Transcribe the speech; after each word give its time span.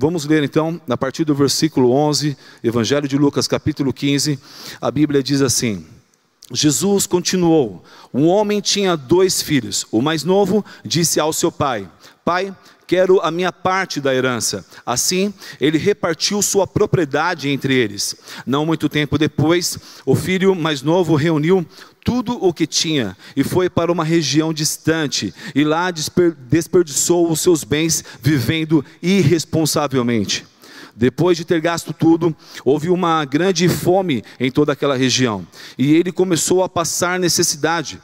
Vamos 0.00 0.24
ler 0.24 0.44
então, 0.44 0.80
a 0.88 0.96
partir 0.96 1.24
do 1.24 1.34
versículo 1.34 1.90
11, 1.90 2.36
Evangelho 2.62 3.08
de 3.08 3.18
Lucas, 3.18 3.48
capítulo 3.48 3.92
15, 3.92 4.38
a 4.80 4.92
Bíblia 4.92 5.20
diz 5.20 5.42
assim: 5.42 5.84
Jesus 6.52 7.04
continuou: 7.04 7.82
Um 8.14 8.28
homem 8.28 8.60
tinha 8.60 8.96
dois 8.96 9.42
filhos. 9.42 9.84
O 9.90 10.00
mais 10.00 10.22
novo 10.22 10.64
disse 10.84 11.18
ao 11.18 11.32
seu 11.32 11.50
pai: 11.50 11.90
Pai, 12.24 12.56
quero 12.86 13.20
a 13.20 13.32
minha 13.32 13.50
parte 13.50 14.00
da 14.00 14.14
herança. 14.14 14.64
Assim, 14.86 15.34
ele 15.60 15.78
repartiu 15.78 16.40
sua 16.42 16.64
propriedade 16.64 17.48
entre 17.48 17.74
eles. 17.74 18.14
Não 18.46 18.64
muito 18.64 18.88
tempo 18.88 19.18
depois, 19.18 19.76
o 20.06 20.14
filho 20.14 20.54
mais 20.54 20.80
novo 20.80 21.16
reuniu 21.16 21.66
tudo 22.08 22.42
o 22.42 22.54
que 22.54 22.66
tinha 22.66 23.14
e 23.36 23.44
foi 23.44 23.68
para 23.68 23.92
uma 23.92 24.02
região 24.02 24.50
distante 24.50 25.34
e 25.54 25.62
lá 25.62 25.90
desperdiçou 25.90 27.30
os 27.30 27.38
seus 27.38 27.64
bens 27.64 28.02
vivendo 28.22 28.82
irresponsavelmente. 29.02 30.46
Depois 30.96 31.36
de 31.36 31.44
ter 31.44 31.60
gasto 31.60 31.92
tudo, 31.92 32.34
houve 32.64 32.88
uma 32.88 33.26
grande 33.26 33.68
fome 33.68 34.24
em 34.40 34.50
toda 34.50 34.72
aquela 34.72 34.96
região 34.96 35.46
e 35.76 35.94
ele 35.94 36.10
começou 36.10 36.64
a 36.64 36.68
passar 36.68 37.20
necessidade. 37.20 38.00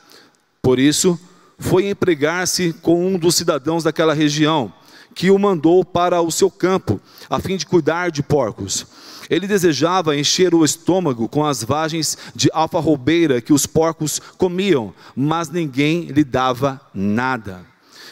Por 0.60 0.78
isso, 0.78 1.18
foi 1.58 1.88
empregar-se 1.88 2.74
com 2.82 3.06
um 3.06 3.18
dos 3.18 3.34
cidadãos 3.34 3.84
daquela 3.84 4.12
região, 4.12 4.70
que 5.14 5.30
o 5.30 5.38
mandou 5.38 5.84
para 5.84 6.20
o 6.20 6.30
seu 6.30 6.50
campo, 6.50 7.00
a 7.30 7.38
fim 7.38 7.56
de 7.56 7.66
cuidar 7.66 8.10
de 8.10 8.22
porcos. 8.22 8.86
Ele 9.30 9.46
desejava 9.46 10.16
encher 10.16 10.54
o 10.54 10.64
estômago 10.64 11.28
com 11.28 11.44
as 11.44 11.62
vagens 11.62 12.18
de 12.34 12.50
alfarrobeira 12.52 13.40
que 13.40 13.52
os 13.52 13.66
porcos 13.66 14.20
comiam, 14.36 14.92
mas 15.16 15.48
ninguém 15.48 16.06
lhe 16.06 16.24
dava 16.24 16.80
nada. 16.92 17.64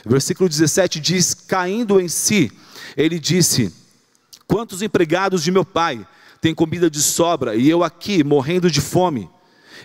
Versículo 0.06 0.48
17 0.48 1.00
diz: 1.00 1.34
Caindo 1.34 2.00
em 2.00 2.08
si, 2.08 2.50
ele 2.96 3.18
disse: 3.18 3.72
Quantos 4.46 4.80
empregados 4.80 5.42
de 5.42 5.50
meu 5.50 5.64
pai 5.64 6.06
têm 6.40 6.54
comida 6.54 6.90
de 6.90 7.02
sobra 7.02 7.54
e 7.54 7.68
eu 7.68 7.84
aqui 7.84 8.24
morrendo 8.24 8.70
de 8.70 8.80
fome? 8.80 9.28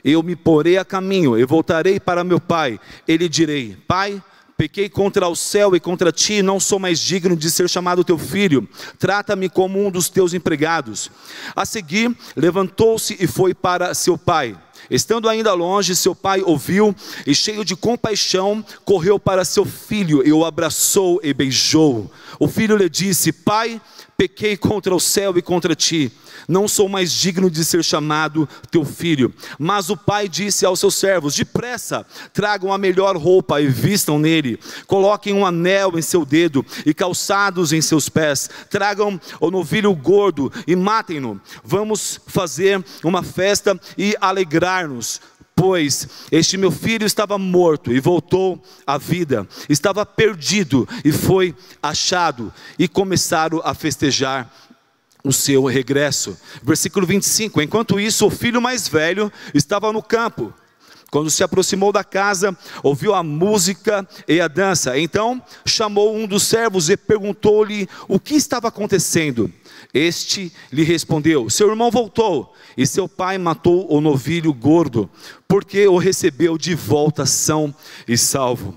Eu 0.04 0.23
me 0.23 0.36
porei 0.36 0.78
a 0.78 0.86
caminho, 0.86 1.38
eu 1.38 1.48
voltarei 1.48 2.00
para 2.00 2.23
meu 2.23 2.40
pai. 2.40 2.80
Ele 3.08 3.28
direi: 3.28 3.76
Pai, 3.88 4.22
Pequei 4.58 4.90
contra 4.90 5.28
o 5.28 5.36
céu 5.36 5.76
e 5.76 5.80
contra 5.80 6.12
ti, 6.12 6.42
não 6.42 6.60
sou 6.60 6.80
mais 6.80 7.00
digno 7.00 7.38
de 7.38 7.52
ser 7.52 7.70
chamado 7.70 8.04
teu 8.04 8.18
filho. 8.18 8.68
Trata-me 8.98 9.50
como 9.50 9.86
um 9.86 9.92
dos 9.92 10.10
teus 10.10 10.34
empregados. 10.34 11.12
A 11.56 11.64
seguir, 11.64 12.18
levantou-se 12.36 13.16
e 13.20 13.28
foi 13.28 13.54
para 13.54 13.94
seu 13.94 14.18
pai. 14.18 14.58
Estando 14.90 15.30
ainda 15.30 15.54
longe, 15.54 15.96
seu 15.96 16.16
pai 16.16 16.42
ouviu 16.42 16.96
e, 17.26 17.36
cheio 17.36 17.64
de 17.64 17.76
compaixão, 17.76 18.66
correu 18.84 19.20
para 19.20 19.46
seu 19.46 19.64
filho 19.64 20.26
e 20.26 20.32
o 20.32 20.44
abraçou 20.44 21.20
e 21.24 21.34
beijou. 21.36 22.12
O 22.40 22.48
filho 22.48 22.78
lhe 22.78 22.90
disse: 22.90 23.32
Pai, 23.32 23.80
pequei 24.18 24.58
contra 24.58 24.96
o 24.96 25.00
céu 25.00 25.38
e 25.38 25.42
contra 25.42 25.76
ti 25.76 26.12
não 26.48 26.68
sou 26.68 26.90
mais 26.90 27.12
digno 27.12 27.50
de 27.50 27.64
ser 27.64 27.84
chamado 27.84 28.48
teu 28.72 28.84
filho. 28.84 29.34
Mas 29.60 29.90
o 29.90 29.98
pai 29.98 30.28
disse 30.28 30.66
aos 30.66 30.80
seus 30.80 30.96
servos: 30.96 31.36
Depressa, 31.36 32.05
tragam 32.33 32.73
a 32.73 32.78
melhor 32.78 33.16
roupa 33.16 33.61
e 33.61 33.67
vistam 33.67 34.20
nele, 34.20 34.60
coloquem 34.86 35.33
um 35.33 35.45
anel 35.45 35.98
em 35.98 36.02
seu 36.02 36.26
dedo 36.26 36.66
e 36.86 36.94
calçados 36.94 37.72
em 37.72 37.82
seus 37.82 38.10
pés, 38.10 38.50
tragam 38.70 39.20
o 39.39 39.52
novilho 39.52 39.94
gordo 39.94 40.52
e 40.66 40.76
matem-no. 40.76 41.39
Vamos 41.64 42.20
fazer 42.28 42.84
uma 43.04 43.23
festa 43.23 43.80
e 43.98 44.16
alegrar-nos 44.20 45.22
pois 45.58 46.08
este 46.32 46.56
meu 46.56 46.70
filho 46.70 47.04
estava 47.04 47.36
morto 47.40 47.92
e 47.92 48.00
voltou 48.00 48.64
à 48.86 48.95
vida, 49.00 49.48
estava 49.68 50.06
perdido 50.06 50.88
e 51.04 51.12
foi 51.12 51.56
achado, 51.82 52.54
e 52.78 52.88
começaram 52.88 53.60
a 53.66 53.73
festejar 53.73 54.54
o 55.23 55.34
seu 55.34 55.66
regresso. 55.66 56.38
Versículo 56.62 57.08
25: 57.08 57.60
Enquanto 57.60 58.00
isso, 58.00 58.28
o 58.28 58.30
filho 58.30 58.62
mais 58.62 58.88
velho 58.88 59.34
estava 59.52 59.92
no 59.92 60.04
campo. 60.04 60.54
Quando 61.10 61.32
se 61.32 61.42
aproximou 61.42 61.92
da 61.92 62.04
casa, 62.04 62.56
ouviu 62.84 63.16
a 63.16 63.23
música 63.23 64.08
e 64.28 64.40
a 64.42 64.48
dança. 64.48 65.00
Então 65.00 65.42
chamou 65.66 66.16
um 66.16 66.28
dos 66.28 66.44
servos 66.44 66.90
e 66.90 66.98
perguntou-lhe 66.98 67.90
o 68.08 68.20
que 68.20 68.36
estava 68.36 68.67
acontecendo. 68.67 69.52
Este 69.93 70.52
lhe 70.71 70.83
respondeu: 70.83 71.49
Seu 71.49 71.70
irmão 71.70 71.89
voltou 71.89 72.53
e 72.77 72.86
seu 72.86 73.08
pai 73.08 73.37
matou 73.37 73.92
o 73.92 74.02
novilho 74.02 74.53
gordo, 74.53 75.09
porque 75.48 75.87
o 75.87 75.98
recebeu 75.98 76.58
de 76.58 76.75
volta 76.75 77.25
são 77.25 77.73
e 78.08 78.17
salvo. 78.17 78.75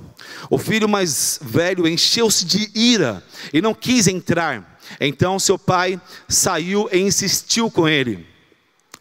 O 0.49 0.59
filho 0.59 0.89
mais 0.89 1.39
velho 1.43 1.87
encheu-se 1.87 2.45
de 2.45 2.71
ira 2.75 3.25
e 3.53 3.61
não 3.61 3.75
quis 3.75 4.07
entrar. 4.07 4.79
Então 5.01 5.39
seu 5.39 5.59
pai 5.59 6.01
saiu 6.29 6.89
e 6.93 6.99
insistiu 6.99 7.71
com 7.71 7.89
ele. 7.89 8.27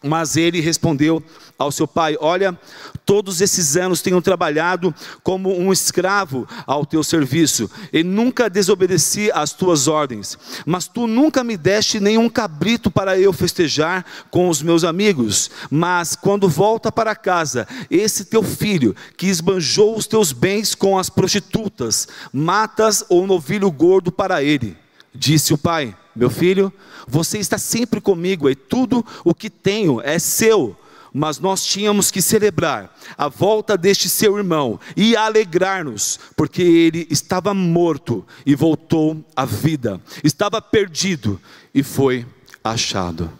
Mas 0.02 0.38
ele 0.38 0.62
respondeu 0.62 1.24
ao 1.60 1.72
seu 1.72 1.86
pai: 1.86 2.16
Olha, 2.22 2.58
todos 3.06 3.42
esses 3.42 3.76
anos 3.76 4.02
tenho 4.02 4.22
trabalhado 4.22 4.96
como 5.22 5.56
um 5.60 5.74
escravo 5.74 6.48
ao 6.66 6.86
teu 6.86 7.04
serviço, 7.04 7.70
e 7.92 8.02
nunca 8.02 8.50
desobedeci 8.50 9.30
às 9.34 9.52
tuas 9.52 9.88
ordens. 9.88 10.38
Mas 10.66 10.88
tu 10.88 11.06
nunca 11.06 11.44
me 11.44 11.58
deste 11.58 12.00
nenhum 12.00 12.30
cabrito 12.30 12.90
para 12.90 13.20
eu 13.20 13.34
festejar 13.34 14.06
com 14.32 14.48
os 14.48 14.62
meus 14.62 14.86
amigos. 14.86 15.52
Mas 15.70 16.16
quando 16.16 16.48
volta 16.48 16.92
para 16.92 17.16
casa, 17.16 17.68
esse 17.92 18.24
teu 18.24 18.42
filho, 18.42 18.96
que 19.18 19.28
esbanjou 19.28 19.98
os 19.98 20.08
teus 20.08 20.32
bens 20.32 20.74
com 20.74 20.98
as 20.98 21.10
prostitutas, 21.10 22.08
matas 22.32 23.04
o 23.10 23.28
novilho 23.28 23.70
gordo 23.70 24.12
para 24.12 24.42
ele. 24.42 24.78
Disse 25.14 25.54
o 25.54 25.58
pai: 25.58 25.96
Meu 26.16 26.30
filho, 26.30 26.72
você 27.08 27.40
está 27.40 27.58
sempre 27.58 28.00
comigo 28.00 28.50
e 28.50 28.56
tudo 28.56 29.06
o 29.26 29.34
que 29.34 29.50
tenho 29.50 30.00
é 30.02 30.20
seu. 30.20 30.78
Mas 31.14 31.40
nós 31.40 31.66
tínhamos 31.66 32.12
que 32.12 32.22
celebrar 32.22 32.96
a 33.18 33.28
volta 33.28 33.78
deste 33.78 34.08
seu 34.08 34.38
irmão 34.38 34.80
e 34.96 35.16
alegrar-nos, 35.16 36.20
porque 36.36 36.62
ele 36.62 37.08
estava 37.10 37.54
morto 37.54 38.26
e 38.46 38.54
voltou 38.56 39.24
à 39.36 39.44
vida, 39.46 40.00
estava 40.24 40.62
perdido 40.62 41.42
e 41.74 41.82
foi 41.82 42.26
achado. 42.64 43.32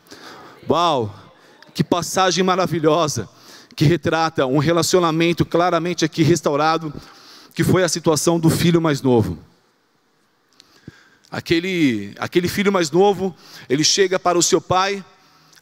Uau, 0.68 1.14
que 1.74 1.84
passagem 1.84 2.44
maravilhosa, 2.44 3.30
que 3.76 3.86
retrata 3.86 4.46
um 4.46 4.58
relacionamento 4.58 5.46
claramente 5.46 6.04
aqui 6.04 6.24
restaurado, 6.24 6.94
que 7.54 7.64
foi 7.64 7.84
a 7.84 7.90
situação 7.90 8.40
do 8.40 8.50
filho 8.50 8.82
mais 8.82 9.02
novo. 9.02 9.38
Aquele, 11.32 12.14
aquele 12.18 12.48
filho 12.48 12.72
mais 12.72 12.90
novo, 12.90 13.36
ele 13.70 13.84
chega 13.84 14.20
para 14.20 14.38
o 14.38 14.44
seu 14.44 14.60
pai, 14.60 15.04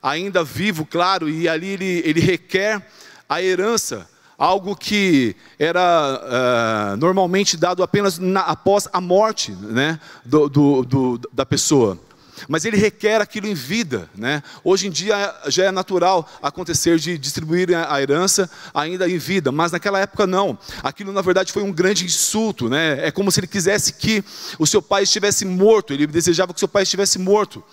ainda 0.02 0.44
vivo, 0.44 0.86
claro, 0.86 1.30
e 1.30 1.48
ali 1.48 1.68
ele, 1.68 2.02
ele 2.06 2.20
requer 2.20 2.86
a 3.28 3.42
herança, 3.42 4.08
algo 4.38 4.76
que 4.76 5.36
era 5.58 6.94
uh, 6.94 6.98
normalmente 6.98 7.58
dado 7.58 7.82
apenas 7.82 8.20
na, 8.20 8.42
após 8.42 8.88
a 8.94 9.02
morte 9.02 9.52
né, 9.52 10.00
do, 10.24 10.48
do, 10.48 10.84
do, 10.84 11.22
da 11.34 11.46
pessoa 11.46 12.00
mas 12.48 12.66
ele 12.66 12.78
requer 12.78 13.22
aquilo 13.22 13.48
em 13.48 13.54
vida. 13.54 14.10
Né? 14.16 14.44
Hoje 14.64 14.88
em 14.88 14.92
dia 14.92 15.34
já 15.48 15.66
é 15.66 15.72
natural 15.72 16.30
acontecer 16.42 17.00
de 17.00 17.18
distribuir 17.18 17.70
a 17.74 18.02
herança 18.02 18.50
ainda 18.74 19.10
em 19.10 19.18
vida, 19.18 19.52
mas 19.52 19.72
naquela 19.72 20.00
época 20.00 20.28
não. 20.28 20.58
Aquilo 20.84 21.12
na 21.12 21.22
verdade 21.22 21.52
foi 21.52 21.64
um 21.64 21.72
grande 21.72 22.06
insulto. 22.06 22.70
Né? 22.70 23.08
É 23.08 23.12
como 23.12 23.32
se 23.32 23.40
ele 23.40 23.48
quisesse 23.48 23.94
que 23.94 24.24
o 24.60 24.68
seu 24.68 24.82
pai 24.82 25.04
estivesse 25.04 25.46
morto, 25.46 25.94
ele 25.94 26.06
desejava 26.06 26.54
que 26.54 26.60
seu 26.60 26.68
pai 26.68 26.84
estivesse 26.84 27.18
morto. 27.18 27.64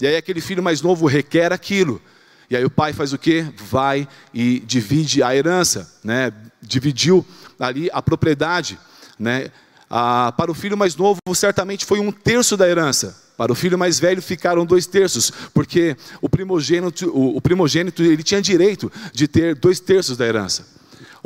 E 0.00 0.06
aí 0.06 0.16
aquele 0.16 0.40
filho 0.40 0.62
mais 0.62 0.82
novo 0.82 1.06
requer 1.06 1.52
aquilo. 1.52 2.00
E 2.48 2.56
aí 2.56 2.64
o 2.64 2.70
pai 2.70 2.92
faz 2.92 3.12
o 3.12 3.18
quê? 3.18 3.46
Vai 3.56 4.06
e 4.32 4.60
divide 4.60 5.22
a 5.22 5.34
herança, 5.34 5.92
né? 6.04 6.32
dividiu 6.62 7.24
ali 7.58 7.88
a 7.92 8.02
propriedade. 8.02 8.78
Né? 9.18 9.50
Ah, 9.88 10.32
para 10.36 10.50
o 10.50 10.54
filho 10.54 10.76
mais 10.76 10.96
novo, 10.96 11.18
certamente 11.34 11.84
foi 11.84 12.00
um 12.00 12.12
terço 12.12 12.56
da 12.56 12.68
herança. 12.68 13.24
Para 13.36 13.52
o 13.52 13.54
filho 13.54 13.78
mais 13.78 14.00
velho 14.00 14.22
ficaram 14.22 14.64
dois 14.64 14.86
terços, 14.86 15.30
porque 15.52 15.94
o 16.22 16.28
primogênito, 16.28 17.10
o, 17.10 17.36
o 17.36 17.40
primogênito 17.40 18.02
ele 18.02 18.22
tinha 18.22 18.40
direito 18.40 18.90
de 19.12 19.28
ter 19.28 19.54
dois 19.54 19.78
terços 19.78 20.16
da 20.16 20.26
herança. 20.26 20.66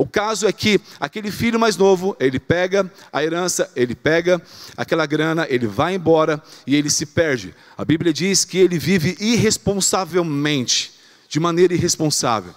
O 0.00 0.06
caso 0.06 0.46
é 0.46 0.52
que 0.52 0.80
aquele 0.98 1.30
filho 1.30 1.60
mais 1.60 1.76
novo, 1.76 2.16
ele 2.18 2.40
pega 2.40 2.90
a 3.12 3.22
herança, 3.22 3.70
ele 3.76 3.94
pega 3.94 4.40
aquela 4.74 5.04
grana, 5.04 5.46
ele 5.46 5.66
vai 5.66 5.94
embora 5.94 6.42
e 6.66 6.74
ele 6.74 6.88
se 6.88 7.04
perde. 7.04 7.54
A 7.76 7.84
Bíblia 7.84 8.10
diz 8.10 8.46
que 8.46 8.56
ele 8.56 8.78
vive 8.78 9.14
irresponsavelmente, 9.20 10.94
de 11.28 11.38
maneira 11.38 11.74
irresponsável. 11.74 12.54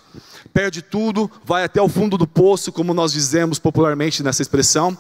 Perde 0.53 0.81
tudo, 0.81 1.29
vai 1.43 1.65
até 1.65 1.81
o 1.81 1.89
fundo 1.89 2.17
do 2.17 2.25
poço, 2.25 2.71
como 2.71 2.93
nós 2.93 3.11
dizemos 3.11 3.59
popularmente 3.59 4.23
nessa 4.23 4.41
expressão. 4.41 4.97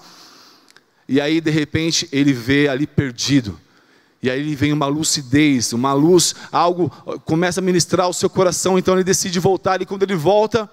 E 1.07 1.21
aí, 1.21 1.39
de 1.39 1.49
repente, 1.49 2.09
ele 2.11 2.33
vê 2.33 2.67
ali 2.67 2.85
perdido. 2.85 3.57
E 4.21 4.29
aí 4.29 4.41
ele 4.41 4.53
vem 4.53 4.73
uma 4.73 4.87
lucidez, 4.87 5.71
uma 5.71 5.93
luz, 5.93 6.35
algo 6.51 6.89
começa 7.23 7.61
a 7.61 7.63
ministrar 7.63 8.09
o 8.09 8.13
seu 8.13 8.29
coração, 8.29 8.77
então 8.77 8.95
ele 8.95 9.03
decide 9.05 9.39
voltar 9.39 9.81
e 9.81 9.85
quando 9.85 10.03
ele 10.03 10.15
volta, 10.15 10.69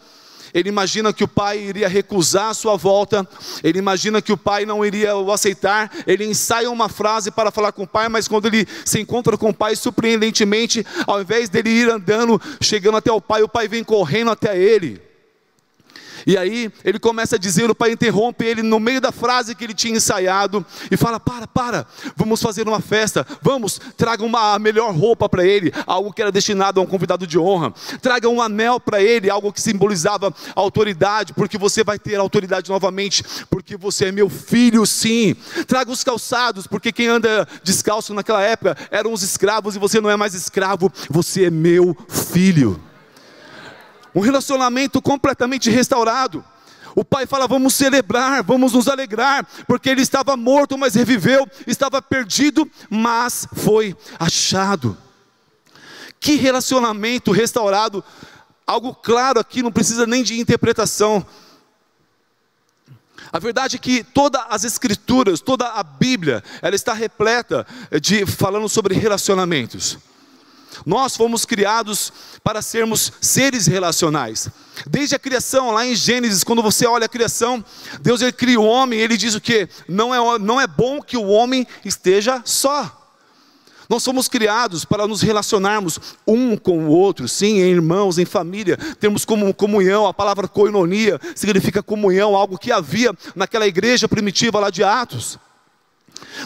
ele 0.52 0.68
imagina 0.68 1.12
que 1.12 1.24
o 1.24 1.28
pai 1.28 1.58
iria 1.58 1.88
recusar 1.88 2.50
a 2.50 2.54
sua 2.54 2.76
volta, 2.76 3.26
ele 3.62 3.78
imagina 3.78 4.22
que 4.22 4.32
o 4.32 4.36
pai 4.36 4.64
não 4.64 4.84
iria 4.84 5.16
o 5.16 5.32
aceitar, 5.32 5.90
ele 6.06 6.24
ensaia 6.24 6.70
uma 6.70 6.88
frase 6.88 7.30
para 7.30 7.50
falar 7.50 7.72
com 7.72 7.82
o 7.82 7.86
pai, 7.86 8.08
mas 8.08 8.28
quando 8.28 8.46
ele 8.46 8.66
se 8.84 9.00
encontra 9.00 9.36
com 9.36 9.50
o 9.50 9.54
pai, 9.54 9.76
surpreendentemente, 9.76 10.84
ao 11.06 11.20
invés 11.20 11.48
dele 11.48 11.70
ir 11.70 11.90
andando, 11.90 12.40
chegando 12.60 12.96
até 12.96 13.12
o 13.12 13.20
pai, 13.20 13.42
o 13.42 13.48
pai 13.48 13.68
vem 13.68 13.84
correndo 13.84 14.30
até 14.30 14.58
ele. 14.58 15.09
E 16.26 16.36
aí 16.36 16.70
ele 16.84 16.98
começa 16.98 17.36
a 17.36 17.38
dizer, 17.38 17.70
o 17.70 17.74
pai 17.74 17.92
interrompe 17.92 18.44
ele 18.44 18.62
no 18.62 18.78
meio 18.78 19.00
da 19.00 19.12
frase 19.12 19.54
que 19.54 19.64
ele 19.64 19.74
tinha 19.74 19.96
ensaiado 19.96 20.64
e 20.90 20.96
fala: 20.96 21.18
Para, 21.18 21.46
para, 21.46 21.86
vamos 22.16 22.40
fazer 22.42 22.66
uma 22.68 22.80
festa, 22.80 23.26
vamos, 23.42 23.80
traga 23.96 24.24
uma 24.24 24.58
melhor 24.58 24.94
roupa 24.94 25.28
para 25.28 25.44
ele, 25.44 25.72
algo 25.86 26.12
que 26.12 26.22
era 26.22 26.32
destinado 26.32 26.80
a 26.80 26.82
um 26.82 26.86
convidado 26.86 27.26
de 27.26 27.38
honra, 27.38 27.72
traga 28.00 28.28
um 28.28 28.40
anel 28.40 28.80
para 28.80 29.02
ele, 29.02 29.30
algo 29.30 29.52
que 29.52 29.60
simbolizava 29.60 30.34
autoridade, 30.54 31.32
porque 31.32 31.58
você 31.58 31.82
vai 31.84 31.98
ter 31.98 32.16
autoridade 32.16 32.70
novamente, 32.70 33.24
porque 33.48 33.76
você 33.76 34.06
é 34.06 34.12
meu 34.12 34.28
filho, 34.28 34.84
sim. 34.86 35.34
Traga 35.66 35.90
os 35.90 36.04
calçados, 36.04 36.66
porque 36.66 36.92
quem 36.92 37.06
anda 37.06 37.46
descalço 37.62 38.14
naquela 38.14 38.42
época 38.42 38.76
eram 38.90 39.12
os 39.12 39.22
escravos 39.22 39.76
e 39.76 39.78
você 39.78 40.00
não 40.00 40.10
é 40.10 40.16
mais 40.16 40.34
escravo, 40.34 40.92
você 41.08 41.46
é 41.46 41.50
meu 41.50 41.96
filho 42.08 42.80
um 44.14 44.20
relacionamento 44.20 45.00
completamente 45.00 45.70
restaurado. 45.70 46.44
O 46.94 47.04
pai 47.04 47.26
fala: 47.26 47.46
vamos 47.46 47.74
celebrar, 47.74 48.42
vamos 48.42 48.72
nos 48.72 48.88
alegrar, 48.88 49.46
porque 49.66 49.88
ele 49.88 50.02
estava 50.02 50.36
morto, 50.36 50.76
mas 50.76 50.94
reviveu, 50.94 51.48
estava 51.66 52.02
perdido, 52.02 52.68
mas 52.88 53.46
foi 53.54 53.96
achado. 54.18 54.96
Que 56.18 56.34
relacionamento 56.34 57.30
restaurado, 57.30 58.04
algo 58.66 58.94
claro 58.94 59.40
aqui, 59.40 59.62
não 59.62 59.72
precisa 59.72 60.06
nem 60.06 60.22
de 60.22 60.38
interpretação. 60.38 61.24
A 63.32 63.38
verdade 63.38 63.76
é 63.76 63.78
que 63.78 64.02
todas 64.02 64.42
as 64.50 64.64
escrituras, 64.64 65.40
toda 65.40 65.68
a 65.68 65.82
Bíblia, 65.84 66.42
ela 66.60 66.74
está 66.74 66.92
repleta 66.92 67.64
de 68.00 68.26
falando 68.26 68.68
sobre 68.68 68.94
relacionamentos. 68.94 69.98
Nós 70.86 71.16
fomos 71.16 71.44
criados 71.44 72.12
para 72.42 72.62
sermos 72.62 73.12
seres 73.20 73.66
relacionais. 73.66 74.48
Desde 74.86 75.14
a 75.14 75.18
criação, 75.18 75.70
lá 75.70 75.86
em 75.86 75.94
Gênesis, 75.94 76.44
quando 76.44 76.62
você 76.62 76.86
olha 76.86 77.06
a 77.06 77.08
criação, 77.08 77.64
Deus 78.00 78.20
ele 78.22 78.32
cria 78.32 78.60
o 78.60 78.64
homem, 78.64 78.98
ele 78.98 79.16
diz 79.16 79.34
o 79.34 79.40
que? 79.40 79.68
Não 79.88 80.14
é, 80.14 80.38
não 80.38 80.60
é 80.60 80.66
bom 80.66 81.02
que 81.02 81.16
o 81.16 81.26
homem 81.26 81.66
esteja 81.84 82.42
só. 82.44 82.96
Nós 83.90 84.04
somos 84.04 84.28
criados 84.28 84.84
para 84.84 85.04
nos 85.04 85.20
relacionarmos 85.20 85.98
um 86.24 86.56
com 86.56 86.86
o 86.86 86.90
outro, 86.90 87.26
sim, 87.26 87.58
em 87.60 87.72
irmãos, 87.72 88.18
em 88.18 88.24
família, 88.24 88.76
temos 89.00 89.24
como 89.24 89.52
comunhão, 89.52 90.06
a 90.06 90.14
palavra 90.14 90.46
koinonia 90.46 91.20
significa 91.34 91.82
comunhão, 91.82 92.36
algo 92.36 92.56
que 92.56 92.70
havia 92.70 93.12
naquela 93.34 93.66
igreja 93.66 94.06
primitiva 94.06 94.60
lá 94.60 94.70
de 94.70 94.84
Atos. 94.84 95.40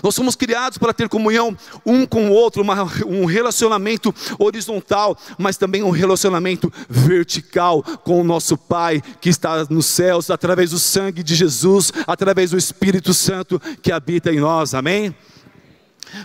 Nós 0.02 0.14
somos 0.14 0.36
criados 0.36 0.78
para 0.78 0.92
ter 0.92 1.08
comunhão 1.08 1.56
um 1.84 2.06
com 2.06 2.28
o 2.28 2.32
outro, 2.32 2.62
uma, 2.62 2.82
um 3.06 3.24
relacionamento 3.24 4.14
horizontal, 4.38 5.16
mas 5.38 5.56
também 5.56 5.82
um 5.82 5.90
relacionamento 5.90 6.72
vertical 6.88 7.82
com 7.82 8.20
o 8.20 8.24
nosso 8.24 8.56
Pai 8.56 9.02
que 9.20 9.28
está 9.28 9.64
nos 9.70 9.86
céus, 9.86 10.30
através 10.30 10.70
do 10.70 10.78
sangue 10.78 11.22
de 11.22 11.34
Jesus, 11.34 11.92
através 12.06 12.50
do 12.50 12.58
Espírito 12.58 13.12
Santo 13.14 13.60
que 13.82 13.92
habita 13.92 14.32
em 14.32 14.40
nós, 14.40 14.74
amém? 14.74 15.14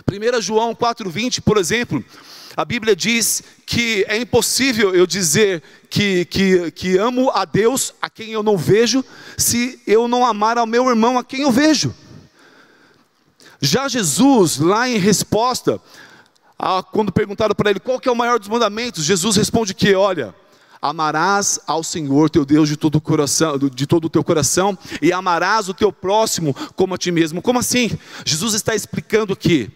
1 0.08 0.40
João 0.40 0.74
4,20, 0.74 1.40
por 1.40 1.56
exemplo, 1.56 2.04
a 2.56 2.64
Bíblia 2.64 2.94
diz 2.96 3.42
que 3.64 4.04
é 4.08 4.16
impossível 4.16 4.94
eu 4.94 5.06
dizer 5.06 5.62
que, 5.88 6.24
que, 6.24 6.70
que 6.72 6.98
amo 6.98 7.30
a 7.30 7.44
Deus 7.44 7.94
a 8.02 8.10
quem 8.10 8.30
eu 8.30 8.42
não 8.42 8.56
vejo, 8.56 9.04
se 9.36 9.80
eu 9.86 10.08
não 10.08 10.26
amar 10.26 10.58
ao 10.58 10.66
meu 10.66 10.88
irmão 10.88 11.18
a 11.18 11.24
quem 11.24 11.42
eu 11.42 11.50
vejo. 11.52 11.94
Já 13.60 13.88
Jesus, 13.88 14.58
lá 14.58 14.88
em 14.88 14.96
resposta, 14.96 15.80
a, 16.58 16.82
quando 16.82 17.12
perguntaram 17.12 17.54
para 17.54 17.70
ele 17.70 17.80
qual 17.80 18.00
que 18.00 18.08
é 18.08 18.12
o 18.12 18.16
maior 18.16 18.38
dos 18.38 18.48
mandamentos, 18.48 19.04
Jesus 19.04 19.36
responde 19.36 19.74
que, 19.74 19.94
olha, 19.94 20.34
amarás 20.80 21.60
ao 21.66 21.84
Senhor 21.84 22.30
teu 22.30 22.44
Deus 22.44 22.68
de 22.68 22.76
todo 22.76 22.96
o 22.96 23.00
coração, 23.00 23.58
de 23.58 23.86
todo 23.86 24.06
o 24.06 24.10
teu 24.10 24.24
coração, 24.24 24.78
e 25.02 25.12
amarás 25.12 25.68
o 25.68 25.74
teu 25.74 25.92
próximo 25.92 26.54
como 26.74 26.94
a 26.94 26.98
ti 26.98 27.10
mesmo. 27.10 27.42
Como 27.42 27.58
assim? 27.58 27.98
Jesus 28.24 28.54
está 28.54 28.74
explicando 28.74 29.36
que 29.36 29.70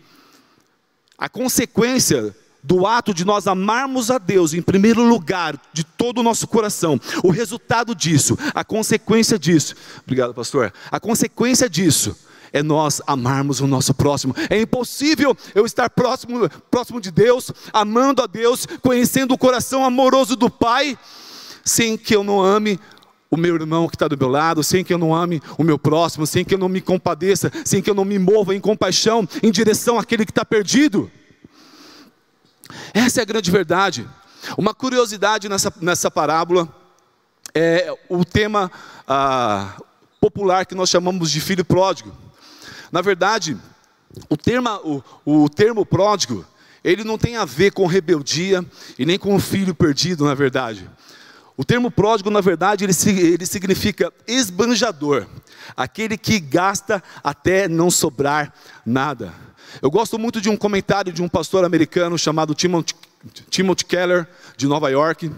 a 1.19 1.29
consequência 1.29 2.35
do 2.63 2.87
ato 2.87 3.13
de 3.13 3.27
nós 3.27 3.47
amarmos 3.47 4.11
a 4.11 4.17
Deus 4.17 4.55
em 4.55 4.63
primeiro 4.63 5.03
lugar, 5.03 5.61
de 5.75 5.85
todo 5.85 6.19
o 6.19 6.23
nosso 6.23 6.49
coração, 6.49 6.99
o 7.23 7.31
resultado 7.31 7.95
disso, 7.95 8.39
a 8.55 8.65
consequência 8.65 9.39
disso, 9.39 9.75
obrigado, 10.03 10.33
pastor. 10.33 10.73
A 10.91 10.99
consequência 10.99 11.69
disso 11.69 12.17
é 12.55 12.63
nós 12.63 13.03
amarmos 13.05 13.59
o 13.59 13.67
nosso 13.67 13.93
próximo. 13.93 14.33
É 14.49 14.61
impossível 14.61 15.37
eu 15.57 15.67
estar 15.67 15.91
próximo, 15.91 16.49
próximo 16.71 17.01
de 17.01 17.11
Deus, 17.11 17.51
amando 17.73 18.23
a 18.23 18.27
Deus, 18.29 18.65
conhecendo 18.81 19.35
o 19.35 19.39
coração 19.39 19.85
amoroso 19.85 20.37
do 20.37 20.49
Pai, 20.49 20.97
sem 21.65 21.99
que 21.99 22.15
eu 22.15 22.23
não 22.23 22.41
ame 22.41 22.79
o 23.29 23.37
meu 23.37 23.57
irmão 23.57 23.89
que 23.89 23.97
está 23.97 24.07
do 24.07 24.17
meu 24.17 24.29
lado, 24.29 24.63
sem 24.63 24.85
que 24.85 24.95
eu 24.95 24.99
não 24.99 25.13
ame 25.13 25.43
o 25.59 25.65
meu 25.65 25.77
próximo, 25.77 26.25
sem 26.25 26.45
que 26.45 26.55
eu 26.55 26.59
não 26.59 26.69
me 26.69 26.81
compadeça, 26.81 27.51
sem 27.65 27.83
que 27.83 27.91
eu 27.91 27.95
não 27.95 28.05
me 28.05 28.21
mova 28.21 28.55
em 28.55 28.61
compaixão 28.61 29.29
em 29.43 29.51
direção 29.51 29.99
àquele 29.99 30.25
que 30.25 30.31
está 30.31 30.45
perdido. 30.45 31.11
Essa 32.95 33.21
é 33.21 33.23
a 33.23 33.27
grande 33.27 33.51
verdade. 33.51 34.09
Uma 34.57 34.73
curiosidade 34.73 35.49
nessa, 35.49 35.75
nessa 35.81 36.09
parábola 36.09 36.69
é 37.53 37.93
o 38.09 38.25
tema 38.25 38.71
ah, 39.09 39.77
popular 40.21 40.65
que 40.65 40.75
nós 40.77 40.89
chamamos 40.89 41.33
de 41.33 41.41
filho 41.41 41.65
pródigo. 41.65 42.24
Na 42.95 43.01
verdade, 43.03 43.57
o 44.29 44.37
termo, 44.37 45.03
o, 45.25 45.43
o 45.43 45.49
termo 45.49 45.85
pródigo, 45.85 46.47
ele 46.85 47.03
não 47.03 47.19
tem 47.19 47.37
a 47.37 47.45
ver 47.45 47.73
com 47.73 47.87
rebeldia 47.87 48.65
e 48.97 49.05
nem 49.05 49.19
com 49.19 49.35
o 49.35 49.41
filho 49.41 49.75
perdido, 49.75 50.25
na 50.25 50.33
verdade. 50.33 50.89
O 51.57 51.65
termo 51.65 51.91
pródigo, 51.91 52.31
na 52.31 52.41
verdade, 52.41 52.85
ele, 52.85 52.93
ele 53.33 53.45
significa 53.47 54.13
esbanjador, 54.29 55.27
aquele 55.77 56.17
que 56.17 56.39
gasta 56.39 57.03
até 57.25 57.67
não 57.67 57.91
sobrar 57.91 58.55
nada. 58.87 59.35
Eu 59.83 59.91
gosto 59.91 60.17
muito 60.17 60.41
de 60.41 60.49
um 60.49 60.57
comentário 60.57 61.13
de 61.13 61.21
um 61.21 61.29
pastor 61.29 61.65
americano 61.65 62.17
chamado 62.17 62.55
Timothy, 62.55 62.95
Timothy 63.51 63.87
Keller, 63.87 64.29
de 64.57 64.69
Nova 64.69 64.89
York. 64.89 65.33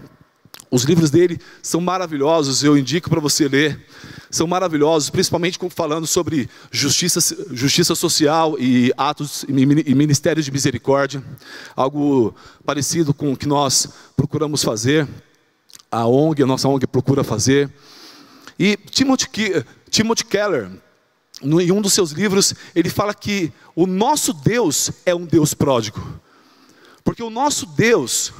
Os 0.69 0.83
livros 0.83 1.09
dele 1.09 1.39
são 1.61 1.79
maravilhosos, 1.79 2.61
eu 2.61 2.77
indico 2.77 3.09
para 3.09 3.21
você 3.21 3.47
ler. 3.47 3.85
São 4.29 4.45
maravilhosos, 4.45 5.09
principalmente 5.09 5.57
falando 5.69 6.05
sobre 6.05 6.49
justiça, 6.69 7.19
justiça 7.51 7.95
social 7.95 8.57
e 8.59 8.91
atos 8.97 9.45
e 9.47 9.53
ministérios 9.95 10.45
de 10.45 10.51
misericórdia, 10.51 11.23
algo 11.73 12.35
parecido 12.65 13.13
com 13.13 13.31
o 13.31 13.37
que 13.37 13.47
nós 13.47 13.87
procuramos 14.17 14.61
fazer, 14.61 15.07
a 15.89 16.05
ONG, 16.05 16.43
a 16.43 16.45
nossa 16.45 16.67
ONG 16.67 16.85
procura 16.85 17.23
fazer. 17.23 17.71
E 18.59 18.75
Timothy, 18.75 19.29
Timothy 19.89 20.25
Keller, 20.25 20.69
em 21.41 21.71
um 21.71 21.81
dos 21.81 21.93
seus 21.93 22.11
livros, 22.11 22.53
ele 22.75 22.89
fala 22.89 23.13
que 23.13 23.53
o 23.73 23.87
nosso 23.87 24.33
Deus 24.33 24.91
é 25.05 25.15
um 25.15 25.25
Deus 25.25 25.53
pródigo, 25.53 26.05
porque 27.03 27.23
o 27.23 27.29
nosso 27.29 27.65
Deus, 27.65 28.33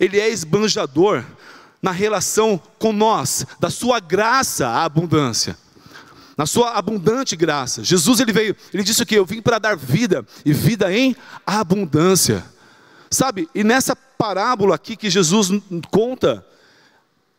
ele 0.00 0.18
é 0.18 0.30
esbanjador 0.30 1.22
na 1.82 1.90
relação 1.90 2.60
com 2.78 2.92
nós, 2.92 3.46
da 3.60 3.70
sua 3.70 4.00
graça 4.00 4.68
à 4.68 4.84
abundância. 4.84 5.56
Na 6.36 6.46
sua 6.46 6.72
abundante 6.72 7.34
graça. 7.34 7.82
Jesus 7.82 8.20
ele 8.20 8.32
veio, 8.32 8.56
ele 8.72 8.82
disse 8.82 9.02
o 9.02 9.06
que 9.06 9.16
eu 9.16 9.26
vim 9.26 9.42
para 9.42 9.58
dar 9.58 9.76
vida 9.76 10.24
e 10.44 10.52
vida 10.52 10.92
em 10.92 11.16
abundância. 11.46 12.44
Sabe? 13.10 13.48
E 13.54 13.64
nessa 13.64 13.96
parábola 13.96 14.74
aqui 14.74 14.96
que 14.96 15.10
Jesus 15.10 15.48
conta, 15.90 16.44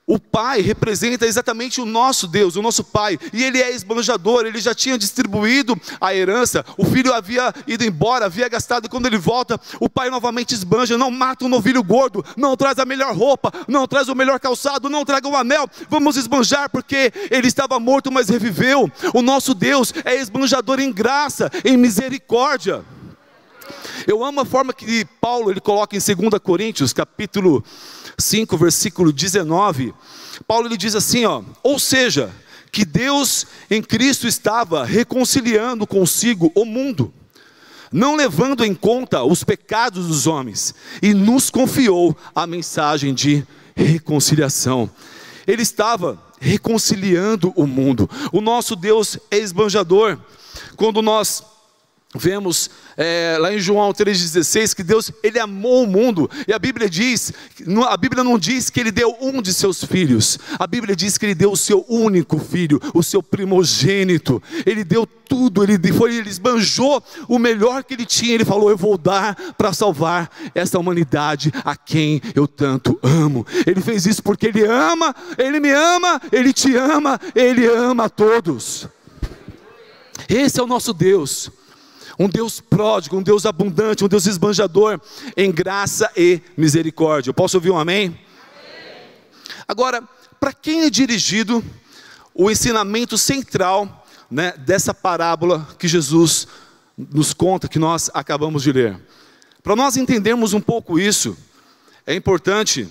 o 0.10 0.18
pai 0.18 0.60
representa 0.62 1.28
exatamente 1.28 1.80
o 1.80 1.86
nosso 1.86 2.28
Deus, 2.28 2.56
o 2.56 2.64
nosso 2.64 2.84
pai, 2.84 3.20
e 3.32 3.44
ele 3.44 3.62
é 3.62 3.72
esbanjador, 3.72 4.44
ele 4.44 4.60
já 4.60 4.74
tinha 4.74 4.98
distribuído 4.98 5.80
a 6.02 6.16
herança, 6.16 6.66
o 6.80 6.84
filho 6.84 7.14
havia 7.14 7.54
ido 7.68 7.84
embora, 7.84 8.26
havia 8.26 8.50
gastado, 8.50 8.88
e 8.88 8.90
quando 8.90 9.06
ele 9.06 9.20
volta, 9.20 9.62
o 9.80 9.88
pai 9.88 10.10
novamente 10.10 10.56
esbanja: 10.56 10.98
não 10.98 11.12
mata 11.12 11.46
um 11.46 11.48
novilho 11.48 11.84
gordo, 11.84 12.26
não 12.36 12.58
traz 12.58 12.80
a 12.80 12.86
melhor 12.86 13.16
roupa, 13.16 13.54
não 13.68 13.88
traz 13.88 14.10
o 14.10 14.16
melhor 14.16 14.40
calçado, 14.40 14.90
não 14.90 15.06
traga 15.06 15.28
o 15.28 15.32
um 15.32 15.38
anel, 15.38 15.70
vamos 15.88 16.18
esbanjar, 16.18 16.72
porque 16.72 17.14
ele 17.30 17.48
estava 17.48 17.80
morto, 17.80 18.12
mas 18.12 18.30
reviveu. 18.30 18.92
O 19.14 19.22
nosso 19.22 19.54
Deus 19.54 19.94
é 20.04 20.16
esbanjador 20.16 20.80
em 20.80 20.92
graça, 20.92 21.52
em 21.64 21.78
misericórdia. 21.78 22.84
Eu 24.08 24.24
amo 24.24 24.42
a 24.42 24.46
forma 24.46 24.74
que 24.74 25.06
Paulo 25.20 25.52
ele 25.52 25.60
coloca 25.60 25.96
em 25.96 26.00
2 26.00 26.42
Coríntios, 26.42 26.94
capítulo 26.94 27.64
5, 28.18 28.58
versículo 28.58 29.12
19, 29.12 29.94
Paulo 30.48 30.68
ele 30.68 30.78
diz 30.78 30.96
assim, 30.96 31.26
ó, 31.26 31.42
ou 31.64 31.80
seja, 31.80 32.32
que 32.72 32.86
Deus 32.86 33.48
em 33.70 33.82
Cristo 33.82 34.28
estava 34.28 34.86
reconciliando 34.86 35.88
consigo 35.88 36.52
o 36.56 36.66
mundo, 36.66 37.14
não 37.92 38.16
levando 38.16 38.64
em 38.64 38.76
conta 38.76 39.24
os 39.24 39.44
pecados 39.44 40.08
dos 40.08 40.28
homens, 40.28 40.74
e 41.02 41.14
nos 41.14 41.50
confiou 41.50 42.16
a 42.36 42.46
mensagem 42.46 43.14
de 43.14 43.46
reconciliação. 43.76 44.90
Ele 45.48 45.64
estava 45.64 46.22
reconciliando 46.40 47.52
o 47.56 47.66
mundo. 47.66 48.10
O 48.32 48.40
nosso 48.40 48.76
Deus 48.76 49.18
é 49.32 49.38
esbanjador. 49.38 50.18
Quando 50.76 51.02
nós 51.02 51.44
Vemos 52.16 52.72
é, 52.98 53.38
lá 53.40 53.54
em 53.54 53.60
João 53.60 53.94
3,16 53.94 54.76
que 54.76 54.82
Deus 54.82 55.12
ele 55.22 55.38
amou 55.38 55.84
o 55.84 55.88
mundo, 55.88 56.28
e 56.48 56.52
a 56.52 56.58
Bíblia 56.58 56.90
diz, 56.90 57.32
a 57.88 57.96
Bíblia 57.96 58.24
não 58.24 58.40
diz 58.40 58.72
que 58.72 58.80
ele 58.80 58.90
deu 58.90 59.16
um 59.22 59.44
de 59.44 59.54
seus 59.54 59.84
filhos, 59.84 60.40
a 60.58 60.66
Bíblia 60.66 60.96
diz 60.96 61.20
que 61.20 61.28
ele 61.28 61.36
deu 61.36 61.52
o 61.52 61.58
seu 61.58 61.86
único 61.88 62.40
filho, 62.40 62.82
o 62.96 63.04
seu 63.04 63.22
primogênito, 63.22 64.42
ele 64.66 64.84
deu 64.84 65.06
tudo, 65.06 65.64
ele 65.64 65.78
foi, 65.94 66.16
ele 66.16 66.30
esbanjou 66.30 67.04
o 67.28 67.38
melhor 67.38 67.84
que 67.84 67.94
ele 67.94 68.08
tinha, 68.08 68.34
ele 68.34 68.44
falou: 68.44 68.72
Eu 68.72 68.78
vou 68.78 68.98
dar 68.98 69.36
para 69.56 69.72
salvar 69.72 70.32
essa 70.56 70.80
humanidade 70.80 71.52
a 71.64 71.76
quem 71.76 72.20
eu 72.34 72.48
tanto 72.48 72.98
amo. 73.04 73.46
Ele 73.68 73.80
fez 73.80 74.08
isso 74.08 74.24
porque 74.24 74.48
ele 74.48 74.66
ama, 74.66 75.16
ele 75.38 75.60
me 75.60 75.70
ama, 75.70 76.20
ele 76.32 76.52
te 76.52 76.76
ama, 76.76 77.22
ele 77.36 77.68
ama 77.68 78.06
a 78.06 78.10
todos. 78.10 78.88
Esse 80.28 80.60
é 80.60 80.64
o 80.64 80.68
nosso 80.68 80.92
Deus 80.92 81.52
um 82.20 82.28
Deus 82.28 82.60
pródigo, 82.60 83.18
um 83.18 83.24
Deus 83.24 83.46
abundante, 83.46 84.04
um 84.04 84.10
Deus 84.10 84.26
esbanjador 84.26 85.00
em 85.38 85.50
graça 85.50 86.12
e 86.18 86.42
misericórdia. 86.58 87.30
Eu 87.30 87.34
posso 87.34 87.56
ouvir 87.56 87.72
um 87.72 87.80
amém? 87.80 88.08
amém. 88.08 88.18
Agora, 89.66 90.04
para 90.38 90.52
quem 90.52 90.82
é 90.82 90.90
dirigido 90.90 91.64
o 92.34 92.52
ensinamento 92.52 93.18
central 93.18 94.06
né, 94.30 94.52
dessa 94.58 94.94
parábola 94.94 95.66
que 95.80 95.88
Jesus 95.88 96.46
nos 96.98 97.34
conta, 97.34 97.70
que 97.70 97.80
nós 97.80 98.12
acabamos 98.14 98.64
de 98.64 98.74
ler? 98.74 99.00
Para 99.64 99.78
nós 99.78 99.96
entendermos 99.96 100.52
um 100.52 100.60
pouco 100.60 101.00
isso, 101.00 101.38
é 102.06 102.14
importante 102.14 102.86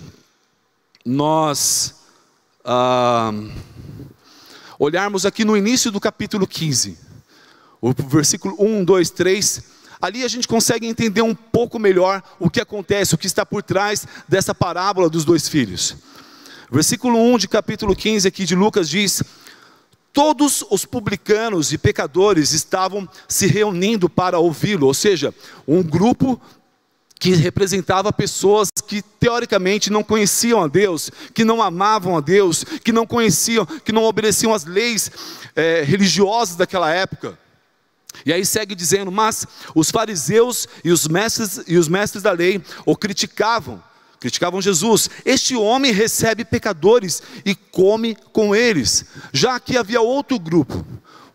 nós 1.05 1.93
ah, 2.65 3.31
olharmos 4.79 5.23
aqui 5.23 5.45
no 5.45 5.55
início 5.55 5.91
do 5.91 5.99
capítulo 5.99 6.47
15 6.47 7.08
o 7.81 7.93
versículo 7.93 8.55
1, 8.59 8.83
2, 8.83 9.09
3, 9.11 9.63
ali 10.01 10.23
a 10.23 10.27
gente 10.27 10.47
consegue 10.47 10.87
entender 10.87 11.21
um 11.21 11.35
pouco 11.35 11.79
melhor 11.79 12.21
o 12.39 12.49
que 12.49 12.61
acontece, 12.61 13.15
o 13.15 13.17
que 13.17 13.27
está 13.27 13.45
por 13.45 13.63
trás 13.63 14.05
dessa 14.27 14.53
parábola 14.53 15.09
dos 15.09 15.25
dois 15.25 15.47
filhos. 15.47 15.95
Versículo 16.71 17.17
1 17.17 17.37
de 17.39 17.47
capítulo 17.47 17.95
15 17.95 18.27
aqui 18.27 18.45
de 18.45 18.55
Lucas 18.55 18.89
diz: 18.89 19.23
Todos 20.13 20.63
os 20.69 20.85
publicanos 20.85 21.73
e 21.73 21.77
pecadores 21.77 22.51
estavam 22.51 23.07
se 23.27 23.47
reunindo 23.47 24.09
para 24.09 24.39
ouvi-lo, 24.39 24.87
ou 24.87 24.93
seja, 24.93 25.33
um 25.67 25.81
grupo 25.81 26.39
que 27.19 27.33
representava 27.33 28.13
pessoas 28.13 28.69
que 28.87 29.01
teoricamente 29.01 29.89
não 29.89 30.03
conheciam 30.03 30.63
a 30.63 30.67
Deus, 30.67 31.11
que 31.33 31.43
não 31.43 31.61
amavam 31.61 32.15
a 32.15 32.21
Deus, 32.21 32.63
que 32.63 32.93
não 32.93 33.05
conheciam, 33.05 33.65
que 33.65 33.91
não 33.91 34.03
obedeciam 34.03 34.53
às 34.53 34.63
leis 34.63 35.11
é, 35.53 35.83
religiosas 35.83 36.55
daquela 36.55 36.89
época. 36.93 37.37
E 38.25 38.33
aí 38.33 38.45
segue 38.45 38.75
dizendo: 38.75 39.11
Mas 39.11 39.45
os 39.73 39.91
fariseus 39.91 40.67
e 40.83 40.91
os 40.91 41.07
mestres, 41.07 41.61
e 41.67 41.77
os 41.77 41.87
mestres 41.87 42.23
da 42.23 42.31
lei 42.31 42.61
o 42.85 42.95
criticavam, 42.95 43.81
criticavam 44.19 44.61
Jesus. 44.61 45.09
Este 45.25 45.55
homem 45.55 45.91
recebe 45.91 46.43
pecadores 46.43 47.21
e 47.45 47.55
come 47.55 48.15
com 48.33 48.55
eles. 48.55 49.05
Já 49.31 49.59
que 49.59 49.77
havia 49.77 50.01
outro 50.01 50.37
grupo, 50.39 50.85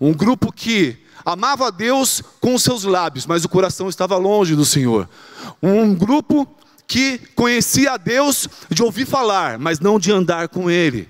um 0.01 0.13
grupo 0.13 0.53
que 0.53 0.99
amava 1.25 1.69
a 1.69 1.71
Deus 1.71 2.23
com 2.41 2.55
os 2.55 2.63
seus 2.63 2.85
lábios, 2.85 3.27
mas 3.27 3.45
o 3.45 3.49
coração 3.49 3.89
estava 3.89 4.17
longe 4.17 4.55
do 4.55 4.65
Senhor. 4.65 5.09
Um 5.63 5.95
grupo 5.95 6.47
que 6.87 7.19
conhecia 7.35 7.93
a 7.93 7.97
Deus 7.97 8.47
de 8.69 8.83
ouvir 8.83 9.07
falar, 9.07 9.59
mas 9.59 9.81
não 9.81 9.99
de 9.99 10.13
andar 10.13 10.49
com 10.49 10.71
Ele. 10.71 11.09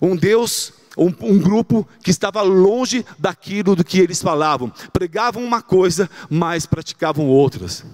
Um 0.00 0.14
Deus 0.14 0.72
um, 0.96 1.12
um, 1.20 1.38
grupo 1.38 1.86
que 2.02 2.10
estava 2.10 2.42
longe 2.42 3.04
daquilo 3.18 3.74
do 3.74 3.84
que 3.84 3.98
eles 3.98 4.22
falavam, 4.22 4.72
pregavam 4.92 5.44
uma 5.44 5.62
coisa, 5.62 6.08
mas 6.30 6.66
praticavam 6.66 7.26
outras. 7.26 7.84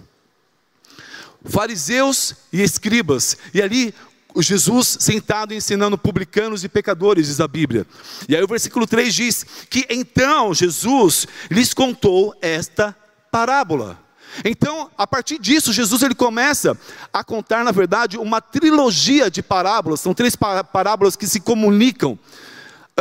Fariseus 1.45 2.35
e 2.53 2.63
escribas, 2.63 3.37
e 3.55 3.63
ali 3.63 3.95
Jesus 4.37 4.99
sentado 5.01 5.53
ensinando 5.55 5.99
publicanos 5.99 6.63
e 6.63 6.69
pecadores, 6.69 7.27
diz 7.27 7.41
a 7.41 7.49
Bíblia. 7.49 7.87
E 8.29 8.37
aí 8.37 8.43
o 8.43 8.49
versículo 8.49 8.87
3 8.87 9.13
diz 9.13 9.47
que 9.69 9.87
então 9.89 10.55
Jesus 10.55 11.27
lhes 11.51 11.75
contou 11.75 12.35
esta 12.41 12.95
parábola. 13.31 13.99
Então, 14.45 14.89
a 14.97 15.07
partir 15.07 15.39
disso, 15.41 15.73
Jesus 15.73 16.03
ele 16.03 16.15
começa 16.15 16.79
a 17.13 17.25
contar, 17.25 17.65
na 17.65 17.73
verdade, 17.73 18.17
uma 18.17 18.41
trilogia 18.41 19.29
de 19.29 19.43
parábolas, 19.43 20.01
são 20.01 20.15
três 20.15 20.37
parábolas 20.37 21.17
que 21.17 21.27
se 21.27 21.41
comunicam 21.41 22.17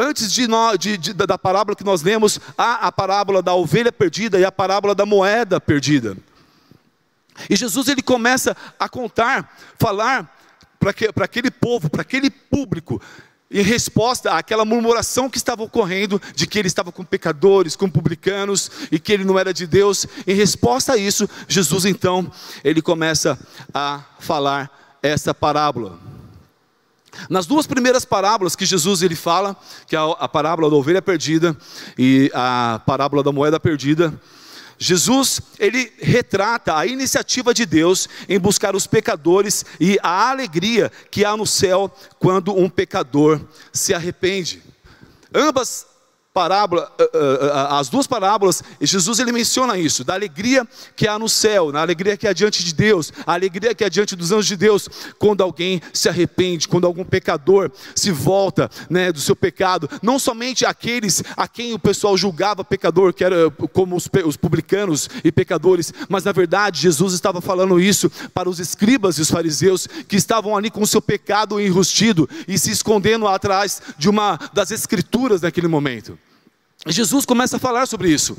Antes 0.02 0.32
de, 0.32 0.48
de, 0.80 0.98
de, 0.98 1.14
da 1.14 1.38
parábola 1.38 1.76
que 1.76 1.84
nós 1.84 2.02
lemos, 2.02 2.40
há 2.58 2.88
a 2.88 2.92
parábola 2.92 3.42
da 3.42 3.54
ovelha 3.54 3.92
perdida 3.92 4.40
e 4.40 4.46
a 4.46 4.52
parábola 4.52 4.96
da 4.96 5.06
moeda 5.06 5.60
perdida. 5.60 6.16
E 7.50 7.56
Jesus 7.56 7.90
ele 7.90 8.02
começa 8.02 8.56
a 8.80 8.88
contar, 8.88 9.54
falar 9.78 10.34
para 10.80 11.26
aquele 11.26 11.52
povo, 11.52 11.90
para 11.90 12.02
aquele 12.02 12.30
público, 12.30 13.02
em 13.52 13.62
resposta 13.62 14.32
àquela 14.32 14.64
murmuração 14.64 15.30
que 15.30 15.38
estava 15.38 15.64
ocorrendo 15.64 16.22
de 16.34 16.48
que 16.48 16.58
ele 16.58 16.70
estava 16.70 16.94
com 16.94 17.04
pecadores, 17.04 17.76
com 17.76 17.90
publicanos 17.90 18.72
e 18.90 19.00
que 19.00 19.12
ele 19.12 19.26
não 19.26 19.38
era 19.38 19.54
de 19.54 19.68
Deus. 19.68 20.08
Em 20.26 20.34
resposta 20.34 20.94
a 20.94 20.98
isso, 20.98 21.30
Jesus 21.46 21.84
então, 21.84 22.32
ele 22.64 22.82
começa 22.82 23.38
a 23.74 24.02
falar 24.18 24.98
essa 25.04 25.34
parábola. 25.34 26.00
Nas 27.30 27.46
duas 27.46 27.68
primeiras 27.68 28.06
parábolas 28.06 28.56
que 28.56 28.66
Jesus 28.66 29.02
ele 29.02 29.16
fala, 29.16 29.56
que 29.88 29.96
é 29.96 30.00
a 30.00 30.28
parábola 30.28 30.70
da 30.70 30.76
ovelha 30.76 31.02
perdida 31.02 31.56
e 31.98 32.32
a 32.34 32.82
parábola 32.86 33.24
da 33.24 33.32
moeda 33.32 33.60
perdida, 33.60 34.14
Jesus, 34.82 35.42
ele 35.60 35.92
retrata 36.00 36.78
a 36.78 36.86
iniciativa 36.86 37.54
de 37.54 37.66
Deus 37.66 38.08
em 38.30 38.40
buscar 38.40 38.76
os 38.78 38.88
pecadores 38.88 39.66
e 39.78 40.00
a 40.02 40.30
alegria 40.30 40.90
que 41.12 41.26
há 41.26 41.36
no 41.36 41.46
céu 41.46 41.94
quando 42.18 42.58
um 42.58 42.70
pecador 42.70 43.42
se 43.74 43.94
arrepende. 43.94 44.64
Ambas 45.34 45.86
parábola, 46.40 46.90
eh, 46.98 47.10
eh, 47.14 47.40
eh, 47.42 47.68
as 47.70 47.90
duas 47.90 48.08
parábolas, 48.08 48.64
Jesus 48.80 49.20
ele 49.20 49.34
menciona 49.34 49.78
isso, 49.78 50.06
da 50.06 50.14
alegria 50.14 50.66
que 50.96 51.06
há 51.06 51.20
no 51.20 51.28
céu, 51.28 51.70
na 51.70 51.82
alegria 51.82 52.16
que 52.16 52.26
há 52.26 52.32
diante 52.32 52.64
de 52.64 52.74
Deus, 52.74 53.12
a 53.28 53.34
alegria 53.34 53.76
que 53.76 53.84
há 53.84 53.90
diante 53.90 54.16
dos 54.16 54.32
anjos 54.32 54.46
de 54.46 54.56
Deus, 54.56 54.88
quando 55.20 55.44
alguém 55.44 55.82
se 55.92 56.08
arrepende, 56.08 56.66
quando 56.66 56.88
algum 56.88 57.04
pecador 57.04 57.70
se 57.94 58.10
volta 58.10 58.72
né, 58.90 59.12
do 59.12 59.20
seu 59.20 59.36
pecado, 59.36 59.90
não 60.02 60.18
somente 60.18 60.66
aqueles 60.66 61.22
a 61.36 61.46
quem 61.46 61.74
o 61.74 61.80
pessoal 61.80 62.16
julgava 62.16 62.64
pecador, 62.64 63.14
que 63.14 63.26
era 63.26 63.52
como 63.74 63.98
os, 63.98 64.08
os 64.26 64.38
publicanos 64.38 65.10
e 65.26 65.34
pecadores, 65.34 65.94
mas 66.08 66.24
na 66.24 66.32
verdade 66.32 66.80
Jesus 66.80 67.14
estava 67.14 67.42
falando 67.42 67.82
isso 67.82 68.10
para 68.34 68.50
os 68.50 68.62
escribas 68.62 69.18
e 69.18 69.22
os 69.22 69.30
fariseus 69.30 69.90
que 70.08 70.16
estavam 70.16 70.56
ali 70.56 70.72
com 70.72 70.84
o 70.84 70.88
seu 70.88 71.02
pecado 71.02 71.60
enrustido 71.60 72.30
e 72.48 72.58
se 72.58 72.72
escondendo 72.72 73.28
atrás 73.28 73.82
de 73.98 74.10
uma 74.10 74.40
das 74.54 74.72
escrituras 74.72 75.42
naquele 75.42 75.68
momento. 75.68 76.18
Jesus 76.88 77.26
começa 77.26 77.58
a 77.58 77.60
falar 77.60 77.88
sobre 77.88 78.10
isso. 78.10 78.38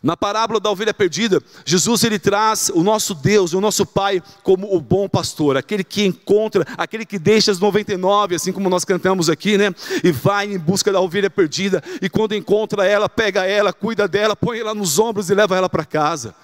Na 0.00 0.16
parábola 0.16 0.60
da 0.60 0.70
ovelha 0.70 0.94
perdida, 0.94 1.42
Jesus 1.64 2.04
ele 2.04 2.16
traz 2.16 2.70
o 2.72 2.84
nosso 2.84 3.12
Deus, 3.12 3.52
o 3.54 3.60
nosso 3.60 3.84
Pai, 3.84 4.22
como 4.44 4.72
o 4.72 4.80
bom 4.80 5.08
pastor, 5.08 5.56
aquele 5.56 5.82
que 5.82 6.04
encontra, 6.04 6.64
aquele 6.78 7.04
que 7.04 7.18
deixa 7.18 7.50
as 7.50 7.58
99, 7.58 8.36
assim 8.36 8.52
como 8.52 8.70
nós 8.70 8.84
cantamos 8.84 9.28
aqui, 9.28 9.58
né? 9.58 9.74
E 10.04 10.12
vai 10.12 10.52
em 10.52 10.58
busca 10.58 10.92
da 10.92 11.00
ovelha 11.00 11.28
perdida, 11.28 11.82
e 12.00 12.08
quando 12.08 12.36
encontra 12.36 12.86
ela, 12.86 13.08
pega 13.08 13.44
ela, 13.46 13.72
cuida 13.72 14.06
dela, 14.06 14.36
põe 14.36 14.60
ela 14.60 14.74
nos 14.74 15.00
ombros 15.00 15.28
e 15.28 15.34
leva 15.34 15.56
ela 15.56 15.68
para 15.68 15.84
casa. 15.84 16.36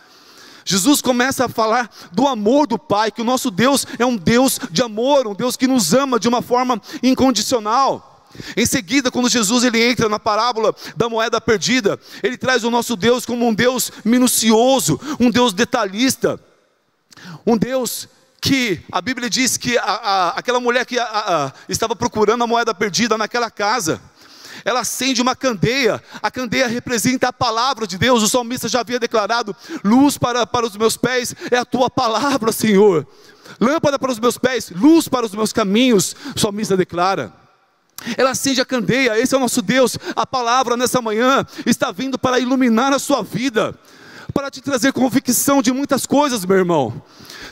Jesus 0.64 1.00
começa 1.00 1.44
a 1.44 1.48
falar 1.48 1.88
do 2.10 2.26
amor 2.26 2.66
do 2.66 2.78
Pai, 2.78 3.12
que 3.12 3.22
o 3.22 3.24
nosso 3.24 3.48
Deus 3.48 3.86
é 3.96 4.04
um 4.04 4.16
Deus 4.16 4.58
de 4.72 4.82
amor, 4.82 5.28
um 5.28 5.34
Deus 5.34 5.56
que 5.56 5.68
nos 5.68 5.94
ama 5.94 6.18
de 6.18 6.26
uma 6.26 6.42
forma 6.42 6.82
incondicional. 7.00 8.12
Em 8.56 8.66
seguida, 8.66 9.10
quando 9.10 9.28
Jesus 9.28 9.64
ele 9.64 9.82
entra 9.82 10.08
na 10.08 10.18
parábola 10.18 10.74
da 10.96 11.08
moeda 11.08 11.40
perdida, 11.40 11.98
ele 12.22 12.36
traz 12.36 12.64
o 12.64 12.70
nosso 12.70 12.96
Deus 12.96 13.26
como 13.26 13.46
um 13.46 13.54
Deus 13.54 13.90
minucioso, 14.04 15.00
um 15.20 15.30
Deus 15.30 15.52
detalhista, 15.52 16.40
um 17.46 17.56
Deus 17.56 18.08
que 18.40 18.80
a 18.90 19.00
Bíblia 19.00 19.30
diz 19.30 19.56
que 19.56 19.78
a, 19.78 19.82
a, 19.82 20.28
aquela 20.30 20.58
mulher 20.58 20.84
que 20.84 20.98
a, 20.98 21.52
estava 21.68 21.94
procurando 21.94 22.42
a 22.42 22.46
moeda 22.46 22.74
perdida 22.74 23.16
naquela 23.16 23.50
casa, 23.50 24.00
ela 24.64 24.80
acende 24.80 25.22
uma 25.22 25.36
candeia, 25.36 26.02
a 26.20 26.30
candeia 26.30 26.66
representa 26.66 27.28
a 27.28 27.32
palavra 27.32 27.86
de 27.86 27.98
Deus, 27.98 28.22
o 28.22 28.28
salmista 28.28 28.68
já 28.68 28.80
havia 28.80 28.98
declarado: 28.98 29.54
luz 29.84 30.18
para, 30.18 30.46
para 30.46 30.66
os 30.66 30.76
meus 30.76 30.96
pés 30.96 31.34
é 31.50 31.58
a 31.58 31.64
tua 31.64 31.88
palavra, 31.88 32.50
Senhor, 32.52 33.06
lâmpada 33.60 33.98
para 33.98 34.10
os 34.10 34.18
meus 34.18 34.38
pés, 34.38 34.70
luz 34.70 35.08
para 35.08 35.26
os 35.26 35.34
meus 35.34 35.52
caminhos, 35.52 36.16
o 36.34 36.38
salmista 36.38 36.76
declara. 36.76 37.41
Ela 38.16 38.30
acende 38.30 38.61
a 38.61 38.64
candeia, 38.64 39.18
esse 39.18 39.34
é 39.34 39.37
o 39.38 39.40
nosso 39.40 39.62
Deus. 39.62 39.96
A 40.16 40.26
palavra 40.26 40.76
nessa 40.76 41.00
manhã 41.00 41.46
está 41.64 41.92
vindo 41.92 42.18
para 42.18 42.38
iluminar 42.38 42.92
a 42.92 42.99
sua 42.99 43.22
vida, 43.22 43.75
para 44.32 44.50
te 44.50 44.60
trazer 44.60 44.92
convicção 44.92 45.62
de 45.62 45.72
muitas 45.72 46.06
coisas, 46.06 46.44
meu 46.44 46.56
irmão. 46.56 47.02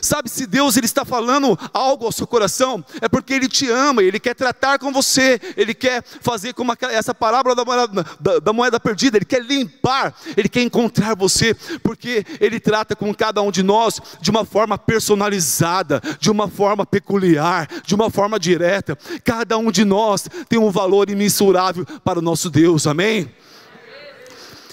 Sabe, 0.01 0.29
se 0.29 0.47
Deus 0.47 0.77
ele 0.77 0.87
está 0.87 1.05
falando 1.05 1.57
algo 1.71 2.05
ao 2.05 2.11
seu 2.11 2.25
coração, 2.25 2.83
é 2.99 3.07
porque 3.07 3.33
Ele 3.33 3.47
te 3.47 3.69
ama, 3.69 4.01
Ele 4.01 4.19
quer 4.19 4.33
tratar 4.33 4.79
com 4.79 4.91
você, 4.91 5.39
Ele 5.55 5.75
quer 5.75 6.03
fazer 6.21 6.53
como 6.53 6.73
essa 6.89 7.13
parábola 7.13 7.53
da 7.53 7.63
moeda, 7.63 8.05
da, 8.19 8.39
da 8.39 8.53
moeda 8.53 8.79
perdida, 8.79 9.17
Ele 9.17 9.25
quer 9.25 9.43
limpar, 9.43 10.13
Ele 10.35 10.49
quer 10.49 10.63
encontrar 10.63 11.15
você, 11.15 11.53
porque 11.83 12.25
Ele 12.39 12.59
trata 12.59 12.95
com 12.95 13.13
cada 13.13 13.43
um 13.43 13.51
de 13.51 13.61
nós 13.61 14.01
de 14.19 14.31
uma 14.31 14.43
forma 14.43 14.75
personalizada, 14.75 16.01
de 16.19 16.31
uma 16.31 16.47
forma 16.47 16.83
peculiar, 16.83 17.67
de 17.85 17.93
uma 17.93 18.09
forma 18.09 18.39
direta. 18.39 18.97
Cada 19.23 19.55
um 19.59 19.71
de 19.71 19.85
nós 19.85 20.27
tem 20.49 20.57
um 20.57 20.71
valor 20.71 21.11
imensurável 21.11 21.85
para 22.03 22.17
o 22.17 22.23
nosso 22.23 22.49
Deus, 22.49 22.87
amém? 22.87 23.31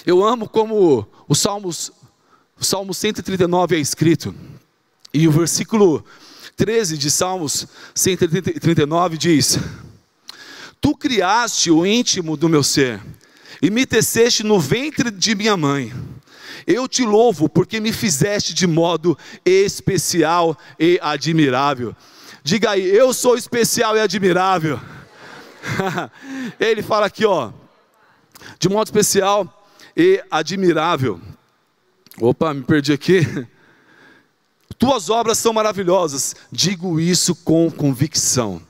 Eu 0.06 0.24
amo 0.24 0.48
como 0.48 1.06
o 1.28 1.34
Salmos, 1.34 1.92
o 2.60 2.64
Salmo 2.64 2.92
139 2.92 3.76
é 3.76 3.78
escrito. 3.78 4.34
E 5.12 5.28
o 5.28 5.32
versículo 5.32 6.04
13 6.56 6.98
de 6.98 7.10
Salmos 7.10 7.66
139 7.94 9.16
diz: 9.16 9.58
Tu 10.80 10.96
criaste 10.96 11.70
o 11.70 11.86
íntimo 11.86 12.36
do 12.36 12.48
meu 12.48 12.62
ser, 12.62 13.00
e 13.62 13.70
me 13.70 13.86
teceste 13.86 14.42
no 14.42 14.58
ventre 14.58 15.10
de 15.10 15.34
minha 15.34 15.56
mãe. 15.56 15.92
Eu 16.66 16.86
te 16.86 17.02
louvo 17.02 17.48
porque 17.48 17.80
me 17.80 17.92
fizeste 17.92 18.52
de 18.52 18.66
modo 18.66 19.16
especial 19.44 20.58
e 20.78 20.98
admirável. 21.00 21.96
Diga 22.42 22.70
aí, 22.70 22.84
eu 22.84 23.14
sou 23.14 23.36
especial 23.36 23.96
e 23.96 24.00
admirável. 24.00 24.80
Ele 26.58 26.82
fala 26.82 27.06
aqui, 27.06 27.24
ó, 27.24 27.52
de 28.58 28.68
modo 28.68 28.86
especial 28.86 29.66
e 29.96 30.22
admirável. 30.30 31.20
Opa, 32.20 32.52
me 32.52 32.62
perdi 32.62 32.92
aqui. 32.92 33.46
Tuas 34.78 35.10
obras 35.10 35.38
são 35.38 35.52
maravilhosas, 35.52 36.36
digo 36.52 37.00
isso 37.00 37.34
com 37.34 37.70
convicção. 37.70 38.62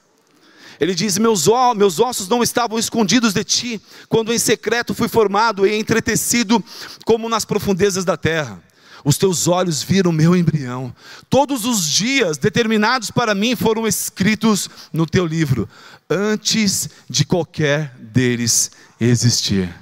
Ele 0.81 0.95
diz: 0.95 1.19
meus, 1.19 1.47
meus 1.77 1.99
ossos 1.99 2.29
não 2.29 2.43
estavam 2.43 2.79
escondidos 2.79 3.33
de 3.33 3.45
ti, 3.45 3.83
quando 4.09 4.33
em 4.33 4.39
secreto 4.39 4.95
fui 4.95 5.09
formado 5.09 5.67
e 5.67 5.75
entretecido 5.75 6.63
como 7.05 7.29
nas 7.29 7.45
profundezas 7.45 8.05
da 8.05 8.17
terra. 8.17 8.63
Os 9.05 9.17
teus 9.17 9.47
olhos 9.47 9.83
viram 9.83 10.13
meu 10.13 10.37
embrião. 10.37 10.95
Todos 11.31 11.65
os 11.65 11.89
dias 11.89 12.37
determinados 12.37 13.11
para 13.11 13.35
mim 13.35 13.55
foram 13.55 13.87
escritos 13.87 14.69
no 14.93 15.07
teu 15.07 15.25
livro, 15.25 15.69
antes 16.11 16.89
de 17.09 17.25
qualquer 17.25 17.95
deles 17.99 18.71
existir. 19.01 19.73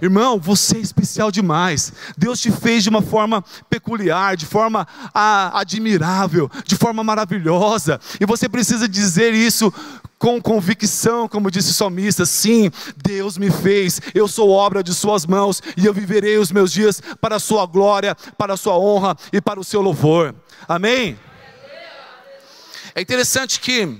Irmão, 0.00 0.38
você 0.38 0.76
é 0.76 0.80
especial 0.80 1.30
demais. 1.30 1.92
Deus 2.16 2.40
te 2.40 2.50
fez 2.50 2.82
de 2.82 2.88
uma 2.88 3.02
forma 3.02 3.44
peculiar, 3.68 4.36
de 4.36 4.46
forma 4.46 4.86
admirável, 5.14 6.50
de 6.64 6.76
forma 6.76 7.04
maravilhosa. 7.04 8.00
E 8.20 8.26
você 8.26 8.48
precisa 8.48 8.88
dizer 8.88 9.34
isso 9.34 9.72
com 10.18 10.40
convicção, 10.40 11.26
como 11.26 11.50
disse 11.50 11.70
o 11.70 11.74
salmista: 11.74 12.26
sim, 12.26 12.70
Deus 12.96 13.38
me 13.38 13.50
fez, 13.50 14.00
eu 14.14 14.28
sou 14.28 14.50
obra 14.50 14.82
de 14.82 14.94
Suas 14.94 15.24
mãos 15.24 15.62
e 15.76 15.86
eu 15.86 15.94
viverei 15.94 16.36
os 16.36 16.52
meus 16.52 16.70
dias 16.70 17.02
para 17.20 17.36
a 17.36 17.40
Sua 17.40 17.64
glória, 17.66 18.14
para 18.36 18.54
a 18.54 18.56
Sua 18.56 18.78
honra 18.78 19.16
e 19.32 19.40
para 19.40 19.58
o 19.58 19.64
Seu 19.64 19.80
louvor. 19.80 20.34
Amém? 20.68 21.18
É 22.94 23.00
interessante 23.00 23.60
que 23.60 23.98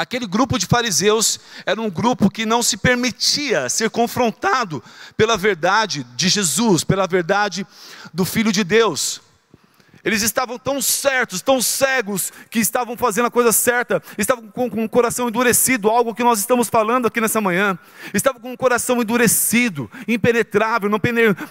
aquele 0.00 0.26
grupo 0.26 0.58
de 0.58 0.64
fariseus 0.64 1.38
era 1.66 1.80
um 1.80 1.90
grupo 1.90 2.30
que 2.30 2.46
não 2.46 2.62
se 2.62 2.78
permitia 2.78 3.68
ser 3.68 3.90
confrontado 3.90 4.82
pela 5.14 5.36
verdade 5.36 6.06
de 6.16 6.28
Jesus, 6.28 6.82
pela 6.82 7.06
verdade 7.06 7.66
do 8.12 8.24
Filho 8.24 8.50
de 8.50 8.64
Deus. 8.64 9.20
Eles 10.02 10.22
estavam 10.22 10.58
tão 10.58 10.80
certos, 10.80 11.42
tão 11.42 11.60
cegos, 11.60 12.32
que 12.50 12.58
estavam 12.58 12.96
fazendo 12.96 13.26
a 13.26 13.30
coisa 13.30 13.52
certa, 13.52 14.02
estavam 14.16 14.48
com, 14.48 14.70
com 14.70 14.84
o 14.84 14.88
coração 14.88 15.28
endurecido, 15.28 15.90
algo 15.90 16.14
que 16.14 16.24
nós 16.24 16.38
estamos 16.38 16.68
falando 16.68 17.06
aqui 17.06 17.20
nessa 17.20 17.40
manhã. 17.40 17.78
Estavam 18.14 18.40
com 18.40 18.52
o 18.52 18.56
coração 18.56 19.02
endurecido, 19.02 19.90
impenetrável, 20.08 20.88
não, 20.88 21.00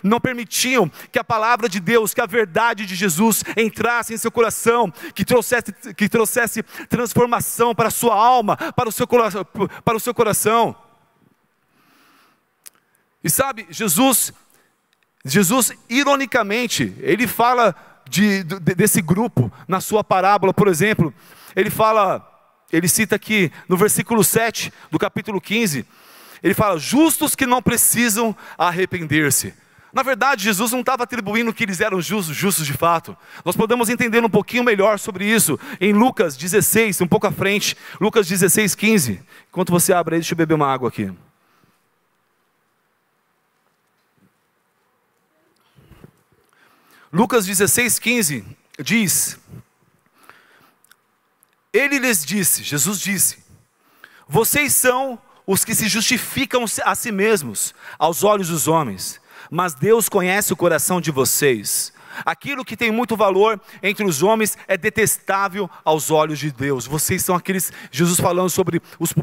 não 0.01 0.19
permitiam 0.19 0.89
que 1.11 1.19
a 1.19 1.23
palavra 1.23 1.69
de 1.69 1.79
Deus, 1.79 2.13
que 2.13 2.21
a 2.21 2.25
verdade 2.25 2.85
de 2.85 2.95
Jesus 2.95 3.43
entrasse 3.55 4.13
em 4.13 4.17
seu 4.17 4.31
coração, 4.31 4.91
que 5.13 5.23
trouxesse, 5.23 5.71
que 5.95 6.09
trouxesse 6.09 6.63
transformação 6.87 7.75
para 7.75 7.89
a 7.89 7.91
sua 7.91 8.15
alma, 8.15 8.57
para 8.57 8.89
o 8.89 8.91
seu, 8.91 9.07
para 9.07 9.95
o 9.95 9.99
seu 9.99 10.13
coração. 10.13 10.75
E 13.23 13.29
sabe, 13.29 13.67
Jesus, 13.69 14.33
Jesus, 15.25 15.71
ironicamente, 15.89 16.95
ele 16.99 17.27
fala 17.27 17.75
de, 18.09 18.43
de, 18.43 18.59
desse 18.75 19.01
grupo 19.01 19.51
na 19.67 19.79
sua 19.79 20.03
parábola, 20.03 20.53
por 20.53 20.67
exemplo, 20.67 21.13
ele 21.55 21.69
fala, 21.69 22.25
ele 22.71 22.87
cita 22.87 23.15
aqui 23.15 23.51
no 23.67 23.77
versículo 23.77 24.23
7 24.23 24.73
do 24.91 24.99
capítulo 24.99 25.39
15, 25.39 25.85
ele 26.41 26.53
fala: 26.53 26.77
justos 26.79 27.35
que 27.35 27.45
não 27.45 27.61
precisam 27.61 28.35
arrepender-se. 28.57 29.53
Na 29.91 30.03
verdade, 30.03 30.43
Jesus 30.43 30.71
não 30.71 30.81
estava 30.81 31.03
atribuindo 31.03 31.53
que 31.53 31.63
eles 31.63 31.81
eram 31.81 31.99
justos, 31.99 32.35
justos 32.35 32.65
de 32.65 32.73
fato. 32.73 33.17
Nós 33.43 33.55
podemos 33.55 33.89
entender 33.89 34.23
um 34.23 34.29
pouquinho 34.29 34.63
melhor 34.63 34.99
sobre 34.99 35.25
isso 35.25 35.59
em 35.81 35.93
Lucas 35.93 36.37
16, 36.37 37.01
um 37.01 37.07
pouco 37.07 37.25
à 37.25 37.31
frente. 37.31 37.75
Lucas 37.99 38.27
16, 38.27 38.75
15. 38.75 39.19
Enquanto 39.49 39.71
você 39.71 39.91
abre 39.91 40.15
aí, 40.15 40.21
deixa 40.21 40.33
eu 40.33 40.37
beber 40.37 40.53
uma 40.53 40.71
água 40.71 40.89
aqui. 40.89 41.11
Lucas 47.11 47.45
16, 47.45 47.97
15 47.99 48.45
diz: 48.79 49.39
Ele 51.73 51.97
lhes 51.99 52.23
disse, 52.23 52.63
Jesus 52.63 52.99
disse: 52.99 53.39
Vocês 54.27 54.75
são 54.75 55.19
os 55.45 55.65
que 55.65 55.73
se 55.73 55.87
justificam 55.87 56.65
a 56.83 56.93
si 56.93 57.11
mesmos 57.11 57.73
aos 57.97 58.23
olhos 58.23 58.49
dos 58.49 58.67
homens, 58.67 59.19
mas 59.49 59.73
Deus 59.73 60.07
conhece 60.07 60.53
o 60.53 60.57
coração 60.57 61.01
de 61.01 61.09
vocês. 61.09 61.91
Aquilo 62.25 62.65
que 62.65 62.75
tem 62.75 62.91
muito 62.91 63.15
valor 63.15 63.59
entre 63.81 64.05
os 64.05 64.21
homens 64.21 64.57
é 64.67 64.77
detestável 64.77 65.69
aos 65.83 66.11
olhos 66.11 66.39
de 66.39 66.51
Deus. 66.51 66.85
Vocês 66.85 67.23
são 67.23 67.35
aqueles, 67.35 67.71
Jesus 67.91 68.19
falando 68.19 68.49
sobre 68.49 68.81
os, 68.99 69.13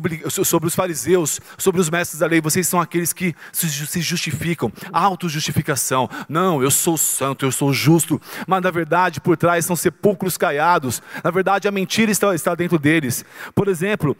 sobre 0.44 0.68
os 0.68 0.74
fariseus, 0.74 1.40
sobre 1.58 1.80
os 1.80 1.90
mestres 1.90 2.20
da 2.20 2.26
lei, 2.26 2.40
vocês 2.40 2.66
são 2.68 2.80
aqueles 2.80 3.12
que 3.12 3.34
se 3.52 4.00
justificam, 4.00 4.72
auto-justificação. 4.92 6.08
Não, 6.28 6.62
eu 6.62 6.70
sou 6.70 6.96
santo, 6.96 7.44
eu 7.44 7.52
sou 7.52 7.72
justo, 7.72 8.20
mas 8.46 8.62
na 8.62 8.70
verdade 8.70 9.20
por 9.20 9.36
trás 9.36 9.64
são 9.64 9.76
sepulcros 9.76 10.36
caiados. 10.36 11.02
Na 11.22 11.30
verdade 11.30 11.68
a 11.68 11.72
mentira 11.72 12.10
está, 12.10 12.34
está 12.34 12.54
dentro 12.54 12.78
deles. 12.78 13.24
Por 13.54 13.68
exemplo, 13.68 14.16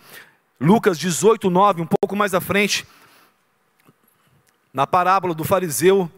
Lucas 0.60 0.98
18, 0.98 1.50
9, 1.50 1.82
um 1.82 1.86
pouco 1.86 2.16
mais 2.16 2.34
à 2.34 2.40
frente, 2.40 2.86
na 4.72 4.86
parábola 4.86 5.34
do 5.34 5.44
fariseu 5.44 6.10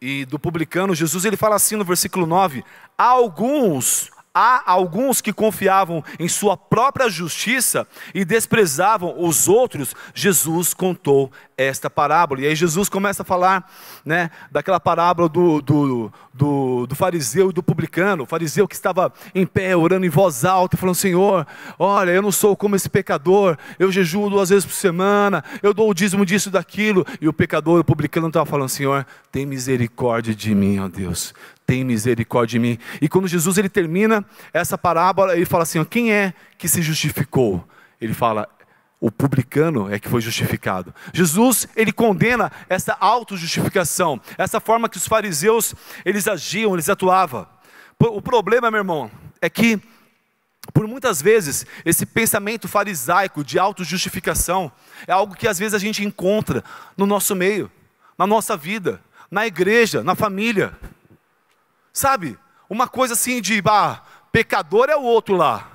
e 0.00 0.24
do 0.24 0.38
publicano, 0.38 0.94
Jesus 0.94 1.24
ele 1.24 1.36
fala 1.36 1.56
assim 1.56 1.76
no 1.76 1.84
versículo 1.84 2.26
9: 2.26 2.64
alguns 2.96 4.10
há 4.38 4.62
alguns 4.70 5.20
que 5.20 5.32
confiavam 5.32 6.04
em 6.18 6.28
sua 6.28 6.56
própria 6.56 7.10
justiça 7.10 7.86
e 8.14 8.24
desprezavam 8.24 9.14
os 9.18 9.48
outros, 9.48 9.94
Jesus 10.14 10.72
contou 10.72 11.32
esta 11.56 11.90
parábola. 11.90 12.42
E 12.42 12.46
aí 12.46 12.54
Jesus 12.54 12.88
começa 12.88 13.22
a 13.22 13.24
falar 13.24 13.68
né, 14.04 14.30
daquela 14.48 14.78
parábola 14.78 15.28
do, 15.28 15.60
do, 15.60 16.12
do, 16.32 16.86
do 16.86 16.94
fariseu 16.94 17.50
e 17.50 17.52
do 17.52 17.64
publicano. 17.64 18.22
O 18.22 18.26
fariseu 18.26 18.68
que 18.68 18.76
estava 18.76 19.12
em 19.34 19.44
pé, 19.44 19.76
orando 19.76 20.06
em 20.06 20.08
voz 20.08 20.44
alta, 20.44 20.76
falando: 20.76 20.94
Senhor, 20.94 21.44
olha, 21.76 22.12
eu 22.12 22.22
não 22.22 22.30
sou 22.30 22.56
como 22.56 22.76
esse 22.76 22.88
pecador, 22.88 23.58
eu 23.76 23.90
jejuo 23.90 24.30
duas 24.30 24.50
vezes 24.50 24.64
por 24.64 24.74
semana, 24.74 25.42
eu 25.60 25.74
dou 25.74 25.90
o 25.90 25.94
dízimo 25.94 26.24
disso 26.24 26.48
e 26.48 26.52
daquilo. 26.52 27.04
E 27.20 27.28
o 27.28 27.32
pecador, 27.32 27.80
o 27.80 27.84
publicano, 27.84 28.28
estava 28.28 28.46
falando: 28.46 28.68
Senhor, 28.68 29.04
tem 29.32 29.44
misericórdia 29.44 30.32
de 30.32 30.54
mim, 30.54 30.78
ó 30.78 30.86
Deus 30.86 31.34
tem 31.68 31.84
misericórdia 31.84 32.58
de 32.58 32.58
mim. 32.58 32.78
E 32.98 33.10
quando 33.10 33.28
Jesus 33.28 33.58
ele 33.58 33.68
termina 33.68 34.24
essa 34.54 34.78
parábola, 34.78 35.36
ele 35.36 35.44
fala 35.44 35.64
assim: 35.64 35.78
ó, 35.78 35.84
quem 35.84 36.10
é 36.10 36.32
que 36.56 36.66
se 36.66 36.80
justificou? 36.80 37.62
Ele 38.00 38.14
fala: 38.14 38.48
o 38.98 39.12
publicano 39.12 39.92
é 39.92 39.98
que 39.98 40.08
foi 40.08 40.22
justificado. 40.22 40.94
Jesus, 41.12 41.68
ele 41.76 41.92
condena 41.92 42.50
essa 42.70 42.96
autojustificação, 42.98 44.18
essa 44.38 44.58
forma 44.60 44.88
que 44.88 44.96
os 44.96 45.06
fariseus, 45.06 45.74
eles 46.06 46.26
agiam, 46.26 46.72
eles 46.72 46.88
atuavam. 46.88 47.46
O 48.00 48.22
problema, 48.22 48.70
meu 48.70 48.78
irmão, 48.78 49.10
é 49.42 49.50
que 49.50 49.78
por 50.72 50.86
muitas 50.86 51.20
vezes, 51.20 51.66
esse 51.84 52.06
pensamento 52.06 52.68
farisaico 52.68 53.42
de 53.42 53.58
autojustificação 53.58 54.70
é 55.06 55.12
algo 55.12 55.34
que 55.34 55.48
às 55.48 55.58
vezes 55.58 55.74
a 55.74 55.78
gente 55.78 56.04
encontra 56.04 56.62
no 56.96 57.06
nosso 57.06 57.34
meio, 57.34 57.70
na 58.18 58.26
nossa 58.26 58.56
vida, 58.56 59.00
na 59.30 59.46
igreja, 59.46 60.02
na 60.02 60.14
família. 60.14 60.76
Sabe? 61.98 62.38
Uma 62.70 62.86
coisa 62.86 63.14
assim 63.14 63.40
de, 63.40 63.60
ah, 63.66 64.00
pecador 64.30 64.88
é 64.88 64.94
o 64.94 65.02
outro 65.02 65.34
lá. 65.34 65.68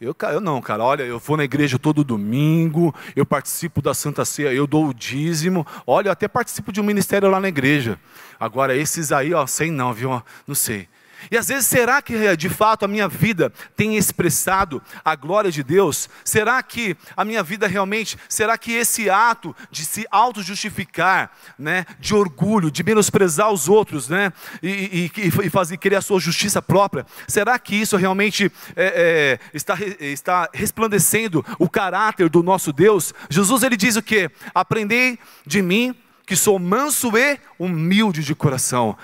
Eu, 0.00 0.14
eu 0.30 0.40
não, 0.40 0.62
cara, 0.62 0.84
olha, 0.84 1.02
eu 1.02 1.18
vou 1.18 1.36
na 1.36 1.42
igreja 1.42 1.76
todo 1.76 2.04
domingo, 2.04 2.94
eu 3.16 3.26
participo 3.26 3.82
da 3.82 3.92
Santa 3.92 4.24
Ceia, 4.24 4.52
eu 4.52 4.64
dou 4.64 4.86
o 4.86 4.94
dízimo, 4.94 5.66
olha, 5.84 6.06
eu 6.06 6.12
até 6.12 6.28
participo 6.28 6.70
de 6.70 6.80
um 6.80 6.84
ministério 6.84 7.28
lá 7.28 7.40
na 7.40 7.48
igreja. 7.48 7.98
Agora, 8.38 8.76
esses 8.76 9.10
aí, 9.10 9.34
ó, 9.34 9.44
sei 9.44 9.72
não, 9.72 9.92
viu? 9.92 10.22
Não 10.46 10.54
sei. 10.54 10.88
E 11.30 11.36
às 11.36 11.48
vezes, 11.48 11.66
será 11.66 12.00
que 12.00 12.14
eh, 12.14 12.36
de 12.36 12.48
fato 12.48 12.84
a 12.84 12.88
minha 12.88 13.08
vida 13.08 13.52
tem 13.74 13.96
expressado 13.96 14.82
a 15.04 15.14
glória 15.14 15.50
de 15.50 15.62
Deus? 15.62 16.08
Será 16.24 16.62
que 16.62 16.96
a 17.16 17.24
minha 17.24 17.42
vida 17.42 17.66
realmente, 17.66 18.16
será 18.28 18.56
que 18.56 18.72
esse 18.72 19.10
ato 19.10 19.54
de 19.70 19.84
se 19.84 20.06
auto-justificar, 20.10 21.30
né, 21.58 21.84
de 21.98 22.14
orgulho, 22.14 22.70
de 22.70 22.82
menosprezar 22.82 23.50
os 23.50 23.68
outros, 23.68 24.08
né, 24.08 24.32
e, 24.62 25.10
e, 25.16 25.46
e 25.46 25.50
fazer 25.50 25.76
querer 25.76 25.96
a 25.96 26.00
sua 26.02 26.20
justiça 26.20 26.62
própria, 26.62 27.06
será 27.26 27.58
que 27.58 27.74
isso 27.74 27.96
realmente 27.96 28.50
é, 28.74 29.38
é, 29.42 29.56
está, 29.56 29.76
está 30.00 30.48
resplandecendo 30.52 31.44
o 31.58 31.68
caráter 31.68 32.28
do 32.28 32.42
nosso 32.42 32.72
Deus? 32.72 33.12
Jesus 33.28 33.62
ele 33.62 33.76
diz 33.76 33.96
o 33.96 34.02
que? 34.02 34.30
Aprendei 34.54 35.18
de 35.44 35.62
mim 35.62 35.94
que 36.26 36.34
sou 36.34 36.58
manso 36.58 37.16
e 37.16 37.38
humilde 37.58 38.24
de 38.24 38.34
coração. 38.34 38.96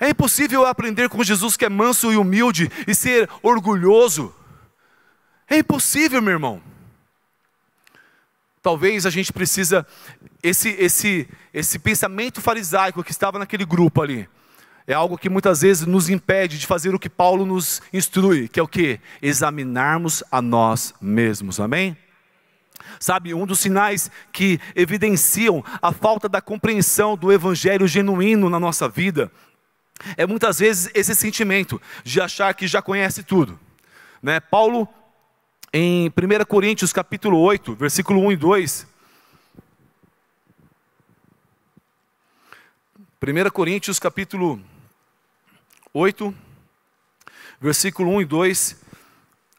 É 0.00 0.08
impossível 0.08 0.64
aprender 0.64 1.10
com 1.10 1.22
Jesus 1.22 1.58
que 1.58 1.64
é 1.66 1.68
manso 1.68 2.10
e 2.10 2.16
humilde 2.16 2.72
e 2.86 2.94
ser 2.94 3.28
orgulhoso. 3.42 4.34
É 5.46 5.58
impossível, 5.58 6.22
meu 6.22 6.32
irmão. 6.32 6.62
Talvez 8.62 9.04
a 9.04 9.10
gente 9.10 9.30
precisa 9.30 9.86
esse 10.42 10.70
esse 10.70 11.28
esse 11.52 11.78
pensamento 11.78 12.40
farisaico 12.40 13.04
que 13.04 13.10
estava 13.10 13.38
naquele 13.38 13.66
grupo 13.66 14.00
ali. 14.00 14.26
É 14.86 14.94
algo 14.94 15.18
que 15.18 15.28
muitas 15.28 15.60
vezes 15.60 15.86
nos 15.86 16.08
impede 16.08 16.58
de 16.58 16.66
fazer 16.66 16.94
o 16.94 16.98
que 16.98 17.08
Paulo 17.08 17.44
nos 17.44 17.82
instrui, 17.92 18.48
que 18.48 18.58
é 18.58 18.62
o 18.62 18.68
que? 18.68 18.98
Examinarmos 19.20 20.24
a 20.32 20.40
nós 20.40 20.94
mesmos. 21.00 21.60
Amém? 21.60 21.96
Sabe, 22.98 23.34
um 23.34 23.46
dos 23.46 23.60
sinais 23.60 24.10
que 24.32 24.58
evidenciam 24.74 25.62
a 25.80 25.92
falta 25.92 26.28
da 26.28 26.40
compreensão 26.40 27.16
do 27.16 27.30
evangelho 27.30 27.86
genuíno 27.86 28.48
na 28.48 28.58
nossa 28.58 28.88
vida 28.88 29.30
é 30.16 30.26
muitas 30.26 30.58
vezes 30.58 30.90
esse 30.94 31.14
sentimento 31.14 31.80
de 32.04 32.20
achar 32.20 32.54
que 32.54 32.66
já 32.66 32.80
conhece 32.80 33.22
tudo. 33.22 33.58
Né? 34.22 34.40
Paulo, 34.40 34.88
em 35.72 36.08
1 36.08 36.44
Coríntios 36.46 36.92
capítulo 36.92 37.38
8, 37.38 37.74
versículo 37.74 38.20
1 38.20 38.32
e 38.32 38.36
2. 38.36 38.86
1 43.22 43.50
Coríntios 43.50 43.98
capítulo 43.98 44.60
8, 45.92 46.34
versículo 47.60 48.10
1 48.12 48.22
e 48.22 48.24
2. 48.24 48.76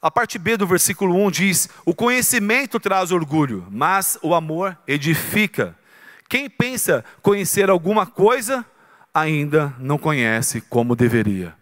A 0.02 0.10
parte 0.10 0.40
B 0.40 0.58
do 0.58 0.66
versículo 0.66 1.16
1 1.16 1.32
diz: 1.32 1.70
O 1.86 1.94
conhecimento 1.94 2.80
traz 2.80 3.12
orgulho, 3.12 3.68
mas 3.70 4.18
o 4.24 4.34
amor 4.34 4.76
edifica. 4.88 5.78
Quem 6.28 6.50
pensa 6.50 7.06
conhecer 7.22 7.70
alguma 7.70 8.08
coisa, 8.08 8.66
ainda 9.14 9.74
não 9.80 9.98
conhece 9.98 10.62
como 10.62 10.96
deveria. 10.96 11.54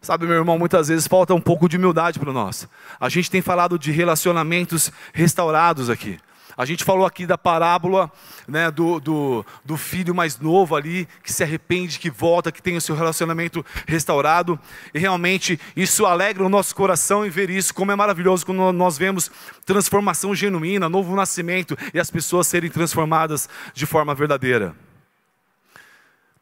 Sabe, 0.00 0.26
meu 0.26 0.36
irmão, 0.36 0.58
muitas 0.58 0.88
vezes 0.88 1.06
falta 1.06 1.34
um 1.34 1.40
pouco 1.40 1.68
de 1.68 1.76
humildade 1.76 2.18
para 2.18 2.32
nós. 2.32 2.68
A 3.00 3.08
gente 3.08 3.30
tem 3.30 3.42
falado 3.42 3.78
de 3.78 3.90
relacionamentos 3.90 4.92
restaurados 5.12 5.90
aqui. 5.90 6.18
A 6.56 6.64
gente 6.64 6.82
falou 6.82 7.06
aqui 7.06 7.24
da 7.24 7.38
parábola 7.38 8.10
né, 8.48 8.68
do, 8.68 8.98
do, 8.98 9.46
do, 9.64 9.76
filho 9.76 10.12
mais 10.12 10.40
novo 10.40 10.74
ali, 10.74 11.06
que 11.22 11.32
se 11.32 11.44
arrepende, 11.44 12.00
que 12.00 12.10
volta, 12.10 12.50
que 12.50 12.60
tem 12.60 12.76
o 12.76 12.80
seu 12.80 12.96
relacionamento 12.96 13.64
restaurado. 13.86 14.58
E 14.92 14.98
realmente 14.98 15.60
isso 15.76 16.04
alegra 16.04 16.44
o 16.44 16.48
nosso 16.48 16.74
coração 16.74 17.24
em 17.24 17.30
ver 17.30 17.48
isso, 17.48 17.72
como 17.72 17.92
é 17.92 17.96
maravilhoso 17.96 18.44
quando 18.44 18.72
nós 18.72 18.98
vemos 18.98 19.30
transformação 19.64 20.34
genuína, 20.34 20.88
novo 20.88 21.14
nascimento 21.14 21.78
e 21.94 22.00
as 22.00 22.10
pessoas 22.10 22.48
serem 22.48 22.70
transformadas 22.70 23.48
de 23.72 23.86
forma 23.86 24.12
verdadeira. 24.12 24.74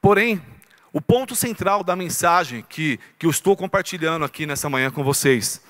Porém, 0.07 0.41
o 0.93 1.01
ponto 1.01 1.35
central 1.35 1.83
da 1.83 1.97
mensagem 1.97 2.65
que, 2.69 3.01
que 3.19 3.27
eu 3.27 3.31
estou 3.31 3.57
compartilhando 3.57 4.25
aqui 4.25 4.47
nessa 4.47 4.71
manhã 4.71 4.89
com 4.89 5.03
vocês 5.03 5.61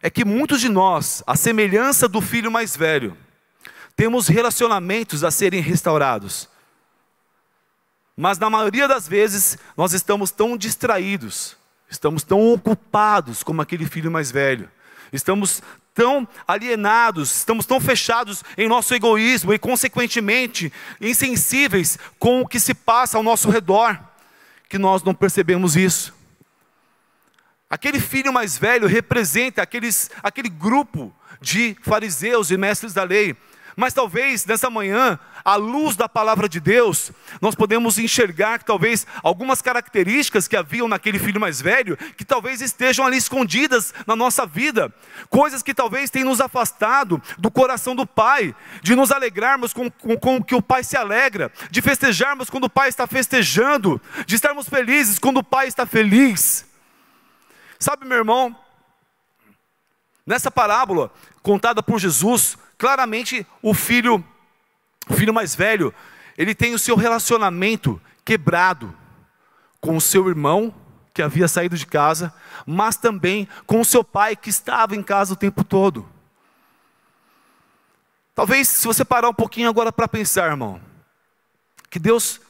é 0.00 0.08
que 0.08 0.24
muitos 0.24 0.60
de 0.60 0.68
nós, 0.68 1.24
a 1.26 1.34
semelhança 1.34 2.06
do 2.08 2.20
filho 2.20 2.48
mais 2.48 2.76
velho, 2.76 3.16
temos 3.96 4.28
relacionamentos 4.28 5.24
a 5.24 5.32
serem 5.32 5.60
restaurados. 5.60 6.48
Mas 8.16 8.38
na 8.38 8.48
maioria 8.48 8.86
das 8.86 9.08
vezes 9.08 9.58
nós 9.76 9.92
estamos 9.92 10.30
tão 10.30 10.56
distraídos, 10.56 11.56
estamos 11.90 12.22
tão 12.22 12.52
ocupados 12.52 13.42
como 13.42 13.60
aquele 13.60 13.86
filho 13.86 14.08
mais 14.08 14.30
velho, 14.30 14.70
estamos 15.12 15.60
tão 15.94 16.26
alienados, 16.46 17.36
estamos 17.36 17.66
tão 17.66 17.80
fechados 17.80 18.42
em 18.56 18.68
nosso 18.68 18.94
egoísmo 18.94 19.52
e, 19.52 19.58
consequentemente, 19.58 20.72
insensíveis 21.00 21.98
com 22.18 22.40
o 22.40 22.46
que 22.46 22.60
se 22.60 22.74
passa 22.74 23.16
ao 23.16 23.22
nosso 23.22 23.50
redor, 23.50 23.98
que 24.68 24.78
nós 24.78 25.02
não 25.02 25.14
percebemos 25.14 25.76
isso. 25.76 26.14
Aquele 27.68 28.00
filho 28.00 28.32
mais 28.32 28.58
velho 28.58 28.86
representa 28.86 29.62
aqueles, 29.62 30.10
aquele 30.22 30.48
grupo 30.48 31.14
de 31.40 31.76
fariseus 31.82 32.50
e 32.50 32.56
mestres 32.56 32.92
da 32.92 33.04
lei 33.04 33.36
mas 33.80 33.94
talvez 33.94 34.44
nessa 34.44 34.68
manhã, 34.68 35.18
à 35.42 35.56
luz 35.56 35.96
da 35.96 36.06
palavra 36.06 36.46
de 36.46 36.60
Deus, 36.60 37.10
nós 37.40 37.54
podemos 37.54 37.98
enxergar 37.98 38.58
que 38.58 38.64
talvez 38.66 39.06
algumas 39.22 39.62
características 39.62 40.46
que 40.46 40.54
haviam 40.54 40.86
naquele 40.86 41.18
filho 41.18 41.40
mais 41.40 41.62
velho, 41.62 41.96
que 42.14 42.22
talvez 42.22 42.60
estejam 42.60 43.06
ali 43.06 43.16
escondidas 43.16 43.94
na 44.06 44.14
nossa 44.14 44.44
vida, 44.44 44.94
coisas 45.30 45.62
que 45.62 45.72
talvez 45.72 46.10
tenham 46.10 46.28
nos 46.28 46.42
afastado 46.42 47.22
do 47.38 47.50
coração 47.50 47.96
do 47.96 48.06
Pai, 48.06 48.54
de 48.82 48.94
nos 48.94 49.10
alegrarmos 49.10 49.72
com, 49.72 49.90
com, 49.90 50.14
com 50.14 50.36
o 50.36 50.44
que 50.44 50.54
o 50.54 50.60
Pai 50.60 50.84
se 50.84 50.98
alegra, 50.98 51.50
de 51.70 51.80
festejarmos 51.80 52.50
quando 52.50 52.64
o 52.64 52.70
Pai 52.70 52.90
está 52.90 53.06
festejando, 53.06 53.98
de 54.26 54.34
estarmos 54.34 54.68
felizes 54.68 55.18
quando 55.18 55.38
o 55.38 55.44
Pai 55.44 55.68
está 55.68 55.86
feliz. 55.86 56.66
Sabe, 57.78 58.04
meu 58.04 58.18
irmão, 58.18 58.54
nessa 60.26 60.50
parábola 60.50 61.10
contada 61.42 61.82
por 61.82 61.98
Jesus, 61.98 62.58
claramente 62.80 63.46
o 63.60 63.74
filho, 63.74 64.24
o 65.06 65.12
filho 65.12 65.34
mais 65.34 65.54
velho, 65.54 65.92
ele 66.38 66.54
tem 66.54 66.72
o 66.72 66.78
seu 66.78 66.96
relacionamento 66.96 68.00
quebrado 68.24 68.96
com 69.82 69.98
o 69.98 70.00
seu 70.00 70.26
irmão 70.30 70.74
que 71.12 71.20
havia 71.20 71.46
saído 71.46 71.76
de 71.76 71.86
casa, 71.86 72.32
mas 72.64 72.96
também 72.96 73.46
com 73.66 73.82
o 73.82 73.84
seu 73.84 74.02
pai 74.02 74.34
que 74.34 74.48
estava 74.48 74.96
em 74.96 75.02
casa 75.02 75.34
o 75.34 75.36
tempo 75.36 75.62
todo. 75.62 76.08
Talvez, 78.34 78.66
se 78.66 78.86
você 78.86 79.04
parar 79.04 79.28
um 79.28 79.34
pouquinho 79.34 79.68
agora 79.68 79.92
para 79.92 80.08
pensar, 80.08 80.50
irmão, 80.50 80.80
que 81.90 81.98
Deus, 81.98 82.40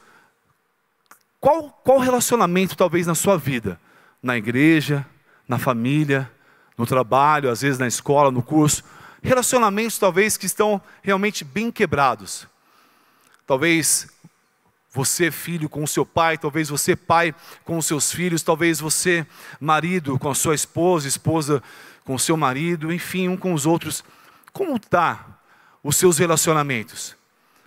qual, 1.40 1.70
qual 1.82 1.98
relacionamento 1.98 2.76
talvez 2.76 3.04
na 3.04 3.16
sua 3.16 3.36
vida, 3.36 3.80
na 4.22 4.36
igreja, 4.36 5.04
na 5.48 5.58
família, 5.58 6.30
no 6.78 6.86
trabalho, 6.86 7.50
às 7.50 7.62
vezes 7.62 7.80
na 7.80 7.88
escola, 7.88 8.30
no 8.30 8.44
curso, 8.44 8.84
relacionamentos 9.22 9.98
talvez 9.98 10.36
que 10.36 10.46
estão 10.46 10.80
realmente 11.02 11.44
bem 11.44 11.70
quebrados. 11.70 12.46
Talvez 13.46 14.08
você, 14.92 15.30
filho, 15.30 15.68
com 15.68 15.84
o 15.84 15.88
seu 15.88 16.04
pai, 16.04 16.36
talvez 16.36 16.68
você, 16.68 16.96
pai, 16.96 17.34
com 17.64 17.78
os 17.78 17.86
seus 17.86 18.12
filhos, 18.12 18.42
talvez 18.42 18.80
você, 18.80 19.26
marido, 19.60 20.18
com 20.18 20.30
a 20.30 20.34
sua 20.34 20.54
esposa, 20.54 21.06
esposa 21.06 21.62
com 22.04 22.14
o 22.14 22.18
seu 22.18 22.36
marido, 22.36 22.92
enfim, 22.92 23.28
um 23.28 23.36
com 23.36 23.54
os 23.54 23.66
outros. 23.66 24.02
Como 24.52 24.76
está 24.76 25.24
os 25.82 25.96
seus 25.96 26.18
relacionamentos? 26.18 27.16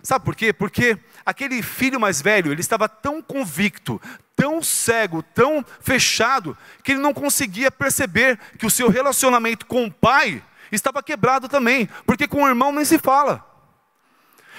Sabe 0.02 0.22
por 0.22 0.36
quê? 0.36 0.52
Porque 0.52 0.98
aquele 1.24 1.62
filho 1.62 1.98
mais 1.98 2.20
velho, 2.20 2.52
ele 2.52 2.60
estava 2.60 2.86
tão 2.86 3.22
convicto, 3.22 4.00
tão 4.36 4.62
cego, 4.62 5.22
tão 5.22 5.64
fechado, 5.80 6.56
que 6.82 6.92
ele 6.92 7.00
não 7.00 7.14
conseguia 7.14 7.70
perceber 7.70 8.38
que 8.58 8.66
o 8.66 8.70
seu 8.70 8.90
relacionamento 8.90 9.64
com 9.64 9.86
o 9.86 9.90
pai 9.90 10.42
estava 10.76 11.02
quebrado 11.02 11.48
também, 11.48 11.88
porque 12.06 12.26
com 12.26 12.42
o 12.42 12.48
irmão 12.48 12.72
nem 12.72 12.84
se 12.84 12.98
fala. 12.98 13.54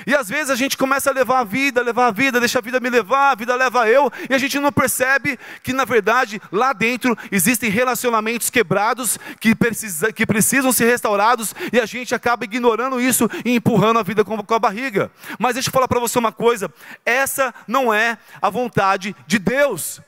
E 0.06 0.13
às 0.13 0.28
vezes 0.28 0.49
a 0.49 0.56
gente 0.56 0.78
começa 0.78 1.10
a 1.10 1.13
levar 1.13 1.39
a 1.39 1.43
vida, 1.43 1.82
levar 1.82 2.08
a 2.08 2.12
vida, 2.12 2.39
deixa 2.39 2.60
a 2.60 2.62
vida 2.62 2.80
me 2.80 2.89
levar, 2.89 3.32
a 3.32 3.36
vida 3.36 3.56
leva 3.56 3.88
eu, 3.88 4.12
e 4.30 4.34
a 4.34 4.38
gente 4.38 4.60
não 4.60 4.71
percebe 4.71 5.39
que 5.63 5.71
na 5.71 5.86
verdade 5.86 6.41
lá 6.51 6.73
dentro 6.73 7.17
existem 7.32 7.69
relacionamentos 7.69 8.49
quebrados 8.49 9.17
que, 9.39 9.56
precisa, 9.56 10.12
que 10.12 10.25
precisam 10.25 10.73
ser 10.73 10.86
restaurados 10.86 11.56
e 11.71 11.80
a 11.80 11.86
gente 11.86 12.13
acaba 12.13 12.43
ignorando 12.43 12.99
isso 12.99 13.30
e 13.45 13.56
empurrando 13.56 13.99
a 13.99 14.04
vida 14.04 14.25
com, 14.25 14.38
com 14.43 14.54
a 14.54 14.60
barriga. 14.60 15.12
Mas 15.39 15.54
deixa 15.54 15.69
eu 15.69 15.73
falar 15.73 15.88
para 15.88 15.99
você 15.99 16.19
uma 16.19 16.32
coisa: 16.32 16.71
essa 17.06 17.54
não 17.67 17.93
é 17.93 18.17
a 18.41 18.49
vontade 18.49 19.15
de 19.25 19.39
Deus. 19.39 20.01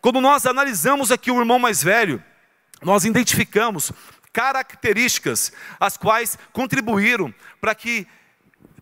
Quando 0.00 0.20
nós 0.20 0.46
analisamos 0.46 1.10
aqui 1.10 1.30
o 1.30 1.38
irmão 1.38 1.58
mais 1.58 1.82
velho, 1.82 2.22
nós 2.82 3.04
identificamos 3.04 3.92
características 4.32 5.52
as 5.78 5.96
quais 5.96 6.38
contribuíram 6.52 7.34
para 7.60 7.74
que 7.74 8.06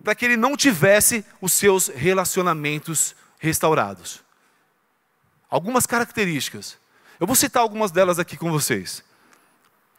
para 0.02 0.14
que 0.14 0.24
ele 0.24 0.36
não 0.36 0.56
tivesse 0.56 1.24
os 1.40 1.52
seus 1.52 1.88
relacionamentos 1.88 3.14
restaurados. 3.38 4.22
Algumas 5.50 5.86
características. 5.86 6.78
Eu 7.18 7.26
vou 7.26 7.36
citar 7.36 7.62
algumas 7.62 7.90
delas 7.90 8.18
aqui 8.18 8.36
com 8.36 8.50
vocês. 8.50 9.04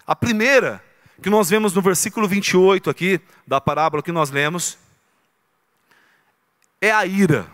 A 0.08 0.16
primeira, 0.16 0.84
que 1.22 1.30
nós 1.30 1.50
vemos 1.50 1.74
no 1.74 1.82
versículo 1.82 2.28
28 2.28 2.90
aqui, 2.90 3.20
da 3.46 3.60
parábola 3.60 4.02
que 4.02 4.12
nós 4.12 4.32
lemos, 4.32 4.78
é 6.82 6.92
a 6.92 7.06
ira. 7.06 7.46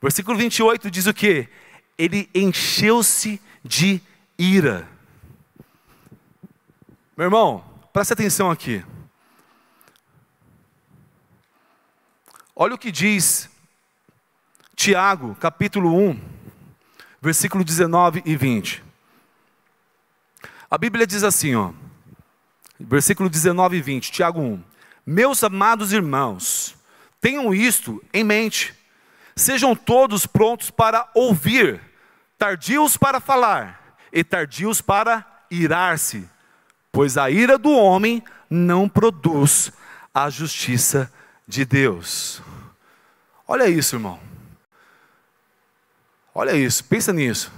Versículo 0.00 0.36
28 0.36 0.90
diz 0.90 1.06
o 1.06 1.14
que? 1.14 1.48
Ele 1.96 2.28
encheu-se 2.34 3.40
de 3.64 4.00
ira. 4.38 4.86
Meu 7.16 7.28
irmão, 7.28 7.64
preste 7.94 8.12
atenção 8.12 8.50
aqui. 8.50 8.84
Olha 12.54 12.74
o 12.74 12.78
que 12.78 12.92
diz 12.92 13.48
Tiago, 14.74 15.34
capítulo 15.36 15.96
1, 15.96 16.20
versículo 17.22 17.64
19 17.64 18.22
e 18.26 18.36
20. 18.36 18.84
A 20.70 20.76
Bíblia 20.76 21.06
diz 21.06 21.24
assim, 21.24 21.54
ó, 21.54 21.72
versículo 22.78 23.30
19 23.30 23.78
e 23.78 23.80
20, 23.80 24.12
Tiago 24.12 24.42
1: 24.42 24.62
Meus 25.06 25.42
amados 25.42 25.94
irmãos, 25.94 26.76
tenham 27.18 27.54
isto 27.54 28.04
em 28.12 28.24
mente, 28.24 28.74
sejam 29.34 29.74
todos 29.74 30.26
prontos 30.26 30.70
para 30.70 31.10
ouvir, 31.14 31.80
tardios 32.36 32.98
para 32.98 33.20
falar 33.20 33.96
e 34.12 34.22
tardios 34.22 34.82
para 34.82 35.46
irar-se, 35.50 36.28
pois 36.96 37.18
a 37.18 37.28
ira 37.28 37.58
do 37.58 37.72
homem 37.72 38.24
não 38.48 38.88
produz 38.88 39.70
a 40.14 40.30
justiça 40.30 41.12
de 41.46 41.62
Deus. 41.62 42.40
Olha 43.46 43.68
isso, 43.68 43.96
irmão. 43.96 44.18
Olha 46.34 46.56
isso, 46.56 46.82
pensa 46.84 47.12
nisso. 47.12 47.52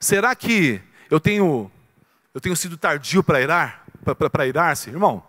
Será 0.00 0.34
que 0.34 0.80
eu 1.10 1.20
tenho 1.20 1.70
eu 2.32 2.40
tenho 2.40 2.56
sido 2.56 2.78
tardio 2.78 3.22
para 3.22 3.42
irar, 3.42 3.84
para 4.32 4.46
irar-se, 4.46 4.88
irmão? 4.88 5.22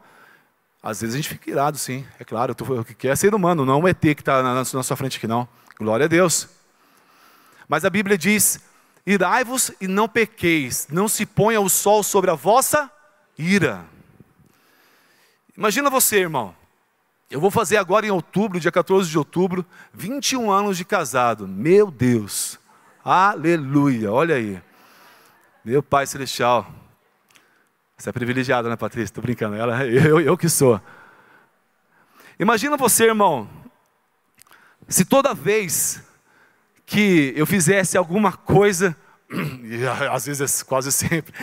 Às 0.81 1.01
vezes 1.01 1.15
a 1.15 1.17
gente 1.17 1.27
fica 1.27 1.49
irado, 1.49 1.77
sim. 1.77 2.07
É 2.17 2.23
claro, 2.23 2.55
o 2.57 2.85
que 2.85 3.05
é 3.05 3.17
ser 3.17 3.35
humano, 3.35 3.65
não 3.65 3.81
um 3.81 3.87
ET 3.89 3.99
que 3.99 4.21
está 4.21 4.41
na, 4.41 4.55
na 4.55 4.63
sua 4.63 4.95
frente 4.95 5.17
aqui, 5.17 5.27
não. 5.27 5.45
Glória 5.77 6.05
a 6.05 6.07
Deus. 6.07 6.47
Mas 7.67 7.83
a 7.83 7.89
Bíblia 7.89 8.17
diz: 8.17 8.61
irai-vos 9.05 9.73
e 9.81 9.89
não 9.89 10.07
pequeis, 10.07 10.87
não 10.89 11.09
se 11.09 11.25
ponha 11.25 11.59
o 11.59 11.67
sol 11.67 12.01
sobre 12.01 12.31
a 12.31 12.33
vossa 12.33 12.94
ira. 13.37 13.85
Imagina 15.57 15.89
você, 15.89 16.19
irmão. 16.19 16.55
Eu 17.29 17.39
vou 17.39 17.49
fazer 17.49 17.77
agora 17.77 18.05
em 18.05 18.11
outubro, 18.11 18.59
dia 18.59 18.71
14 18.71 19.09
de 19.09 19.17
outubro, 19.17 19.65
21 19.93 20.51
anos 20.51 20.77
de 20.77 20.85
casado. 20.85 21.47
Meu 21.47 21.89
Deus. 21.89 22.59
Aleluia. 23.03 24.11
Olha 24.11 24.35
aí. 24.35 24.61
Meu 25.63 25.81
Pai 25.81 26.05
Celestial. 26.05 26.71
Você 27.97 28.09
é 28.09 28.11
privilegiado, 28.11 28.69
né, 28.69 28.75
Patrícia? 28.75 29.05
Estou 29.05 29.21
brincando. 29.23 29.55
Ela, 29.55 29.85
eu, 29.85 30.19
eu 30.19 30.37
que 30.37 30.49
sou. 30.49 30.79
Imagina 32.37 32.75
você, 32.75 33.05
irmão, 33.05 33.49
se 34.87 35.05
toda 35.05 35.33
vez 35.33 36.03
que 36.85 37.33
eu 37.35 37.45
fizesse 37.45 37.97
alguma 37.97 38.33
coisa, 38.33 38.95
e 39.63 39.87
às 40.11 40.25
vezes 40.25 40.61
quase 40.61 40.91
sempre, 40.91 41.33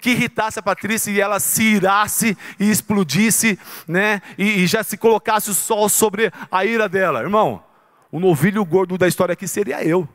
que 0.00 0.10
irritasse 0.10 0.58
a 0.58 0.62
Patrícia 0.62 1.10
e 1.10 1.20
ela 1.20 1.40
se 1.40 1.62
irasse 1.62 2.36
e 2.58 2.70
explodisse, 2.70 3.58
né? 3.86 4.22
E, 4.36 4.62
e 4.62 4.66
já 4.66 4.82
se 4.82 4.96
colocasse 4.96 5.50
o 5.50 5.54
sol 5.54 5.88
sobre 5.88 6.32
a 6.50 6.64
ira 6.64 6.88
dela. 6.88 7.20
Irmão, 7.20 7.62
o 8.10 8.20
novilho 8.20 8.64
gordo 8.64 8.96
da 8.96 9.08
história 9.08 9.32
aqui 9.32 9.48
seria 9.48 9.84
eu. 9.84 10.08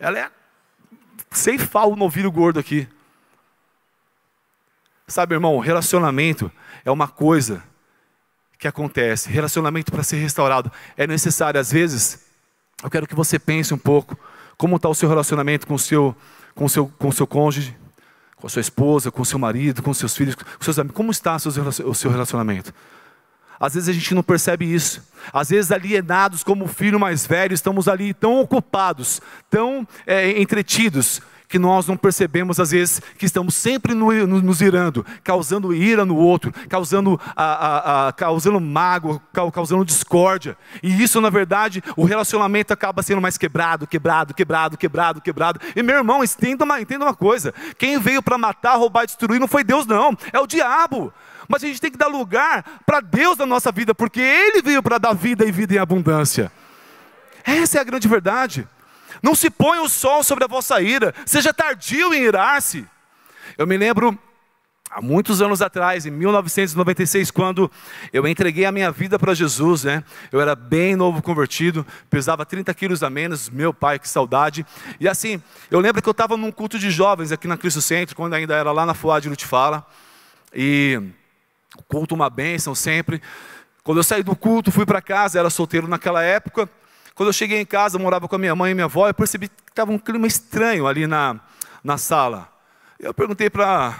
Ela 0.00 0.18
é 0.18 0.30
ceifar 1.30 1.86
o 1.86 1.96
novilho 1.96 2.30
gordo 2.32 2.58
aqui. 2.58 2.88
Sabe, 5.06 5.34
irmão, 5.34 5.58
relacionamento 5.58 6.50
é 6.84 6.90
uma 6.90 7.08
coisa 7.08 7.62
que 8.58 8.68
acontece. 8.68 9.30
Relacionamento 9.30 9.92
para 9.92 10.02
ser 10.02 10.16
restaurado 10.16 10.70
é 10.96 11.06
necessário. 11.06 11.60
Às 11.60 11.72
vezes, 11.72 12.26
eu 12.82 12.90
quero 12.90 13.06
que 13.06 13.14
você 13.14 13.38
pense 13.38 13.72
um 13.72 13.78
pouco 13.78 14.18
como 14.56 14.76
está 14.76 14.88
o 14.88 14.94
seu 14.94 15.08
relacionamento 15.08 15.66
com 15.66 15.74
o 15.74 15.78
seu, 15.78 16.14
com 16.54 16.64
o 16.64 16.68
seu, 16.68 16.88
com 16.98 17.08
o 17.08 17.12
seu 17.12 17.26
cônjuge 17.26 17.76
com 18.40 18.46
a 18.46 18.50
sua 18.50 18.60
esposa, 18.60 19.10
com 19.10 19.22
o 19.22 19.26
seu 19.26 19.38
marido, 19.38 19.82
com 19.82 19.92
seus 19.92 20.16
filhos, 20.16 20.34
com 20.34 20.64
seus 20.64 20.78
amigos. 20.78 20.96
Como 20.96 21.10
está 21.10 21.36
o 21.36 21.94
seu 21.94 22.10
relacionamento? 22.10 22.72
Às 23.60 23.74
vezes 23.74 23.88
a 23.88 23.92
gente 23.92 24.14
não 24.14 24.22
percebe 24.22 24.72
isso. 24.72 25.02
Às 25.32 25.50
vezes, 25.50 25.72
alienados 25.72 26.44
como 26.44 26.68
filho 26.68 27.00
mais 27.00 27.26
velho, 27.26 27.52
estamos 27.52 27.88
ali 27.88 28.14
tão 28.14 28.40
ocupados, 28.40 29.20
tão 29.50 29.86
é, 30.06 30.40
entretidos, 30.40 31.20
que 31.48 31.58
nós 31.58 31.86
não 31.86 31.96
percebemos, 31.96 32.60
às 32.60 32.70
vezes, 32.70 33.00
que 33.16 33.24
estamos 33.24 33.54
sempre 33.54 33.94
no, 33.94 34.12
no, 34.26 34.42
nos 34.42 34.60
irando, 34.60 35.04
causando 35.24 35.74
ira 35.74 36.04
no 36.04 36.14
outro, 36.14 36.52
causando, 36.68 37.18
a, 37.34 37.44
a, 37.44 38.08
a, 38.08 38.12
causando 38.12 38.60
mágoa, 38.60 39.20
causando 39.52 39.84
discórdia. 39.84 40.56
E 40.82 41.02
isso, 41.02 41.20
na 41.20 41.30
verdade, 41.30 41.82
o 41.96 42.04
relacionamento 42.04 42.72
acaba 42.72 43.02
sendo 43.02 43.22
mais 43.22 43.38
quebrado, 43.38 43.86
quebrado, 43.86 44.34
quebrado, 44.34 44.76
quebrado, 44.76 45.20
quebrado. 45.22 45.60
E 45.74 45.82
meu 45.82 45.96
irmão, 45.96 46.22
entenda 46.22 46.64
uma, 46.64 46.80
entenda 46.80 47.06
uma 47.06 47.14
coisa: 47.14 47.54
quem 47.78 47.98
veio 47.98 48.22
para 48.22 48.36
matar, 48.36 48.76
roubar 48.76 49.06
destruir 49.06 49.40
não 49.40 49.48
foi 49.48 49.64
Deus, 49.64 49.86
não, 49.86 50.16
é 50.32 50.38
o 50.38 50.46
diabo. 50.46 51.12
Mas 51.48 51.64
a 51.64 51.66
gente 51.66 51.80
tem 51.80 51.90
que 51.90 51.96
dar 51.96 52.08
lugar 52.08 52.82
para 52.84 53.00
Deus 53.00 53.38
na 53.38 53.46
nossa 53.46 53.72
vida, 53.72 53.94
porque 53.94 54.20
Ele 54.20 54.60
veio 54.60 54.82
para 54.82 54.98
dar 54.98 55.14
vida 55.14 55.46
e 55.46 55.50
vida 55.50 55.74
em 55.74 55.78
abundância. 55.78 56.52
Essa 57.42 57.78
é 57.78 57.80
a 57.80 57.84
grande 57.84 58.06
verdade. 58.06 58.68
Não 59.22 59.34
se 59.34 59.50
ponha 59.50 59.82
o 59.82 59.88
sol 59.88 60.22
sobre 60.22 60.44
a 60.44 60.48
vossa 60.48 60.80
ira, 60.80 61.14
seja 61.26 61.52
tardio 61.52 62.14
em 62.14 62.22
irar-se. 62.22 62.86
Eu 63.56 63.66
me 63.66 63.76
lembro 63.76 64.18
há 64.90 65.00
muitos 65.02 65.42
anos 65.42 65.60
atrás, 65.60 66.06
em 66.06 66.10
1996, 66.10 67.30
quando 67.30 67.70
eu 68.12 68.26
entreguei 68.26 68.64
a 68.64 68.72
minha 68.72 68.90
vida 68.90 69.18
para 69.18 69.34
Jesus, 69.34 69.84
né? 69.84 70.02
Eu 70.32 70.40
era 70.40 70.54
bem 70.54 70.96
novo 70.96 71.22
convertido, 71.22 71.86
pesava 72.08 72.46
30 72.46 72.72
quilos 72.74 73.02
a 73.02 73.10
menos, 73.10 73.50
meu 73.50 73.72
pai, 73.74 73.98
que 73.98 74.08
saudade. 74.08 74.64
E 74.98 75.08
assim, 75.08 75.42
eu 75.70 75.80
lembro 75.80 76.00
que 76.02 76.08
eu 76.08 76.12
estava 76.12 76.36
num 76.36 76.50
culto 76.50 76.78
de 76.78 76.90
jovens 76.90 77.32
aqui 77.32 77.46
na 77.46 77.56
Cristo 77.56 77.82
Centro, 77.82 78.16
quando 78.16 78.34
ainda 78.34 78.54
era 78.54 78.72
lá 78.72 78.86
na 78.86 78.94
Fuá 78.94 79.20
de 79.20 79.28
Lutifala. 79.28 79.86
E 80.54 81.00
culto 81.86 82.14
uma 82.14 82.30
bênção 82.30 82.74
sempre. 82.74 83.20
Quando 83.82 83.98
eu 83.98 84.04
saí 84.04 84.22
do 84.22 84.34
culto, 84.34 84.72
fui 84.72 84.86
para 84.86 85.00
casa, 85.00 85.38
era 85.38 85.50
solteiro 85.50 85.86
naquela 85.86 86.22
época. 86.22 86.68
Quando 87.18 87.30
eu 87.30 87.32
cheguei 87.32 87.60
em 87.60 87.66
casa, 87.66 87.98
morava 87.98 88.28
com 88.28 88.36
a 88.36 88.38
minha 88.38 88.54
mãe 88.54 88.70
e 88.70 88.74
minha 88.74 88.84
avó, 88.84 89.08
eu 89.08 89.12
percebi 89.12 89.48
que 89.48 89.54
estava 89.70 89.90
um 89.90 89.98
clima 89.98 90.24
estranho 90.28 90.86
ali 90.86 91.04
na, 91.04 91.40
na 91.82 91.98
sala. 91.98 92.48
Eu 92.96 93.12
perguntei 93.12 93.50
para 93.50 93.98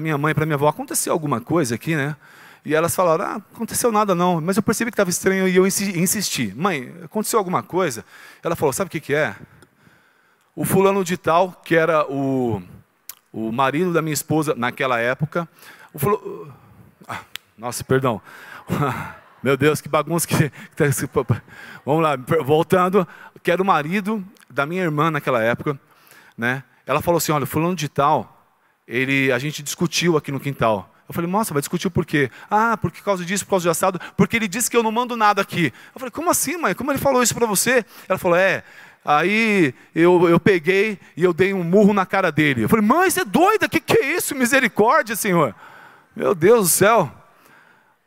minha 0.00 0.16
mãe 0.16 0.30
e 0.30 0.34
para 0.34 0.46
minha 0.46 0.54
avó, 0.54 0.68
aconteceu 0.68 1.12
alguma 1.12 1.38
coisa 1.38 1.74
aqui, 1.74 1.94
né? 1.94 2.16
E 2.64 2.74
elas 2.74 2.96
falaram, 2.96 3.26
ah, 3.26 3.42
aconteceu 3.54 3.92
nada 3.92 4.14
não, 4.14 4.40
mas 4.40 4.56
eu 4.56 4.62
percebi 4.62 4.90
que 4.90 4.94
estava 4.94 5.10
estranho 5.10 5.46
e 5.46 5.54
eu 5.54 5.66
insisti. 5.66 6.50
Mãe, 6.56 6.94
aconteceu 7.04 7.38
alguma 7.38 7.62
coisa? 7.62 8.06
Ela 8.42 8.56
falou, 8.56 8.72
sabe 8.72 8.88
o 8.88 8.90
que, 8.90 8.98
que 8.98 9.14
é? 9.14 9.36
O 10.56 10.64
fulano 10.64 11.04
de 11.04 11.18
tal, 11.18 11.52
que 11.62 11.76
era 11.76 12.10
o, 12.10 12.62
o 13.30 13.52
marido 13.52 13.92
da 13.92 14.00
minha 14.00 14.14
esposa 14.14 14.54
naquela 14.54 14.98
época, 14.98 15.46
o 15.92 15.98
fulano, 15.98 16.54
ah, 17.06 17.20
nossa, 17.58 17.84
perdão. 17.84 18.18
Meu 19.42 19.56
Deus, 19.56 19.80
que 19.80 19.88
bagunça 19.88 20.26
que. 20.26 20.52
Vamos 21.84 22.02
lá, 22.02 22.16
voltando. 22.44 23.06
Que 23.42 23.50
era 23.50 23.62
o 23.62 23.64
marido 23.64 24.24
da 24.48 24.66
minha 24.66 24.82
irmã 24.82 25.10
naquela 25.10 25.42
época. 25.42 25.78
Né? 26.36 26.62
Ela 26.86 27.00
falou 27.00 27.18
assim: 27.18 27.32
olha, 27.32 27.46
fulano 27.46 27.74
de 27.74 27.88
tal, 27.88 28.46
ele, 28.86 29.32
a 29.32 29.38
gente 29.38 29.62
discutiu 29.62 30.16
aqui 30.16 30.30
no 30.30 30.40
quintal. 30.40 30.92
Eu 31.08 31.14
falei, 31.14 31.28
nossa, 31.28 31.52
vai 31.52 31.60
discutir 31.60 31.90
por 31.90 32.06
quê? 32.06 32.30
Ah, 32.48 32.76
por 32.76 32.92
causa 32.92 33.24
disso, 33.24 33.44
por 33.44 33.50
causa 33.50 33.64
do 33.64 33.70
assado, 33.72 34.00
porque 34.16 34.36
ele 34.36 34.46
disse 34.46 34.70
que 34.70 34.76
eu 34.76 34.82
não 34.82 34.92
mando 34.92 35.16
nada 35.16 35.42
aqui. 35.42 35.72
Eu 35.92 35.98
falei, 35.98 36.10
como 36.12 36.30
assim, 36.30 36.56
mãe? 36.56 36.72
Como 36.72 36.92
ele 36.92 37.00
falou 37.00 37.20
isso 37.20 37.34
para 37.34 37.46
você? 37.46 37.84
Ela 38.08 38.16
falou, 38.16 38.36
é. 38.36 38.62
Aí 39.04 39.74
eu, 39.92 40.28
eu 40.28 40.38
peguei 40.38 41.00
e 41.16 41.24
eu 41.24 41.32
dei 41.32 41.52
um 41.52 41.64
murro 41.64 41.92
na 41.92 42.06
cara 42.06 42.30
dele. 42.30 42.62
Eu 42.62 42.68
falei, 42.68 42.86
mãe, 42.86 43.10
você 43.10 43.22
é 43.22 43.24
doida? 43.24 43.66
O 43.66 43.68
que, 43.68 43.80
que 43.80 43.98
é 43.98 44.14
isso? 44.14 44.36
Misericórdia, 44.36 45.16
Senhor. 45.16 45.52
Meu 46.14 46.32
Deus 46.32 46.66
do 46.66 46.68
céu. 46.68 47.12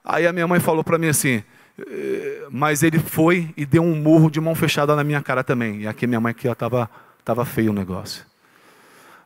Aí 0.03 0.27
a 0.27 0.33
minha 0.33 0.47
mãe 0.47 0.59
falou 0.59 0.83
para 0.83 0.97
mim 0.97 1.07
assim, 1.07 1.43
eh, 1.79 2.45
mas 2.51 2.83
ele 2.83 2.99
foi 2.99 3.53
e 3.55 3.65
deu 3.65 3.81
um 3.81 3.95
murro 3.95 4.29
de 4.29 4.41
mão 4.41 4.53
fechada 4.53 4.95
na 4.95 5.03
minha 5.03 5.21
cara 5.21 5.43
também. 5.43 5.81
E 5.81 5.87
aqui 5.87 6.05
minha 6.05 6.19
mãe 6.19 6.33
que 6.33 6.47
estava 6.47 6.89
tava 7.23 7.45
feio 7.45 7.71
o 7.71 7.73
negócio. 7.73 8.25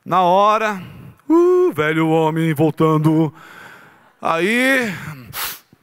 Na 0.06 0.22
hora, 0.22 0.82
uh, 1.28 1.72
velho 1.74 2.08
homem 2.08 2.54
voltando. 2.54 3.34
Aí, 4.22 4.94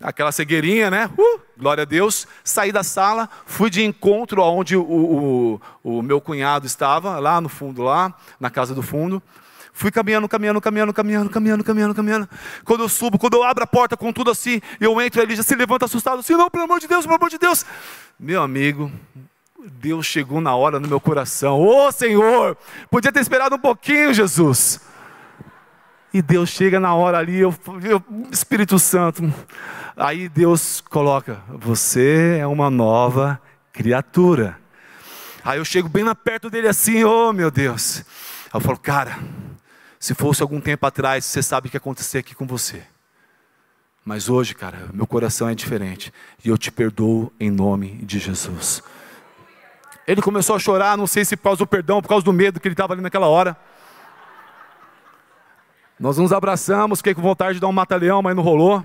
aquela 0.01 0.33
cegueirinha, 0.33 0.91
né? 0.91 1.11
Uh, 1.19 1.41
glória 1.59 1.83
a 1.83 1.85
Deus. 1.85 2.27
Saí 2.43 2.73
da 2.73 2.83
sala, 2.83 3.29
fui 3.45 3.69
de 3.69 3.85
encontro 3.85 4.41
aonde 4.41 4.77
o, 4.77 4.83
o, 4.83 5.61
o 5.83 6.03
meu 6.03 6.21
cunhado 6.21 6.67
estava, 6.67 7.19
lá 7.19 7.41
no 7.41 7.49
fundo, 7.49 7.83
lá, 7.83 8.15
na 8.39 8.49
casa 8.49 8.75
do 8.75 8.83
fundo. 8.83 9.23
Fui 9.77 9.91
caminhando, 9.91 10.29
caminhando, 10.29 10.61
caminhando, 10.61 10.93
caminhando, 10.93 11.29
caminhando, 11.29 11.65
caminhando, 11.65 11.95
caminhando. 11.95 12.29
Quando 12.65 12.85
eu 12.85 12.89
subo, 12.89 13.19
quando 13.19 13.35
eu 13.35 13.43
abro 13.43 13.65
a 13.65 13.67
porta 13.67 13.97
com 13.97 14.13
tudo 14.13 14.31
assim, 14.31 14.63
eu 14.81 15.01
entro, 15.01 15.21
ele 15.21 15.35
já 15.35 15.43
se 15.43 15.55
levanta 15.57 15.85
assustado, 15.85 16.21
assim, 16.21 16.35
não, 16.35 16.49
pelo 16.49 16.63
amor 16.63 16.79
de 16.79 16.87
Deus, 16.87 17.05
pelo 17.05 17.17
amor 17.17 17.29
de 17.29 17.39
Deus. 17.39 17.67
Meu 18.19 18.41
amigo, 18.41 18.91
Deus 19.59 20.07
chegou 20.07 20.41
na 20.41 20.55
hora 20.55 20.79
no 20.79 20.87
meu 20.87 21.01
coração. 21.01 21.61
Ô 21.61 21.89
oh, 21.89 21.93
Senhor, 21.93 22.57
podia 22.89 23.11
ter 23.11 23.19
esperado 23.19 23.57
um 23.57 23.59
pouquinho, 23.59 24.15
Jesus. 24.15 24.81
E 26.13 26.23
Deus 26.23 26.51
chega 26.51 26.79
na 26.79 26.95
hora 26.95 27.19
ali, 27.19 27.41
eu, 27.41 27.53
eu, 27.83 28.01
Espírito 28.31 28.79
Santo. 28.79 29.35
Aí 29.97 30.29
Deus 30.29 30.81
coloca: 30.81 31.43
Você 31.49 32.39
é 32.41 32.47
uma 32.47 32.71
nova 32.71 33.41
criatura. 33.73 34.57
Aí 35.45 35.59
eu 35.59 35.65
chego 35.65 35.89
bem 35.89 36.05
na 36.05 36.15
perto 36.15 36.49
dele 36.49 36.69
assim, 36.69 37.05
oh 37.05 37.33
meu 37.33 37.51
Deus. 37.51 38.05
Aí 38.47 38.55
eu 38.55 38.61
falo, 38.61 38.79
cara, 38.79 39.19
se 40.05 40.13
fosse 40.13 40.43
algum 40.43 40.61
tempo 40.61 40.85
atrás, 40.85 41.25
você 41.25 41.43
sabe 41.43 41.67
o 41.67 41.71
que 41.71 41.77
ia 41.77 41.79
acontecer 41.79 42.19
aqui 42.19 42.35
com 42.35 42.47
você. 42.47 42.83
Mas 44.05 44.29
hoje, 44.29 44.55
cara, 44.55 44.91
meu 44.93 45.07
coração 45.07 45.49
é 45.49 45.55
diferente. 45.55 46.13
E 46.45 46.51
eu 46.51 46.59
te 46.59 46.71
perdoo 46.71 47.33
em 47.41 47.51
nome 47.51 48.05
de 48.05 48.19
Jesus. 48.19 48.83
Ele 50.07 50.21
começou 50.21 50.57
a 50.57 50.59
chorar, 50.59 50.99
não 50.99 51.07
sei 51.07 51.25
se 51.25 51.39
por 51.39 51.45
causa 51.45 51.61
do 51.61 51.67
perdão, 51.67 52.03
por 52.03 52.09
causa 52.09 52.23
do 52.23 52.35
medo 52.35 52.61
que 52.61 52.69
ele 52.69 52.75
estava 52.75 52.93
ali 52.93 53.01
naquela 53.01 53.29
hora. 53.29 53.57
Nós 55.99 56.19
nos 56.19 56.35
abraçamos, 56.35 56.99
fiquei 56.99 57.15
com 57.15 57.23
vontade 57.23 57.55
de 57.55 57.61
dar 57.63 57.69
um 57.69 57.73
mata-leão, 57.73 58.21
mas 58.21 58.37
não 58.37 58.43
rolou. 58.43 58.85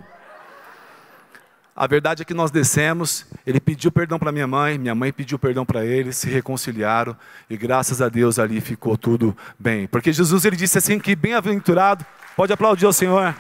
A 1.80 1.88
verdade 1.88 2.24
é 2.24 2.26
que 2.26 2.34
nós 2.34 2.52
descemos, 2.52 3.26
ele 3.48 3.58
pediu 3.58 3.90
perdão 3.90 4.20
para 4.20 4.34
minha 4.34 4.46
mãe, 4.46 4.78
minha 4.78 4.94
mãe 4.94 5.14
pediu 5.14 5.40
perdão 5.40 5.66
para 5.66 5.86
ele, 5.86 6.12
se 6.12 6.30
reconciliaram 6.30 7.16
e 7.50 7.56
graças 7.56 8.02
a 8.02 8.10
Deus 8.10 8.38
ali 8.38 8.60
ficou 8.60 8.98
tudo 8.98 9.34
bem. 9.58 9.88
Porque 9.88 10.12
Jesus 10.12 10.44
ele 10.44 10.58
disse 10.58 10.78
assim 10.78 11.00
que 11.00 11.16
bem-aventurado, 11.16 12.06
pode 12.36 12.52
aplaudir 12.52 12.86
ao 12.86 12.92
Senhor. 12.92 13.34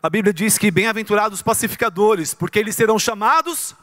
A 0.00 0.08
Bíblia 0.08 0.32
diz 0.32 0.56
que 0.56 0.70
bem-aventurados 0.70 1.40
os 1.40 1.42
pacificadores, 1.42 2.34
porque 2.34 2.60
eles 2.60 2.76
serão 2.76 3.00
chamados 3.00 3.74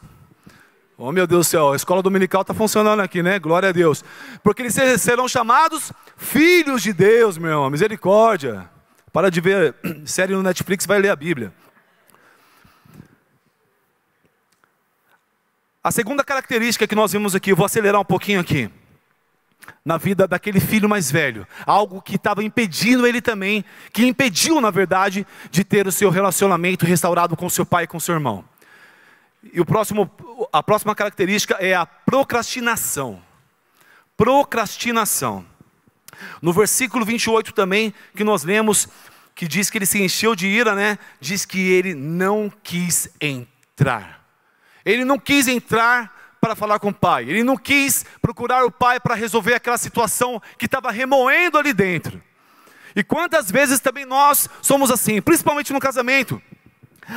Oh 1.04 1.10
meu 1.10 1.26
Deus 1.26 1.48
do 1.48 1.50
céu, 1.50 1.72
a 1.72 1.74
escola 1.74 2.00
dominical 2.00 2.42
está 2.42 2.54
funcionando 2.54 3.00
aqui, 3.00 3.24
né? 3.24 3.36
Glória 3.36 3.70
a 3.70 3.72
Deus. 3.72 4.04
Porque 4.40 4.62
eles 4.62 4.72
serão 5.02 5.26
chamados 5.26 5.92
filhos 6.16 6.80
de 6.80 6.92
Deus, 6.92 7.36
meu 7.36 7.50
irmão. 7.50 7.68
Misericórdia. 7.68 8.70
Para 9.12 9.28
de 9.28 9.40
ver 9.40 9.74
série 10.06 10.32
no 10.32 10.44
Netflix, 10.44 10.86
vai 10.86 11.00
ler 11.00 11.08
a 11.08 11.16
Bíblia. 11.16 11.52
A 15.82 15.90
segunda 15.90 16.22
característica 16.22 16.86
que 16.86 16.94
nós 16.94 17.10
vimos 17.10 17.34
aqui, 17.34 17.50
eu 17.50 17.56
vou 17.56 17.66
acelerar 17.66 18.00
um 18.00 18.04
pouquinho 18.04 18.38
aqui. 18.38 18.70
Na 19.84 19.96
vida 19.96 20.28
daquele 20.28 20.60
filho 20.60 20.88
mais 20.88 21.10
velho, 21.10 21.44
algo 21.66 22.00
que 22.00 22.14
estava 22.14 22.44
impedindo 22.44 23.08
ele 23.08 23.20
também, 23.20 23.64
que 23.92 24.06
impediu, 24.06 24.60
na 24.60 24.70
verdade, 24.70 25.26
de 25.50 25.64
ter 25.64 25.84
o 25.84 25.90
seu 25.90 26.10
relacionamento 26.10 26.86
restaurado 26.86 27.36
com 27.36 27.50
seu 27.50 27.66
pai 27.66 27.84
e 27.84 27.88
com 27.88 27.98
seu 27.98 28.14
irmão. 28.14 28.51
E 29.52 29.60
o 29.60 29.64
próximo, 29.64 30.10
a 30.52 30.62
próxima 30.62 30.94
característica 30.94 31.54
é 31.54 31.74
a 31.74 31.86
procrastinação. 31.86 33.22
Procrastinação. 34.16 35.44
No 36.40 36.52
versículo 36.52 37.04
28 37.04 37.52
também, 37.52 37.92
que 38.14 38.22
nós 38.22 38.44
lemos, 38.44 38.88
que 39.34 39.48
diz 39.48 39.70
que 39.70 39.78
ele 39.78 39.86
se 39.86 40.02
encheu 40.02 40.34
de 40.34 40.46
ira, 40.46 40.74
né? 40.74 40.98
Diz 41.20 41.44
que 41.44 41.58
ele 41.58 41.94
não 41.94 42.52
quis 42.62 43.08
entrar. 43.20 44.22
Ele 44.84 45.04
não 45.04 45.18
quis 45.18 45.48
entrar 45.48 46.36
para 46.40 46.54
falar 46.54 46.78
com 46.78 46.88
o 46.88 46.94
pai. 46.94 47.24
Ele 47.24 47.42
não 47.42 47.56
quis 47.56 48.04
procurar 48.20 48.64
o 48.64 48.70
pai 48.70 49.00
para 49.00 49.14
resolver 49.14 49.54
aquela 49.54 49.78
situação 49.78 50.42
que 50.58 50.66
estava 50.66 50.90
remoendo 50.90 51.58
ali 51.58 51.72
dentro. 51.72 52.22
E 52.94 53.02
quantas 53.02 53.50
vezes 53.50 53.80
também 53.80 54.04
nós 54.04 54.48
somos 54.60 54.90
assim, 54.90 55.22
principalmente 55.22 55.72
no 55.72 55.80
casamento. 55.80 56.42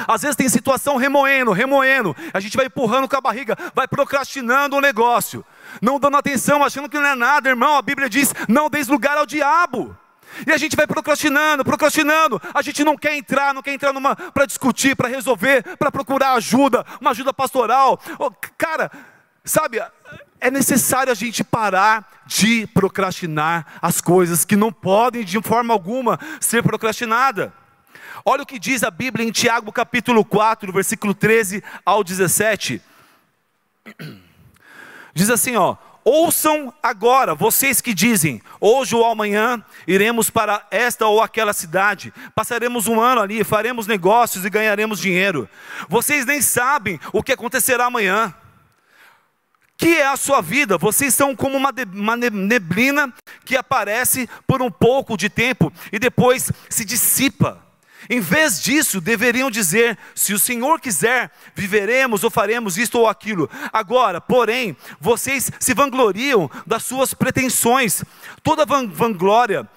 Às 0.08 0.22
vezes 0.22 0.36
tem 0.36 0.50
situação 0.50 0.98
remoendo, 0.98 1.52
remoendo. 1.52 2.16
A 2.34 2.40
gente 2.40 2.58
vai 2.58 2.66
empurrando 2.66 3.08
com 3.08 3.16
a 3.16 3.22
barriga, 3.22 3.58
vai 3.74 3.88
procrastinando 3.88 4.76
o 4.76 4.82
negócio, 4.82 5.46
não 5.82 6.00
dando 6.00 6.18
atenção, 6.18 6.64
achando 6.64 6.90
que 6.90 6.98
não 6.98 7.08
é 7.08 7.16
nada, 7.16 7.50
irmão. 7.50 7.78
A 7.78 7.82
Bíblia 7.82 8.10
diz: 8.10 8.34
não 8.48 8.70
deis 8.70 8.88
lugar 8.88 9.18
ao 9.18 9.26
diabo. 9.26 9.96
E 10.46 10.52
a 10.52 10.58
gente 10.58 10.76
vai 10.76 10.88
procrastinando, 10.88 11.64
procrastinando. 11.64 12.42
A 12.54 12.62
gente 12.62 12.84
não 12.84 12.98
quer 12.98 13.16
entrar, 13.16 13.54
não 13.54 13.62
quer 13.62 13.74
entrar 13.74 13.94
numa 13.94 14.16
para 14.16 14.46
discutir, 14.46 14.96
para 14.96 15.08
resolver, 15.08 15.78
para 15.78 15.92
procurar 15.92 16.34
ajuda, 16.34 16.86
uma 17.00 17.12
ajuda 17.12 17.34
pastoral. 17.34 18.00
Oh, 18.20 18.32
cara, 18.58 18.92
sabe, 19.44 19.82
é 20.42 20.52
necessário 20.52 21.12
a 21.12 21.16
gente 21.16 21.44
parar 21.44 22.24
de 22.26 22.68
procrastinar 22.68 23.66
as 23.82 24.02
coisas 24.02 24.44
que 24.44 24.56
não 24.56 24.72
podem 24.72 25.24
de 25.24 25.42
forma 25.42 25.74
alguma 25.74 26.20
ser 26.40 26.64
procrastinadas. 26.64 27.52
Olha 28.24 28.44
o 28.44 28.46
que 28.46 28.60
diz 28.60 28.84
a 28.84 28.92
Bíblia 28.92 29.28
em 29.28 29.32
Tiago 29.32 29.72
capítulo 29.72 30.24
4, 30.24 30.72
versículo 30.72 31.14
13 31.14 31.64
ao 31.86 32.04
17. 32.04 32.82
Diz 35.14 35.30
assim, 35.30 35.56
ó: 35.56 35.76
Ouçam 36.08 36.72
agora, 36.84 37.34
vocês 37.34 37.82
que 37.82 37.92
dizem, 37.92 38.40
hoje 38.62 38.96
ou 38.96 39.04
amanhã 39.04 39.66
iremos 39.88 40.30
para 40.30 40.64
esta 40.70 41.08
ou 41.08 41.20
aquela 41.20 41.52
cidade, 41.52 42.14
passaremos 42.36 42.86
um 42.86 43.02
ano 43.02 43.22
ali, 43.22 43.44
faremos 43.44 43.88
negócios 43.88 44.46
e 44.46 44.50
ganharemos 44.52 45.00
dinheiro. 45.00 45.50
Vocês 45.90 46.24
nem 46.24 46.44
sabem 46.44 47.00
o 47.12 47.24
que 47.24 47.32
acontecerá 47.32 47.86
amanhã. 47.86 48.32
Que 49.76 49.98
é 49.98 50.06
a 50.06 50.16
sua 50.16 50.42
vida? 50.42 50.78
Vocês 50.78 51.12
são 51.12 51.36
como 51.36 51.58
uma, 51.58 51.74
uma 51.92 52.16
neblina 52.16 53.12
que 53.44 53.58
aparece 53.58 54.30
por 54.46 54.62
um 54.62 54.70
pouco 54.70 55.18
de 55.18 55.28
tempo 55.28 55.74
e 55.92 55.98
depois 55.98 56.52
se 56.70 56.86
dissipa. 56.86 57.65
Em 58.10 58.20
vez 58.20 58.62
disso, 58.62 59.02
deveriam 59.02 59.50
dizer: 59.50 59.98
se 60.14 60.34
o 60.34 60.40
Senhor 60.40 60.80
quiser, 60.80 61.32
viveremos 61.54 62.24
ou 62.24 62.30
faremos 62.30 62.78
isto 62.78 63.00
ou 63.00 63.08
aquilo. 63.08 63.50
Agora, 63.72 64.22
porém, 64.22 64.76
vocês 65.00 65.52
se 65.60 65.74
vangloriam 65.74 66.50
das 66.66 66.84
suas 66.84 67.14
pretensões. 67.14 68.04
Toda 68.44 68.66
vanglória 68.66 69.68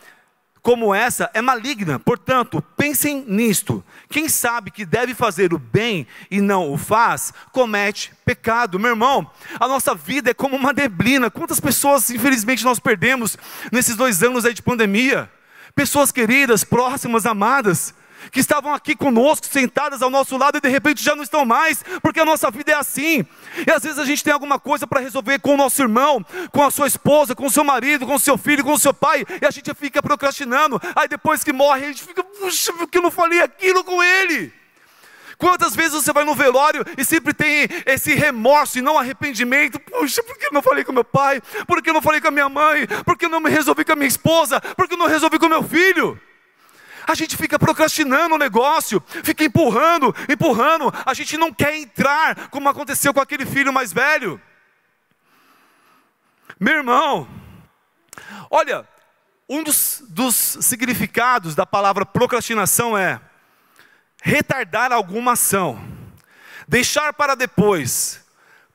como 0.68 0.94
essa 0.94 1.30
é 1.32 1.40
maligna, 1.40 1.98
portanto, 1.98 2.62
pensem 2.76 3.24
nisto. 3.26 3.82
Quem 4.10 4.28
sabe 4.28 4.70
que 4.70 4.84
deve 4.84 5.14
fazer 5.14 5.54
o 5.54 5.58
bem 5.58 6.06
e 6.30 6.42
não 6.42 6.70
o 6.70 6.76
faz, 6.76 7.32
comete 7.52 8.12
pecado. 8.24 8.78
Meu 8.78 8.90
irmão, 8.90 9.30
a 9.58 9.66
nossa 9.66 9.94
vida 9.94 10.30
é 10.30 10.34
como 10.34 10.56
uma 10.56 10.74
neblina. 10.74 11.30
Quantas 11.30 11.58
pessoas, 11.58 12.10
infelizmente, 12.10 12.64
nós 12.64 12.78
perdemos 12.78 13.38
nesses 13.72 13.96
dois 13.96 14.22
anos 14.22 14.44
aí 14.44 14.52
de 14.52 14.60
pandemia? 14.60 15.30
Pessoas 15.74 16.12
queridas, 16.12 16.64
próximas, 16.64 17.24
amadas 17.24 17.94
que 18.30 18.40
estavam 18.40 18.72
aqui 18.72 18.94
conosco, 18.94 19.46
sentadas 19.46 20.02
ao 20.02 20.10
nosso 20.10 20.36
lado 20.36 20.58
e 20.58 20.60
de 20.60 20.68
repente 20.68 21.02
já 21.02 21.14
não 21.14 21.22
estão 21.22 21.44
mais, 21.44 21.82
porque 22.02 22.20
a 22.20 22.24
nossa 22.24 22.50
vida 22.50 22.72
é 22.72 22.74
assim. 22.74 23.24
E 23.66 23.70
às 23.70 23.82
vezes 23.82 23.98
a 23.98 24.04
gente 24.04 24.22
tem 24.22 24.32
alguma 24.32 24.58
coisa 24.58 24.86
para 24.86 25.00
resolver 25.00 25.38
com 25.40 25.54
o 25.54 25.56
nosso 25.56 25.80
irmão, 25.82 26.24
com 26.52 26.62
a 26.62 26.70
sua 26.70 26.86
esposa, 26.86 27.34
com 27.34 27.46
o 27.46 27.50
seu 27.50 27.64
marido, 27.64 28.06
com 28.06 28.14
o 28.14 28.20
seu 28.20 28.36
filho, 28.36 28.64
com 28.64 28.72
o 28.72 28.78
seu 28.78 28.94
pai, 28.94 29.24
e 29.40 29.46
a 29.46 29.50
gente 29.50 29.72
fica 29.74 30.02
procrastinando. 30.02 30.80
Aí 30.94 31.08
depois 31.08 31.44
que 31.44 31.52
morre, 31.52 31.84
a 31.84 31.88
gente 31.88 32.04
fica, 32.04 32.22
puxa, 32.22 32.72
porque 32.72 32.98
eu 32.98 33.02
não 33.02 33.10
falei 33.10 33.40
aquilo 33.40 33.84
com 33.84 34.02
ele? 34.02 34.52
Quantas 35.38 35.76
vezes 35.76 35.92
você 35.92 36.12
vai 36.12 36.24
no 36.24 36.34
velório 36.34 36.84
e 36.96 37.04
sempre 37.04 37.32
tem 37.32 37.68
esse 37.86 38.12
remorso 38.12 38.78
e 38.78 38.82
não 38.82 38.98
arrependimento? 38.98 39.78
Puxa, 39.78 40.20
por 40.24 40.36
que 40.36 40.46
eu 40.46 40.52
não 40.52 40.60
falei 40.60 40.82
com 40.82 40.90
meu 40.90 41.04
pai? 41.04 41.40
Por 41.64 41.80
que 41.80 41.90
eu 41.90 41.94
não 41.94 42.02
falei 42.02 42.20
com 42.20 42.26
a 42.26 42.32
minha 42.32 42.48
mãe? 42.48 42.88
Por 43.04 43.16
que 43.16 43.26
eu 43.26 43.28
não 43.28 43.38
me 43.38 43.48
resolvi 43.48 43.84
com 43.84 43.92
a 43.92 43.96
minha 43.96 44.08
esposa? 44.08 44.60
Por 44.60 44.88
que 44.88 44.94
eu 44.94 44.98
não 44.98 45.06
resolvi 45.06 45.38
com 45.38 45.48
meu 45.48 45.62
filho? 45.62 46.20
A 47.08 47.14
gente 47.14 47.38
fica 47.38 47.58
procrastinando 47.58 48.34
o 48.34 48.38
negócio, 48.38 49.02
fica 49.24 49.42
empurrando, 49.42 50.14
empurrando. 50.28 50.92
A 51.06 51.14
gente 51.14 51.38
não 51.38 51.50
quer 51.50 51.74
entrar, 51.74 52.50
como 52.50 52.68
aconteceu 52.68 53.14
com 53.14 53.20
aquele 53.20 53.46
filho 53.46 53.72
mais 53.72 53.94
velho. 53.94 54.38
Meu 56.60 56.74
irmão, 56.74 57.26
olha, 58.50 58.86
um 59.48 59.62
dos, 59.62 60.02
dos 60.06 60.34
significados 60.34 61.54
da 61.54 61.64
palavra 61.64 62.04
procrastinação 62.04 62.96
é 62.96 63.18
retardar 64.22 64.92
alguma 64.92 65.32
ação, 65.32 65.82
deixar 66.68 67.14
para 67.14 67.34
depois, 67.34 68.22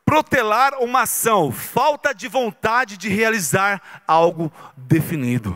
protelar 0.03 0.79
uma 0.79 1.03
ação, 1.03 1.51
falta 1.51 2.15
de 2.15 2.27
vontade 2.27 2.97
de 2.97 3.09
realizar 3.09 4.01
algo 4.07 4.51
definido. 4.75 5.55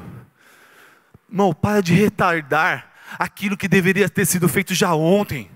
Irmão, 1.30 1.54
para 1.54 1.82
de 1.82 1.94
retardar 1.94 2.92
aquilo 3.18 3.58
que 3.58 3.68
deveria 3.68 4.10
ter 4.10 4.26
sido 4.26 4.48
feito 4.48 4.74
já 4.74 4.94
ontem. 4.94 5.50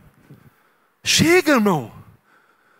Chega, 1.04 1.54
irmão. 1.54 1.92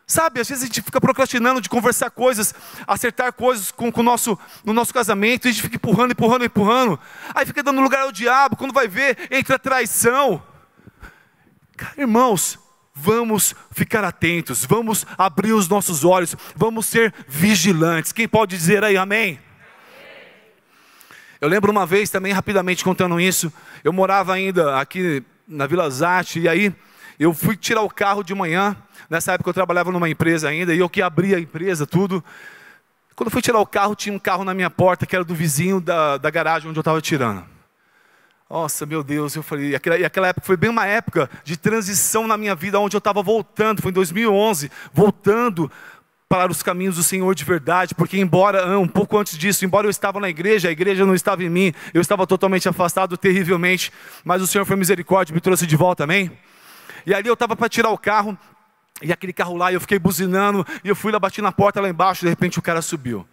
Sabe, 0.06 0.42
às 0.42 0.50
vezes 0.50 0.64
a 0.64 0.68
gente 0.68 0.82
fica 0.82 1.00
procrastinando 1.00 1.62
de 1.62 1.70
conversar 1.70 2.10
coisas, 2.10 2.54
acertar 2.86 3.32
coisas 3.32 3.72
com, 3.72 3.90
com 3.90 4.02
o 4.02 4.04
nosso, 4.04 4.38
no 4.66 4.74
nosso 4.74 4.94
casamento, 4.94 5.48
e 5.48 5.50
a 5.50 5.52
gente 5.54 5.62
fica 5.62 5.78
empurrando, 5.78 6.12
empurrando, 6.12 6.44
empurrando. 6.44 7.00
Aí 7.34 7.46
fica 7.46 7.64
dando 7.64 7.80
lugar 7.80 8.02
ao 8.02 8.12
diabo, 8.12 8.58
quando 8.58 8.74
vai 8.74 8.90
ver, 8.90 9.18
entra 9.32 9.58
traição. 9.58 10.44
Cara, 11.78 11.94
irmãos, 11.98 12.60
vamos 12.94 13.56
ficar 13.72 14.04
atentos, 14.04 14.66
vamos 14.66 15.06
abrir 15.18 15.54
os 15.54 15.70
nossos 15.70 16.04
olhos, 16.04 16.36
vamos 16.58 16.88
ser 16.88 17.14
vigilantes. 17.26 18.12
Quem 18.12 18.28
pode 18.28 18.58
dizer 18.58 18.84
aí 18.84 18.98
amém? 18.98 19.40
Eu 21.42 21.50
lembro 21.50 21.72
uma 21.72 21.88
vez 21.88 22.08
também, 22.12 22.32
rapidamente 22.32 22.84
contando 22.84 23.20
isso, 23.20 23.52
eu 23.84 23.92
morava 23.92 24.32
ainda 24.32 24.80
aqui 24.80 25.24
na 25.48 25.66
Vila 25.66 25.90
Zate, 25.90 26.40
e 26.40 26.48
aí 26.48 26.72
eu 27.20 27.34
fui 27.34 27.58
tirar 27.58 27.82
o 27.82 27.90
carro 27.90 28.22
de 28.24 28.36
manhã, 28.36 28.78
nessa 29.10 29.32
época 29.32 29.50
eu 29.50 29.54
trabalhava 29.56 29.92
numa 29.92 30.08
empresa 30.08 30.50
ainda, 30.50 30.72
e 30.72 30.78
eu 30.78 30.88
que 30.88 31.02
abria 31.02 31.38
a 31.38 31.40
empresa, 31.40 31.88
tudo. 31.88 32.24
Quando 33.16 33.30
eu 33.30 33.32
fui 33.32 33.42
tirar 33.42 33.60
o 33.60 33.66
carro, 33.66 33.96
tinha 33.96 34.16
um 34.16 34.20
carro 34.20 34.44
na 34.44 34.54
minha 34.54 34.70
porta, 34.70 35.08
que 35.08 35.16
era 35.16 35.26
do 35.26 35.34
vizinho 35.34 35.82
da, 35.82 36.18
da 36.18 36.30
garagem 36.30 36.70
onde 36.70 36.78
eu 36.78 36.82
estava 36.82 37.02
tirando. 37.02 37.44
Nossa, 38.48 38.86
meu 38.86 39.04
Deus, 39.04 39.34
eu 39.36 39.42
falei, 39.42 39.72
e 39.72 39.76
aquela, 39.76 39.98
e 39.98 40.06
aquela 40.06 40.28
época 40.28 40.46
foi 40.46 40.56
bem 40.56 40.70
uma 40.70 40.86
época 40.86 41.28
de 41.44 41.58
transição 41.58 42.28
na 42.28 42.38
minha 42.38 42.54
vida, 42.54 42.80
onde 42.80 42.96
eu 42.96 43.00
estava 43.00 43.24
voltando, 43.24 43.82
foi 43.82 43.90
em 43.90 43.96
2011, 43.96 44.70
voltando 44.94 45.72
para 46.32 46.50
os 46.50 46.64
caminhos 46.64 46.96
do 46.96 47.04
Senhor 47.04 47.36
de 47.36 47.44
verdade, 47.44 47.94
porque 47.94 48.18
embora 48.18 48.66
ah, 48.66 48.80
um 48.80 48.88
pouco 48.88 49.18
antes 49.18 49.38
disso, 49.38 49.66
embora 49.66 49.86
eu 49.86 49.92
estava 49.92 50.18
na 50.18 50.30
igreja, 50.30 50.70
a 50.70 50.72
igreja 50.72 51.06
não 51.06 51.14
estava 51.14 51.44
em 51.44 51.50
mim, 51.50 51.74
eu 51.94 52.00
estava 52.00 52.26
totalmente 52.26 52.70
afastado 52.70 53.18
terrivelmente, 53.18 53.92
mas 54.24 54.42
o 54.42 54.48
Senhor 54.48 54.64
foi 54.64 54.78
misericórdia, 54.78 55.36
me 55.36 55.42
trouxe 55.42 55.68
de 55.68 55.76
volta, 55.76 56.06
amém? 56.06 56.32
E 57.06 57.14
ali 57.14 57.28
eu 57.28 57.34
estava 57.34 57.54
para 57.54 57.68
tirar 57.68 57.90
o 57.90 57.98
carro, 57.98 58.38
e 59.02 59.12
aquele 59.12 59.34
carro 59.34 59.58
lá, 59.58 59.74
eu 59.74 59.82
fiquei 59.82 60.00
buzinando, 60.00 60.66
e 60.86 60.88
eu 60.88 60.96
fui 60.96 61.12
lá, 61.12 61.20
bati 61.20 61.42
na 61.42 61.52
porta 61.52 61.82
lá 61.82 61.90
embaixo, 61.90 62.22
de 62.22 62.30
repente 62.30 62.58
o 62.58 62.62
cara 62.62 62.82
subiu. 62.82 63.28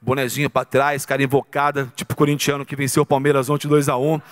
Bonezinho 0.00 0.48
para 0.48 0.64
trás, 0.64 1.04
cara 1.04 1.22
invocada, 1.22 1.92
tipo 1.94 2.16
corintiano 2.16 2.64
que 2.64 2.74
venceu 2.74 3.02
o 3.02 3.06
Palmeiras 3.06 3.50
ontem 3.50 3.68
2 3.68 3.90
a 3.90 3.98
1 3.98 4.22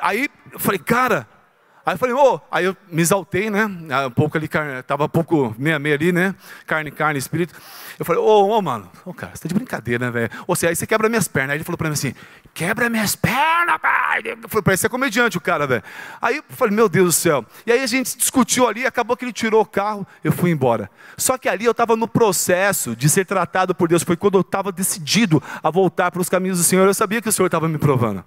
Aí 0.00 0.30
eu 0.50 0.58
falei, 0.58 0.78
cara, 0.78 1.28
Aí 1.86 1.94
eu 1.94 1.98
falei, 1.98 2.14
ô, 2.14 2.34
oh. 2.34 2.40
aí 2.50 2.64
eu 2.64 2.74
me 2.90 3.02
exaltei, 3.02 3.50
né? 3.50 3.68
Ah, 3.90 4.06
um 4.06 4.10
pouco 4.10 4.38
ali, 4.38 4.48
tava 4.86 5.04
um 5.04 5.08
pouco 5.08 5.54
meia-meia 5.58 5.94
ali, 5.94 6.12
né? 6.12 6.34
Carne, 6.66 6.90
carne, 6.90 7.18
espírito. 7.18 7.54
Eu 7.98 8.06
falei, 8.06 8.22
ô, 8.22 8.24
oh, 8.24 8.48
ô, 8.48 8.58
oh, 8.58 8.62
mano, 8.62 8.90
ô, 9.04 9.12
cara, 9.12 9.32
você 9.34 9.42
tá 9.42 9.48
de 9.48 9.54
brincadeira, 9.54 10.06
né, 10.06 10.10
velho? 10.10 10.30
Ou 10.46 10.56
seja, 10.56 10.70
aí 10.70 10.76
você 10.76 10.86
quebra 10.86 11.10
minhas 11.10 11.28
pernas. 11.28 11.50
Aí 11.50 11.56
ele 11.58 11.64
falou 11.64 11.76
pra 11.76 11.88
mim 11.88 11.92
assim, 11.92 12.14
quebra 12.54 12.88
minhas 12.88 13.14
pernas, 13.14 13.78
pai. 13.82 14.22
Eu 14.24 14.48
falei, 14.48 14.62
parece 14.62 14.80
ser 14.80 14.88
comediante 14.88 15.36
o 15.36 15.40
cara, 15.42 15.66
velho. 15.66 15.82
Aí 16.22 16.38
eu 16.38 16.44
falei, 16.48 16.74
meu 16.74 16.88
Deus 16.88 17.06
do 17.06 17.12
céu. 17.12 17.44
E 17.66 17.72
aí 17.72 17.82
a 17.82 17.86
gente 17.86 18.16
discutiu 18.16 18.66
ali, 18.66 18.86
acabou 18.86 19.14
que 19.14 19.26
ele 19.26 19.32
tirou 19.32 19.60
o 19.60 19.66
carro, 19.66 20.06
eu 20.22 20.32
fui 20.32 20.50
embora. 20.50 20.90
Só 21.18 21.36
que 21.36 21.50
ali 21.50 21.66
eu 21.66 21.72
estava 21.72 21.96
no 21.96 22.08
processo 22.08 22.96
de 22.96 23.10
ser 23.10 23.26
tratado 23.26 23.74
por 23.74 23.88
Deus. 23.88 24.02
Foi 24.02 24.16
quando 24.16 24.38
eu 24.38 24.40
estava 24.40 24.72
decidido 24.72 25.42
a 25.62 25.68
voltar 25.68 26.10
para 26.10 26.22
os 26.22 26.30
caminhos 26.30 26.56
do 26.56 26.64
Senhor. 26.64 26.86
Eu 26.86 26.94
sabia 26.94 27.20
que 27.20 27.28
o 27.28 27.32
Senhor 27.32 27.46
estava 27.46 27.68
me 27.68 27.76
provando. 27.76 28.24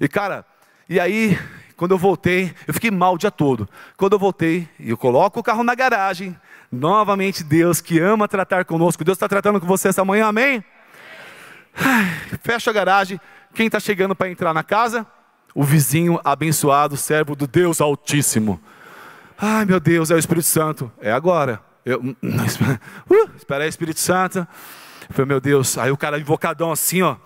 E 0.00 0.08
cara, 0.08 0.46
e 0.88 0.98
aí 0.98 1.38
quando 1.76 1.90
eu 1.92 1.98
voltei, 1.98 2.54
eu 2.66 2.72
fiquei 2.72 2.90
mal 2.90 3.14
o 3.14 3.18
dia 3.18 3.30
todo. 3.30 3.68
Quando 3.96 4.14
eu 4.14 4.18
voltei, 4.18 4.68
eu 4.80 4.96
coloco 4.96 5.40
o 5.40 5.42
carro 5.42 5.62
na 5.62 5.74
garagem. 5.74 6.34
Novamente, 6.72 7.44
Deus 7.44 7.80
que 7.80 8.00
ama 8.00 8.26
tratar 8.26 8.64
conosco. 8.64 9.04
Deus 9.04 9.16
está 9.16 9.28
tratando 9.28 9.60
com 9.60 9.66
você 9.66 9.88
essa 9.88 10.04
manhã, 10.04 10.26
amém? 10.26 10.64
Fecha 12.42 12.70
a 12.70 12.72
garagem. 12.72 13.20
Quem 13.54 13.66
está 13.66 13.78
chegando 13.78 14.14
para 14.14 14.30
entrar 14.30 14.54
na 14.54 14.62
casa? 14.62 15.06
O 15.54 15.62
vizinho 15.62 16.18
abençoado, 16.24 16.96
servo 16.96 17.36
do 17.36 17.46
Deus 17.46 17.80
Altíssimo. 17.80 18.60
Ai, 19.38 19.66
meu 19.66 19.78
Deus, 19.78 20.10
é 20.10 20.14
o 20.14 20.18
Espírito 20.18 20.46
Santo. 20.46 20.90
É 20.98 21.12
agora. 21.12 21.60
Eu, 21.84 22.00
uh, 22.00 23.30
espera 23.36 23.64
aí, 23.64 23.68
Espírito 23.68 24.00
Santo. 24.00 24.46
Falei, 25.10 25.26
meu 25.26 25.40
Deus. 25.40 25.76
Aí 25.76 25.90
o 25.90 25.96
cara 25.96 26.18
invocadão 26.18 26.72
assim, 26.72 27.02
ó. 27.02 27.16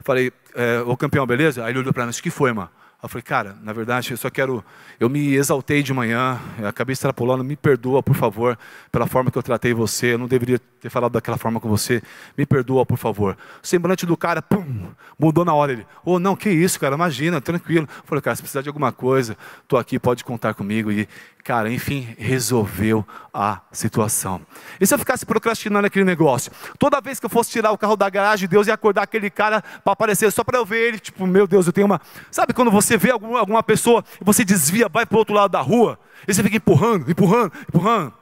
Falei, 0.00 0.30
é, 0.54 0.80
ô 0.82 0.94
campeão, 0.96 1.26
beleza? 1.26 1.64
Aí 1.64 1.72
ele 1.72 1.78
olhou 1.78 1.92
para 1.92 2.04
mim, 2.04 2.12
o 2.12 2.14
que 2.14 2.30
foi, 2.30 2.52
mano? 2.52 2.70
Eu 3.02 3.08
falei, 3.08 3.22
cara, 3.22 3.56
na 3.62 3.72
verdade, 3.72 4.10
eu 4.10 4.16
só 4.16 4.30
quero. 4.30 4.64
Eu 4.98 5.08
me 5.08 5.34
exaltei 5.34 5.82
de 5.82 5.92
manhã, 5.92 6.40
acabei 6.66 6.94
extrapolando, 6.94 7.44
me 7.44 7.54
perdoa, 7.54 8.02
por 8.02 8.16
favor, 8.16 8.58
pela 8.90 9.06
forma 9.06 9.30
que 9.30 9.36
eu 9.36 9.42
tratei 9.42 9.74
você. 9.74 10.14
Eu 10.14 10.18
não 10.18 10.26
deveria 10.26 10.58
ter 10.58 10.88
falado 10.88 11.12
daquela 11.12 11.36
forma 11.36 11.60
com 11.60 11.68
você. 11.68 12.02
Me 12.36 12.46
perdoa, 12.46 12.86
por 12.86 12.96
favor. 12.96 13.36
O 13.62 13.66
semblante 13.66 14.06
do 14.06 14.16
cara, 14.16 14.40
pum, 14.40 14.88
mudou 15.18 15.44
na 15.44 15.52
hora. 15.52 15.72
Ele, 15.72 15.86
oh, 16.04 16.18
não, 16.18 16.34
que 16.34 16.48
isso, 16.48 16.80
cara, 16.80 16.94
imagina, 16.94 17.40
tranquilo. 17.40 17.86
Eu 17.86 18.04
falei, 18.06 18.22
cara, 18.22 18.34
se 18.34 18.42
precisar 18.42 18.62
de 18.62 18.68
alguma 18.68 18.90
coisa, 18.90 19.36
estou 19.62 19.78
aqui, 19.78 19.98
pode 19.98 20.24
contar 20.24 20.54
comigo. 20.54 20.90
E, 20.90 21.06
cara, 21.46 21.70
enfim, 21.72 22.12
resolveu 22.18 23.06
a 23.32 23.60
situação. 23.70 24.40
E 24.80 24.86
se 24.86 24.92
eu 24.92 24.98
ficasse 24.98 25.24
procrastinando 25.24 25.86
aquele 25.86 26.04
negócio? 26.04 26.50
Toda 26.76 27.00
vez 27.00 27.20
que 27.20 27.26
eu 27.26 27.30
fosse 27.30 27.52
tirar 27.52 27.70
o 27.70 27.78
carro 27.78 27.96
da 27.96 28.10
garagem, 28.10 28.48
Deus 28.48 28.66
ia 28.66 28.74
acordar 28.74 29.02
aquele 29.02 29.30
cara 29.30 29.62
para 29.62 29.92
aparecer 29.92 30.32
só 30.32 30.42
para 30.42 30.58
eu 30.58 30.66
ver 30.66 30.88
ele, 30.88 30.98
tipo, 30.98 31.24
meu 31.24 31.46
Deus, 31.46 31.68
eu 31.68 31.72
tenho 31.72 31.86
uma. 31.86 32.00
Sabe 32.32 32.52
quando 32.52 32.68
você 32.68 32.96
vê 32.96 33.12
alguma, 33.12 33.38
alguma 33.38 33.62
pessoa 33.62 34.04
e 34.20 34.24
você 34.24 34.44
desvia, 34.44 34.88
vai 34.88 35.06
para 35.06 35.14
o 35.14 35.18
outro 35.20 35.32
lado 35.32 35.52
da 35.52 35.60
rua, 35.60 36.00
e 36.26 36.34
você 36.34 36.42
fica 36.42 36.56
empurrando, 36.56 37.08
empurrando, 37.08 37.52
empurrando. 37.68 38.12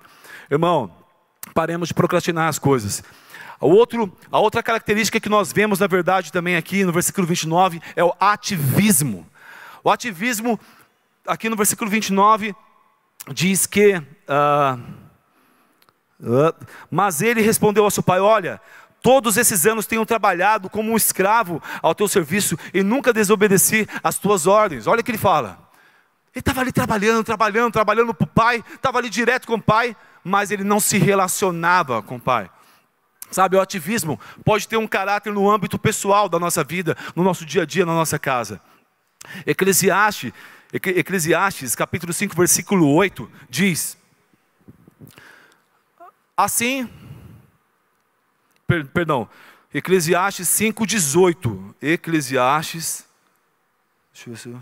Irmão, 0.50 0.94
paremos 1.54 1.88
de 1.88 1.94
procrastinar 1.94 2.46
as 2.46 2.58
coisas. 2.58 3.02
O 3.58 3.70
outro, 3.70 4.14
a 4.30 4.38
outra 4.38 4.62
característica 4.62 5.18
que 5.18 5.30
nós 5.30 5.50
vemos, 5.50 5.78
na 5.78 5.86
verdade, 5.86 6.30
também 6.30 6.56
aqui 6.56 6.84
no 6.84 6.92
versículo 6.92 7.26
29 7.26 7.80
é 7.96 8.04
o 8.04 8.12
ativismo. 8.20 9.26
O 9.82 9.90
ativismo, 9.90 10.60
aqui 11.26 11.48
no 11.48 11.56
versículo 11.56 11.90
29, 11.90 12.54
diz 13.32 13.66
que. 13.66 13.96
Uh, 13.96 14.80
uh, 16.20 16.66
mas 16.90 17.20
ele 17.20 17.40
respondeu 17.40 17.84
ao 17.84 17.90
seu 17.90 18.02
pai: 18.02 18.20
Olha, 18.20 18.60
Todos 19.04 19.36
esses 19.36 19.66
anos 19.66 19.84
tenho 19.84 20.06
trabalhado 20.06 20.70
como 20.70 20.90
um 20.90 20.96
escravo 20.96 21.62
ao 21.82 21.94
teu 21.94 22.08
serviço 22.08 22.56
e 22.72 22.82
nunca 22.82 23.12
desobedeci 23.12 23.86
às 24.02 24.16
tuas 24.16 24.46
ordens. 24.46 24.86
Olha 24.86 25.02
o 25.02 25.04
que 25.04 25.10
ele 25.10 25.18
fala. 25.18 25.58
Ele 26.34 26.40
estava 26.40 26.62
ali 26.62 26.72
trabalhando, 26.72 27.22
trabalhando, 27.22 27.70
trabalhando 27.70 28.14
para 28.14 28.24
o 28.24 28.26
pai, 28.26 28.64
estava 28.74 28.96
ali 28.96 29.10
direto 29.10 29.46
com 29.46 29.56
o 29.56 29.62
pai, 29.62 29.94
mas 30.24 30.50
ele 30.50 30.64
não 30.64 30.80
se 30.80 30.96
relacionava 30.96 32.02
com 32.02 32.16
o 32.16 32.20
pai. 32.20 32.50
Sabe, 33.30 33.56
o 33.56 33.60
ativismo 33.60 34.18
pode 34.42 34.66
ter 34.66 34.78
um 34.78 34.86
caráter 34.86 35.34
no 35.34 35.50
âmbito 35.50 35.78
pessoal 35.78 36.26
da 36.26 36.38
nossa 36.38 36.64
vida, 36.64 36.96
no 37.14 37.22
nosso 37.22 37.44
dia 37.44 37.64
a 37.64 37.66
dia, 37.66 37.84
na 37.84 37.92
nossa 37.92 38.18
casa. 38.18 38.58
Eclesiastes, 39.46 40.32
Eclesiastes 40.74 41.76
capítulo 41.76 42.12
5, 42.12 42.34
versículo 42.34 42.92
8, 42.92 43.30
diz: 43.48 43.96
Assim 46.36 46.90
per, 48.66 48.84
perdão, 48.88 49.28
Eclesiastes 49.72 50.48
5,18. 50.48 51.74
Eclesiastes. 51.80 53.06
Deixa 54.12 54.30
eu 54.30 54.34
ver 54.34 54.40
se. 54.40 54.56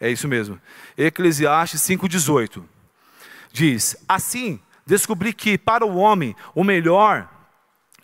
É 0.00 0.10
isso 0.10 0.26
mesmo. 0.26 0.58
Eclesiastes 0.96 1.82
5,18. 1.82 2.64
Diz: 3.52 3.96
Assim, 4.08 4.60
descobri 4.86 5.34
que 5.34 5.58
para 5.58 5.84
o 5.84 5.96
homem 5.96 6.34
o 6.54 6.64
melhor 6.64 7.28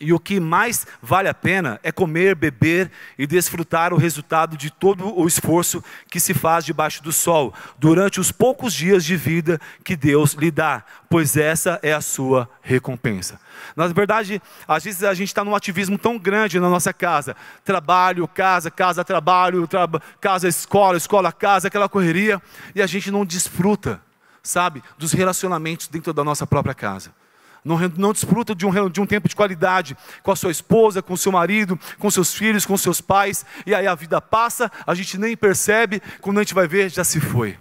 e 0.05 0.13
o 0.13 0.21
que 0.21 0.39
mais 0.39 0.87
vale 1.01 1.29
a 1.29 1.35
pena 1.35 1.81
é 1.83 1.91
comer, 1.91 2.35
beber 2.35 2.91
e 3.19 3.27
desfrutar 3.27 3.93
o 3.95 3.97
resultado 3.97 4.55
de 4.55 4.71
todo 4.71 5.19
o 5.19 5.27
esforço 5.27 5.83
que 6.11 6.21
se 6.21 6.35
faz 6.35 6.63
debaixo 6.63 7.03
do 7.03 7.11
sol, 7.11 7.55
durante 7.79 8.21
os 8.21 8.31
poucos 8.31 8.75
dias 8.75 9.03
de 9.03 9.17
vida 9.17 9.59
que 9.83 9.97
Deus 9.97 10.35
lhe 10.35 10.51
dá, 10.51 10.85
pois 11.09 11.39
essa 11.39 11.81
é 11.83 11.95
a 11.95 12.03
sua 12.03 12.47
recompensa. 12.61 13.41
Na 13.75 13.87
verdade, 13.87 14.43
às 14.69 14.85
vezes 14.85 15.03
a 15.03 15.15
gente 15.15 15.29
está 15.29 15.43
num 15.43 15.55
ativismo 15.55 15.97
tão 15.97 16.19
grande 16.19 16.61
na 16.61 16.69
nossa 16.69 16.93
casa: 16.93 17.35
trabalho, 17.65 18.29
casa, 18.29 18.71
casa, 18.71 19.03
trabalho, 19.03 19.67
traba, 19.67 20.03
casa, 20.21 20.47
escola, 20.47 20.99
escola, 20.99 21.33
casa, 21.33 21.69
aquela 21.69 21.89
correria, 21.89 22.43
e 22.75 22.83
a 22.83 22.87
gente 22.87 23.11
não 23.11 23.25
desfruta, 23.25 24.03
sabe, 24.43 24.83
dos 24.99 25.13
relacionamentos 25.13 25.89
dentro 25.89 26.13
da 26.13 26.23
nossa 26.23 26.47
própria 26.47 26.75
casa 26.75 27.24
não, 27.65 27.79
não 27.97 28.13
desfruta 28.13 28.55
de 28.55 28.67
um, 28.67 28.91
de 28.91 29.01
um 29.01 29.07
tempo 29.07 29.29
de 29.29 29.35
qualidade 29.35 29.97
com 30.23 30.31
a 30.31 30.37
sua 30.37 30.51
esposa, 30.51 31.01
com 31.01 31.15
o 31.15 31.19
seu 31.19 31.33
marido, 31.33 31.79
com 31.99 32.11
seus 32.11 32.35
filhos, 32.35 32.67
com 32.67 32.77
seus 32.77 33.01
pais, 33.01 33.47
e 33.65 33.75
aí 33.75 33.87
a 33.87 33.95
vida 33.95 34.21
passa, 34.21 34.71
a 34.87 34.95
gente 34.95 35.19
nem 35.19 35.37
percebe, 35.37 36.03
quando 36.21 36.39
a 36.39 36.43
gente 36.43 36.55
vai 36.55 36.69
ver, 36.69 36.91
já 36.91 37.03
se 37.03 37.21
foi. 37.21 37.57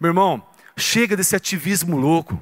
Meu 0.00 0.10
irmão, 0.10 0.42
chega 0.76 1.16
desse 1.16 1.36
ativismo 1.36 1.96
louco. 1.96 2.40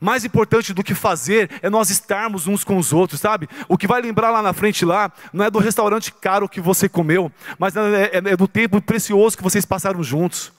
Mais 0.00 0.24
importante 0.24 0.74
do 0.74 0.84
que 0.84 0.94
fazer 0.94 1.50
é 1.62 1.70
nós 1.70 1.88
estarmos 1.88 2.46
uns 2.46 2.62
com 2.62 2.76
os 2.76 2.92
outros, 2.92 3.18
sabe? 3.18 3.48
O 3.66 3.78
que 3.78 3.86
vai 3.86 4.00
lembrar 4.00 4.30
lá 4.30 4.42
na 4.42 4.52
frente 4.52 4.84
lá 4.84 5.10
não 5.32 5.44
é 5.44 5.50
do 5.50 5.58
restaurante 5.58 6.12
caro 6.12 6.48
que 6.48 6.60
você 6.60 6.88
comeu, 6.88 7.32
mas 7.58 7.74
é, 7.76 8.10
é, 8.12 8.16
é 8.16 8.36
do 8.36 8.46
tempo 8.46 8.80
precioso 8.80 9.36
que 9.36 9.42
vocês 9.42 9.64
passaram 9.64 10.02
juntos. 10.02 10.52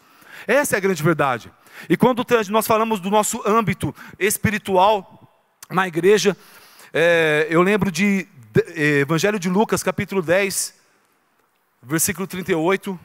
Essa 0.48 0.76
é 0.76 0.78
a 0.78 0.80
grande 0.80 1.04
verdade. 1.04 1.52
E 1.88 1.96
quando 1.96 2.26
nós 2.50 2.66
falamos 2.66 3.00
do 3.00 3.12
nosso 3.12 3.42
âmbito 3.46 3.94
espiritual, 4.18 5.17
na 5.70 5.88
igreja. 5.88 6.36
É, 6.94 7.48
eu 7.50 7.62
lembro 7.62 7.92
de, 7.92 8.28
de 8.52 8.62
é, 8.76 9.00
Evangelho 9.00 9.40
de 9.40 9.50
Lucas, 9.50 9.84
capítulo 9.84 10.22
10, 10.22 10.74
versículo 11.84 12.26
38. 12.26 13.00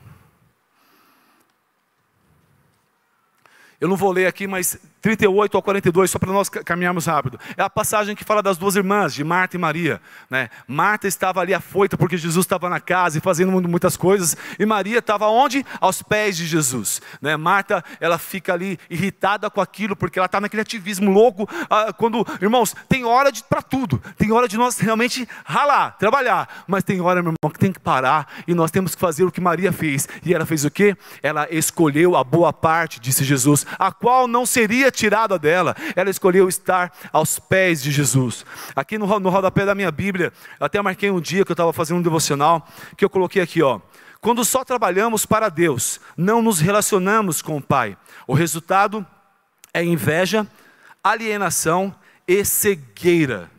Eu 3.80 3.88
não 3.88 3.96
vou 3.96 4.12
ler 4.12 4.26
aqui, 4.26 4.46
mas 4.46 4.78
38 5.02 5.56
ao 5.56 5.62
42, 5.62 6.10
só 6.10 6.18
para 6.18 6.32
nós 6.32 6.48
caminharmos 6.48 7.06
rápido. 7.06 7.38
É 7.56 7.62
a 7.62 7.68
passagem 7.68 8.14
que 8.14 8.24
fala 8.24 8.40
das 8.40 8.56
duas 8.56 8.76
irmãs, 8.76 9.12
de 9.12 9.24
Marta 9.24 9.56
e 9.56 9.58
Maria. 9.60 10.00
Né? 10.30 10.48
Marta 10.66 11.08
estava 11.08 11.40
ali 11.40 11.52
afoita 11.52 11.98
porque 11.98 12.16
Jesus 12.16 12.46
estava 12.46 12.70
na 12.70 12.78
casa 12.78 13.18
e 13.18 13.20
fazendo 13.20 13.50
muitas 13.68 13.96
coisas, 13.96 14.36
e 14.58 14.64
Maria 14.64 15.00
estava 15.00 15.26
onde? 15.26 15.66
Aos 15.80 16.02
pés 16.02 16.36
de 16.36 16.46
Jesus. 16.46 17.02
Né? 17.20 17.36
Marta, 17.36 17.84
ela 18.00 18.16
fica 18.16 18.52
ali 18.52 18.78
irritada 18.88 19.50
com 19.50 19.60
aquilo, 19.60 19.96
porque 19.96 20.18
ela 20.18 20.26
está 20.26 20.40
naquele 20.40 20.62
ativismo 20.62 21.10
louco. 21.10 21.48
Ah, 21.68 21.92
quando, 21.92 22.24
irmãos, 22.40 22.74
tem 22.88 23.04
hora 23.04 23.32
para 23.48 23.60
tudo, 23.60 24.00
tem 24.16 24.30
hora 24.30 24.46
de 24.46 24.56
nós 24.56 24.78
realmente 24.78 25.28
ralar, 25.44 25.96
trabalhar, 25.98 26.64
mas 26.68 26.84
tem 26.84 27.00
hora, 27.00 27.20
meu 27.20 27.32
irmão, 27.32 27.52
que 27.52 27.58
tem 27.58 27.72
que 27.72 27.80
parar 27.80 28.32
e 28.46 28.54
nós 28.54 28.70
temos 28.70 28.94
que 28.94 29.00
fazer 29.00 29.24
o 29.24 29.32
que 29.32 29.40
Maria 29.40 29.72
fez. 29.72 30.08
E 30.24 30.32
ela 30.32 30.46
fez 30.46 30.64
o 30.64 30.70
quê? 30.70 30.96
Ela 31.22 31.48
escolheu 31.50 32.16
a 32.16 32.22
boa 32.22 32.52
parte, 32.52 33.00
disse 33.00 33.24
Jesus, 33.24 33.66
a 33.76 33.90
qual 33.90 34.28
não 34.28 34.46
seria 34.46 34.91
tirada 34.92 35.38
dela. 35.38 35.74
Ela 35.96 36.10
escolheu 36.10 36.48
estar 36.48 36.92
aos 37.12 37.38
pés 37.38 37.82
de 37.82 37.90
Jesus. 37.90 38.46
Aqui 38.76 38.96
no, 38.96 39.18
no 39.18 39.30
rodapé 39.30 39.64
da 39.64 39.74
minha 39.74 39.90
Bíblia, 39.90 40.32
até 40.60 40.80
marquei 40.80 41.10
um 41.10 41.20
dia 41.20 41.44
que 41.44 41.50
eu 41.50 41.54
estava 41.54 41.72
fazendo 41.72 41.98
um 41.98 42.02
devocional, 42.02 42.68
que 42.96 43.04
eu 43.04 43.10
coloquei 43.10 43.42
aqui, 43.42 43.62
ó. 43.62 43.80
Quando 44.20 44.44
só 44.44 44.64
trabalhamos 44.64 45.26
para 45.26 45.48
Deus, 45.48 46.00
não 46.16 46.40
nos 46.40 46.60
relacionamos 46.60 47.42
com 47.42 47.56
o 47.56 47.62
Pai. 47.62 47.96
O 48.24 48.34
resultado 48.34 49.04
é 49.74 49.82
inveja, 49.82 50.46
alienação 51.02 51.92
e 52.28 52.44
cegueira. 52.44 53.50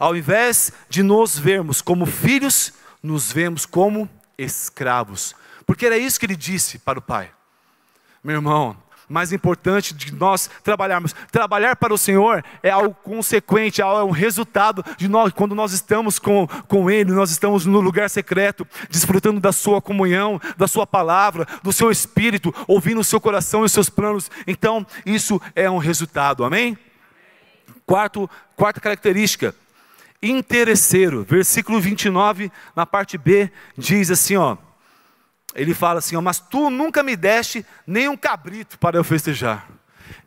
Ao 0.00 0.16
invés 0.16 0.72
de 0.88 1.02
nos 1.02 1.38
vermos 1.38 1.80
como 1.80 2.06
filhos, 2.06 2.72
nos 3.00 3.30
vemos 3.30 3.64
como 3.66 4.10
escravos. 4.36 5.36
Porque 5.64 5.86
era 5.86 5.96
isso 5.96 6.18
que 6.18 6.26
ele 6.26 6.34
disse 6.34 6.78
para 6.78 6.98
o 6.98 7.02
Pai. 7.02 7.30
Meu 8.24 8.36
irmão, 8.36 8.76
mais 9.10 9.32
importante 9.32 9.92
de 9.92 10.14
nós 10.14 10.48
trabalharmos. 10.62 11.14
Trabalhar 11.32 11.74
para 11.74 11.92
o 11.92 11.98
Senhor 11.98 12.44
é 12.62 12.70
algo 12.70 12.94
consequente, 13.02 13.82
é 13.82 13.86
um 13.86 14.12
resultado 14.12 14.84
de 14.96 15.08
nós, 15.08 15.32
quando 15.32 15.52
nós 15.52 15.72
estamos 15.72 16.20
com, 16.20 16.46
com 16.68 16.88
Ele, 16.88 17.10
nós 17.10 17.32
estamos 17.32 17.66
no 17.66 17.80
lugar 17.80 18.08
secreto, 18.08 18.66
desfrutando 18.88 19.40
da 19.40 19.50
Sua 19.50 19.82
comunhão, 19.82 20.40
da 20.56 20.68
Sua 20.68 20.86
palavra, 20.86 21.44
do 21.60 21.72
Seu 21.72 21.90
Espírito, 21.90 22.54
ouvindo 22.68 23.00
o 23.00 23.04
seu 23.04 23.20
coração 23.20 23.62
e 23.62 23.66
os 23.66 23.72
seus 23.72 23.90
planos. 23.90 24.30
Então, 24.46 24.86
isso 25.04 25.42
é 25.56 25.68
um 25.68 25.78
resultado, 25.78 26.44
amém? 26.44 26.78
Quarto, 27.84 28.30
quarta 28.54 28.80
característica, 28.80 29.52
interesseiro. 30.22 31.26
Versículo 31.28 31.80
29, 31.80 32.52
na 32.76 32.86
parte 32.86 33.18
B, 33.18 33.50
diz 33.76 34.10
assim: 34.10 34.36
ó 34.36 34.56
ele 35.54 35.74
fala 35.74 35.98
assim: 35.98 36.16
ó, 36.16 36.20
Mas 36.20 36.38
tu 36.38 36.70
nunca 36.70 37.02
me 37.02 37.16
deste 37.16 37.64
nem 37.86 38.08
um 38.08 38.16
cabrito 38.16 38.78
para 38.78 38.96
eu 38.96 39.04
festejar. 39.04 39.68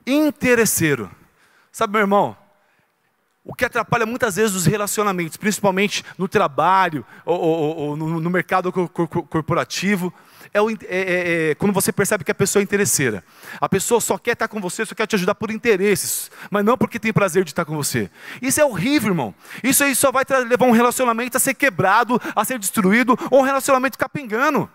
Interesseiro. 0.06 1.10
Sabe, 1.72 1.94
meu 1.94 2.02
irmão, 2.02 2.38
o 3.46 3.54
que 3.54 3.66
atrapalha 3.66 4.06
muitas 4.06 4.38
vezes 4.38 4.56
os 4.56 4.66
relacionamentos, 4.66 5.36
principalmente 5.36 6.06
no 6.18 6.30
trabalho 6.30 7.06
ou, 7.26 7.40
ou, 7.40 7.78
ou 7.78 7.98
no, 7.98 8.20
no, 8.22 8.30
mercado 8.30 8.72
corporativo, 8.72 10.14
é, 10.54 10.62
o, 10.62 10.70
é, 10.70 10.76
é, 10.80 11.50
é, 11.52 11.56
quando 11.56 11.74
você 11.74 11.92
percebe 11.92 12.24
que 12.24 12.32
a 12.32 12.36
pessoa 12.36 12.62
é 12.62 12.64
interesseira. 12.64 13.22
A 13.60 13.68
pessoa 13.68 14.00
só 14.00 14.18
quer 14.18 14.32
estar 14.32 14.48
com 14.48 14.62
você, 14.62 14.86
só 14.86 14.96
quer 14.96 15.08
te 15.08 15.16
ajudar 15.16 15.36
por 15.36 15.52
interesses, 15.52 16.32
mas 16.50 16.64
não 16.64 16.78
porque 16.78 16.98
tem 16.98 17.12
prazer 17.12 17.44
de 17.44 17.52
estar 17.52 17.66
com 17.66 17.76
você. 17.76 18.10
Isso 18.42 18.62
é 18.62 18.66
horrível, 18.66 19.10
irmão. 19.10 19.36
Isso 19.62 19.84
aí 19.84 19.94
só 19.94 20.10
vai 20.10 20.24
levar 20.48 20.66
um 20.66 20.72
relacionamento 20.72 21.36
a 21.36 21.40
ser 21.40 21.54
quebrado, 21.54 22.22
a 22.34 22.46
ser 22.46 22.58
destruído, 22.58 23.18
ou 23.30 23.42
um 23.42 23.44
relacionamento 23.44 23.98
capengano. 23.98 24.70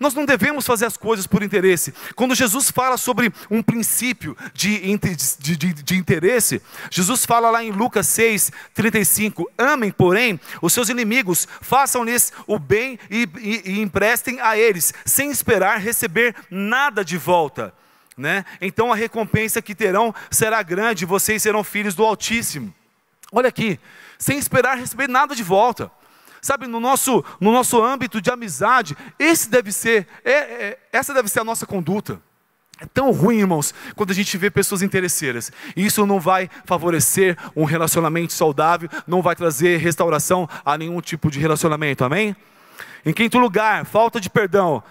Nós 0.00 0.14
não 0.14 0.24
devemos 0.24 0.66
fazer 0.66 0.86
as 0.86 0.96
coisas 0.96 1.26
por 1.26 1.42
interesse. 1.42 1.92
Quando 2.14 2.34
Jesus 2.34 2.70
fala 2.70 2.96
sobre 2.96 3.32
um 3.50 3.62
princípio 3.62 4.36
de, 4.54 4.80
de, 5.38 5.56
de, 5.56 5.72
de 5.72 5.96
interesse, 5.96 6.62
Jesus 6.90 7.24
fala 7.24 7.50
lá 7.50 7.62
em 7.64 7.70
Lucas 7.70 8.06
6, 8.08 8.52
35: 8.74 9.50
Amem, 9.56 9.90
porém, 9.90 10.40
os 10.62 10.72
seus 10.72 10.88
inimigos, 10.88 11.48
façam-lhes 11.60 12.32
o 12.46 12.58
bem 12.58 12.98
e, 13.10 13.28
e, 13.38 13.72
e 13.72 13.80
emprestem 13.80 14.40
a 14.40 14.56
eles, 14.56 14.94
sem 15.04 15.30
esperar 15.30 15.78
receber 15.78 16.34
nada 16.50 17.04
de 17.04 17.16
volta. 17.16 17.74
Né? 18.16 18.44
Então 18.60 18.92
a 18.92 18.96
recompensa 18.96 19.62
que 19.62 19.74
terão 19.74 20.14
será 20.30 20.62
grande, 20.62 21.04
vocês 21.04 21.42
serão 21.42 21.62
filhos 21.62 21.94
do 21.94 22.04
Altíssimo. 22.04 22.74
Olha 23.30 23.48
aqui, 23.48 23.78
sem 24.18 24.38
esperar 24.38 24.78
receber 24.78 25.08
nada 25.08 25.34
de 25.34 25.42
volta. 25.42 25.90
Sabe, 26.40 26.66
no 26.66 26.80
nosso, 26.80 27.24
no 27.40 27.52
nosso 27.52 27.82
âmbito 27.82 28.20
de 28.20 28.30
amizade, 28.30 28.96
esse 29.18 29.50
deve 29.50 29.72
ser, 29.72 30.06
é, 30.24 30.32
é, 30.32 30.78
essa 30.92 31.12
deve 31.12 31.28
ser 31.28 31.40
a 31.40 31.44
nossa 31.44 31.66
conduta. 31.66 32.20
É 32.80 32.86
tão 32.86 33.10
ruim, 33.10 33.38
irmãos, 33.38 33.74
quando 33.96 34.12
a 34.12 34.14
gente 34.14 34.38
vê 34.38 34.50
pessoas 34.50 34.82
interesseiras. 34.82 35.50
Isso 35.76 36.06
não 36.06 36.20
vai 36.20 36.48
favorecer 36.64 37.36
um 37.56 37.64
relacionamento 37.64 38.32
saudável, 38.32 38.88
não 39.06 39.20
vai 39.20 39.34
trazer 39.34 39.78
restauração 39.78 40.48
a 40.64 40.78
nenhum 40.78 41.00
tipo 41.00 41.28
de 41.28 41.40
relacionamento, 41.40 42.04
amém? 42.04 42.36
Em 43.04 43.12
quinto 43.12 43.38
lugar, 43.38 43.84
falta 43.84 44.20
de 44.20 44.30
perdão. 44.30 44.82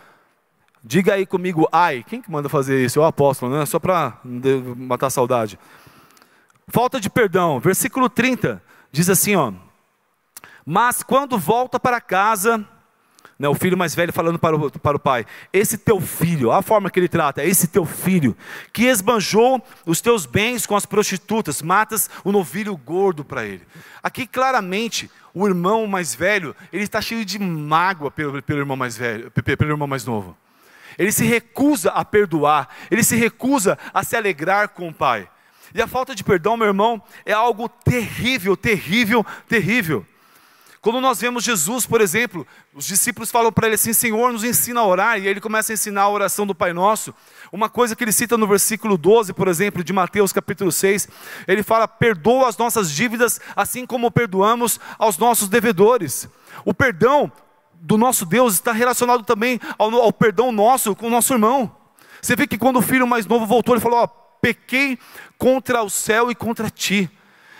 Diga 0.84 1.14
aí 1.14 1.26
comigo, 1.26 1.68
ai. 1.72 2.04
Quem 2.08 2.22
que 2.22 2.30
manda 2.30 2.50
fazer 2.50 2.84
isso? 2.84 3.00
É 3.00 3.02
o 3.02 3.06
apóstolo, 3.06 3.58
né? 3.58 3.66
Só 3.66 3.80
para 3.80 4.18
matar 4.78 5.08
a 5.08 5.10
saudade. 5.10 5.58
Falta 6.68 7.00
de 7.00 7.10
perdão. 7.10 7.60
Versículo 7.60 8.10
30 8.10 8.62
diz 8.92 9.10
assim, 9.10 9.36
ó. 9.36 9.54
Mas 10.70 11.02
quando 11.02 11.40
volta 11.40 11.80
para 11.80 12.02
casa, 12.02 12.68
né, 13.40 13.48
o 13.48 13.56
filho 13.56 13.78
mais 13.78 13.96
velho 13.96 14.12
falando 14.12 14.38
para 14.38 14.54
o, 14.54 14.70
para 14.70 14.98
o 14.98 15.00
pai: 15.00 15.26
Esse 15.54 15.78
teu 15.78 16.02
filho, 16.02 16.52
a 16.52 16.62
forma 16.62 16.92
que 16.92 17.00
ele 17.00 17.08
trata, 17.08 17.42
esse 17.42 17.70
teu 17.70 17.86
filho, 17.86 18.36
que 18.74 18.84
esbanjou 18.84 19.66
os 19.86 20.02
teus 20.02 20.26
bens 20.26 20.66
com 20.66 20.76
as 20.76 20.86
prostitutas, 20.86 21.62
matas 21.62 22.10
o 22.22 22.34
novilho 22.34 22.76
gordo 22.76 23.24
para 23.24 23.46
ele. 23.46 23.66
Aqui 24.04 24.28
claramente, 24.28 25.10
o 25.34 25.48
irmão 25.48 25.88
mais 25.88 26.14
velho, 26.14 26.54
ele 26.74 26.84
está 26.84 27.00
cheio 27.00 27.24
de 27.24 27.40
mágoa 27.40 28.12
pelo, 28.12 28.44
pelo 28.44 28.60
irmão 28.60 28.76
mais 28.76 28.98
velho, 28.98 29.32
pelo 29.32 29.72
irmão 29.72 29.88
mais 29.88 30.04
novo. 30.04 30.36
Ele 30.98 31.14
se 31.14 31.24
recusa 31.24 31.92
a 31.92 32.04
perdoar, 32.04 32.68
ele 32.92 33.06
se 33.06 33.16
recusa 33.16 33.80
a 33.94 34.04
se 34.04 34.18
alegrar 34.18 34.68
com 34.68 34.90
o 34.90 34.94
pai. 34.94 35.30
E 35.74 35.82
a 35.82 35.88
falta 35.88 36.14
de 36.14 36.26
perdão, 36.26 36.58
meu 36.58 36.68
irmão, 36.68 37.02
é 37.26 37.32
algo 37.32 37.70
terrível, 37.70 38.58
terrível, 38.58 39.26
terrível. 39.48 40.06
Quando 40.88 41.02
nós 41.02 41.20
vemos 41.20 41.44
Jesus, 41.44 41.86
por 41.86 42.00
exemplo, 42.00 42.48
os 42.74 42.86
discípulos 42.88 43.30
falam 43.30 43.52
para 43.52 43.68
ele 43.68 43.76
assim: 43.76 43.92
Senhor, 43.92 44.32
nos 44.32 44.46
ensina 44.46 44.80
a 44.80 44.86
orar, 44.86 45.20
e 45.20 45.28
ele 45.28 45.42
começa 45.42 45.74
a 45.74 45.76
ensinar 45.76 46.04
a 46.04 46.10
oração 46.10 46.48
do 46.48 46.56
Pai 46.56 46.72
Nosso. 46.72 47.14
Uma 47.52 47.68
coisa 47.68 47.94
que 47.94 48.06
ele 48.06 48.12
cita 48.14 48.38
no 48.38 48.48
versículo 48.48 48.98
12, 48.98 49.34
por 49.34 49.50
exemplo, 49.50 49.84
de 49.84 49.92
Mateus 49.92 50.32
capítulo 50.32 50.72
6, 50.72 51.10
ele 51.46 51.62
fala: 51.62 51.90
Perdoa 51.90 52.48
as 52.48 52.56
nossas 52.58 52.90
dívidas, 52.90 53.38
assim 53.54 53.86
como 53.86 54.10
perdoamos 54.10 54.80
aos 54.98 55.18
nossos 55.18 55.50
devedores. 55.50 56.30
O 56.64 56.74
perdão 56.74 57.30
do 57.74 57.98
nosso 57.98 58.26
Deus 58.26 58.54
está 58.54 58.72
relacionado 58.72 59.26
também 59.26 59.60
ao, 59.78 59.94
ao 59.94 60.14
perdão 60.14 60.54
nosso 60.54 60.96
com 60.96 61.08
o 61.08 61.12
nosso 61.12 61.34
irmão. 61.34 61.70
Você 62.22 62.34
vê 62.34 62.48
que 62.48 62.58
quando 62.58 62.78
o 62.78 62.82
filho 62.82 63.06
mais 63.06 63.26
novo 63.26 63.46
voltou, 63.46 63.76
ele 63.76 63.84
falou: 63.84 64.04
ó, 64.04 64.08
Pequei 64.42 64.98
contra 65.38 65.84
o 65.84 65.90
céu 65.90 66.32
e 66.32 66.36
contra 66.36 66.70
ti. 66.70 67.12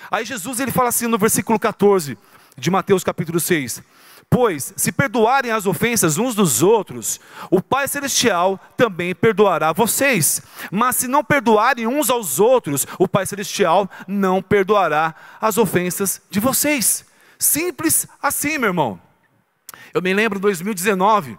Aí 0.10 0.24
Jesus 0.24 0.62
ele 0.62 0.72
fala 0.72 0.88
assim 0.88 1.08
no 1.08 1.18
versículo 1.18 1.60
14: 1.60 2.18
de 2.58 2.72
Mateus 2.72 3.04
capítulo 3.04 3.40
6. 3.40 3.84
Pois, 4.30 4.74
se 4.76 4.92
perdoarem 4.92 5.52
as 5.52 5.66
ofensas 5.66 6.18
uns 6.18 6.36
dos 6.36 6.62
outros, 6.62 7.20
o 7.50 7.62
Pai 7.62 7.88
Celestial 7.88 8.60
também 8.76 9.16
perdoará 9.16 9.72
vocês. 9.72 10.42
Mas 10.70 10.98
se 10.98 11.08
não 11.08 11.24
perdoarem 11.24 11.88
uns 11.88 12.10
aos 12.10 12.40
outros, 12.40 12.86
o 13.00 13.08
Pai 13.08 13.26
Celestial 13.26 13.90
não 14.06 14.42
perdoará 14.42 15.16
as 15.40 15.58
ofensas 15.58 16.22
de 16.30 16.42
vocês. 16.42 17.06
Simples 17.40 18.06
assim, 18.22 18.58
meu 18.58 18.70
irmão. 18.70 19.00
Eu 19.94 20.02
me 20.02 20.14
lembro 20.14 20.40
de 20.40 20.44
2019, 20.44 21.38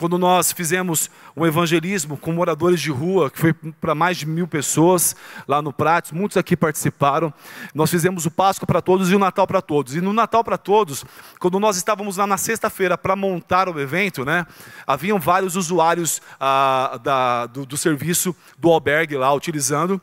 quando 0.00 0.16
nós 0.16 0.50
fizemos 0.50 1.10
um 1.36 1.44
evangelismo 1.44 2.16
com 2.16 2.32
moradores 2.32 2.80
de 2.80 2.90
rua, 2.90 3.30
que 3.30 3.38
foi 3.38 3.52
para 3.52 3.94
mais 3.94 4.16
de 4.16 4.24
mil 4.24 4.48
pessoas 4.48 5.14
lá 5.46 5.60
no 5.60 5.74
Prates, 5.74 6.10
muitos 6.10 6.38
aqui 6.38 6.56
participaram. 6.56 7.30
Nós 7.74 7.90
fizemos 7.90 8.24
o 8.24 8.30
Páscoa 8.30 8.66
para 8.66 8.80
todos 8.80 9.10
e 9.10 9.14
o 9.14 9.18
Natal 9.18 9.46
para 9.46 9.60
todos. 9.60 9.94
E 9.94 10.00
no 10.00 10.14
Natal 10.14 10.42
para 10.42 10.56
todos, 10.56 11.04
quando 11.38 11.60
nós 11.60 11.76
estávamos 11.76 12.16
lá 12.16 12.26
na 12.26 12.38
sexta-feira 12.38 12.96
para 12.96 13.14
montar 13.14 13.68
o 13.68 13.78
evento, 13.78 14.24
né, 14.24 14.46
haviam 14.86 15.20
vários 15.20 15.54
usuários 15.54 16.22
ah, 16.40 16.98
da, 17.02 17.44
do, 17.44 17.66
do 17.66 17.76
serviço 17.76 18.34
do 18.58 18.70
albergue 18.70 19.18
lá 19.18 19.30
utilizando. 19.34 20.00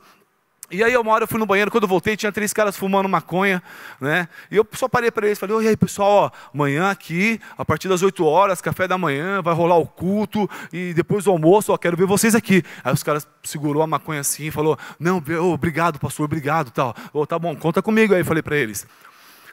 E 0.70 0.84
aí, 0.84 0.98
uma 0.98 1.14
hora 1.14 1.24
eu 1.24 1.28
fui 1.30 1.40
no 1.40 1.46
banheiro, 1.46 1.72
quando 1.72 1.84
eu 1.84 1.88
voltei, 1.88 2.18
tinha 2.18 2.30
três 2.30 2.52
caras 2.52 2.76
fumando 2.76 3.08
maconha, 3.08 3.64
né? 4.02 4.28
E 4.52 4.58
eu 4.58 4.68
só 4.74 4.90
parei 4.90 5.10
para 5.10 5.26
eles, 5.26 5.40
falei, 5.40 5.58
e 5.62 5.68
aí, 5.70 5.78
pessoal, 5.78 6.10
ó, 6.10 6.32
amanhã 6.54 6.92
aqui, 6.92 7.40
a 7.58 7.64
partir 7.64 7.88
das 7.88 8.02
8 8.02 8.26
horas, 8.26 8.60
café 8.60 8.86
da 8.86 8.98
manhã, 8.98 9.42
vai 9.42 9.54
rolar 9.54 9.78
o 9.78 9.88
culto, 9.88 10.50
e 10.74 10.94
depois 10.94 11.24
do 11.24 11.32
almoço, 11.32 11.72
ó, 11.72 11.78
quero 11.78 11.96
ver 11.96 12.06
vocês 12.06 12.36
aqui. 12.36 12.64
Aí 12.84 12.94
os 12.94 13.02
caras 13.02 13.26
segurou 13.44 13.82
a 13.82 13.88
maconha 13.88 14.20
assim, 14.20 14.52
falou, 14.52 14.78
não, 15.00 15.24
obrigado, 15.54 16.00
pastor, 16.00 16.26
obrigado, 16.26 16.70
tal. 16.70 16.94
Oh, 17.14 17.26
tá 17.26 17.40
bom, 17.40 17.56
conta 17.56 17.82
comigo 17.82 18.14
aí, 18.14 18.26
falei 18.26 18.44
para 18.44 18.58
eles. 18.58 18.86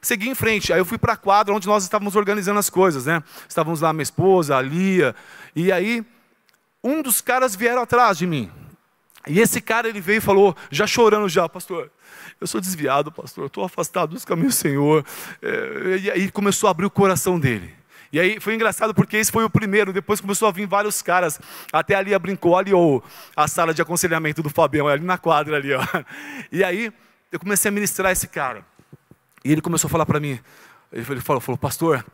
Segui 0.03 0.29
em 0.29 0.35
frente, 0.35 0.73
aí 0.73 0.81
eu 0.81 0.85
fui 0.85 0.99
para 0.99 1.13
a 1.13 1.17
quadra 1.17 1.55
onde 1.55 1.69
nós 1.69 1.85
estávamos 1.85 2.17
organizando 2.17 2.59
as 2.59 2.69
coisas, 2.69 3.07
né? 3.07 3.23
Estávamos 3.49 3.81
lá, 3.81 3.93
minha 3.93 4.03
esposa, 4.03 4.57
a 4.57 4.61
Lia, 4.61 5.15
e 5.55 5.71
aí, 5.71 6.05
um 6.83 7.01
dos 7.03 7.21
caras 7.21 7.55
vieram 7.55 7.83
atrás 7.83 8.19
de 8.19 8.27
mim, 8.27 8.51
e 9.27 9.41
esse 9.41 9.61
cara 9.61 9.89
ele 9.89 10.01
veio 10.01 10.19
e 10.19 10.21
falou, 10.21 10.57
já 10.71 10.87
chorando 10.87 11.29
já, 11.29 11.49
pastor, 11.49 11.91
eu 12.41 12.47
sou 12.47 12.61
desviado, 12.61 13.11
pastor, 13.11 13.47
estou 13.47 13.65
afastado 13.65 14.11
dos 14.11 14.25
caminhos 14.25 14.55
do 14.55 14.59
Senhor. 14.59 15.05
É, 15.41 15.99
e 16.03 16.11
aí 16.11 16.31
começou 16.31 16.69
a 16.69 16.71
abrir 16.71 16.87
o 16.87 16.91
coração 16.91 17.39
dele. 17.41 17.75
E 18.13 18.21
aí 18.21 18.39
foi 18.39 18.55
engraçado 18.55 18.95
porque 18.95 19.17
esse 19.17 19.33
foi 19.33 19.45
o 19.45 19.51
primeiro, 19.51 19.93
depois 19.93 20.21
começou 20.21 20.47
a 20.47 20.53
vir 20.53 20.67
vários 20.67 21.03
caras. 21.03 21.41
Até 21.73 21.95
ali 21.95 22.15
a 22.15 22.19
brincou, 22.19 22.57
ali 22.57 22.73
ó, 22.73 23.01
a 23.35 23.49
sala 23.49 23.75
de 23.75 23.83
aconselhamento 23.83 24.43
do 24.43 24.51
Fabião, 24.51 24.87
ali 24.87 25.05
na 25.05 25.19
quadra 25.19 25.57
ali, 25.57 25.73
ó. 25.73 25.83
E 26.53 26.63
aí 26.63 26.93
eu 27.33 27.41
comecei 27.41 27.71
a 27.71 27.73
ministrar 27.73 28.13
esse 28.13 28.29
cara. 28.29 28.65
E 29.45 29.51
ele 29.51 29.61
começou 29.61 29.89
a 29.89 29.91
falar 29.91 30.07
para 30.07 30.21
mim, 30.21 30.39
ele 30.93 31.21
falou, 31.21 31.41
falou, 31.41 31.59
pastor, 31.59 32.05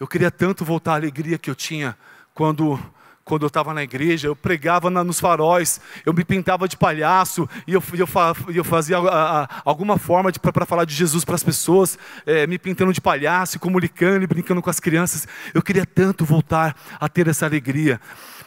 eu 0.00 0.06
queria 0.06 0.30
tanto 0.30 0.64
voltar 0.64 0.92
à 0.92 0.94
alegria 0.94 1.36
que 1.36 1.50
eu 1.50 1.54
tinha 1.54 1.96
quando 2.32 2.80
quando 3.24 3.42
eu 3.42 3.46
estava 3.46 3.72
na 3.72 3.82
igreja, 3.82 4.28
eu 4.28 4.36
pregava 4.36 4.90
na, 4.90 5.04
nos 5.04 5.20
faróis, 5.20 5.80
eu 6.04 6.12
me 6.12 6.24
pintava 6.24 6.66
de 6.66 6.76
palhaço 6.76 7.48
e 7.66 7.72
eu, 7.72 7.82
eu, 7.94 8.08
eu 8.54 8.64
fazia 8.64 8.98
a, 8.98 9.42
a, 9.42 9.48
alguma 9.64 9.98
forma 9.98 10.32
para 10.32 10.66
falar 10.66 10.84
de 10.84 10.94
Jesus 10.94 11.24
para 11.24 11.34
as 11.34 11.42
pessoas, 11.42 11.98
é, 12.26 12.46
me 12.46 12.58
pintando 12.58 12.92
de 12.92 13.00
palhaço, 13.00 13.58
comunicando 13.58 14.24
e 14.24 14.26
brincando 14.26 14.60
com 14.60 14.70
as 14.70 14.80
crianças. 14.80 15.26
Eu 15.54 15.62
queria 15.62 15.86
tanto 15.86 16.24
voltar 16.24 16.76
a 17.00 17.08
ter 17.08 17.28
essa 17.28 17.46
alegria. 17.46 18.00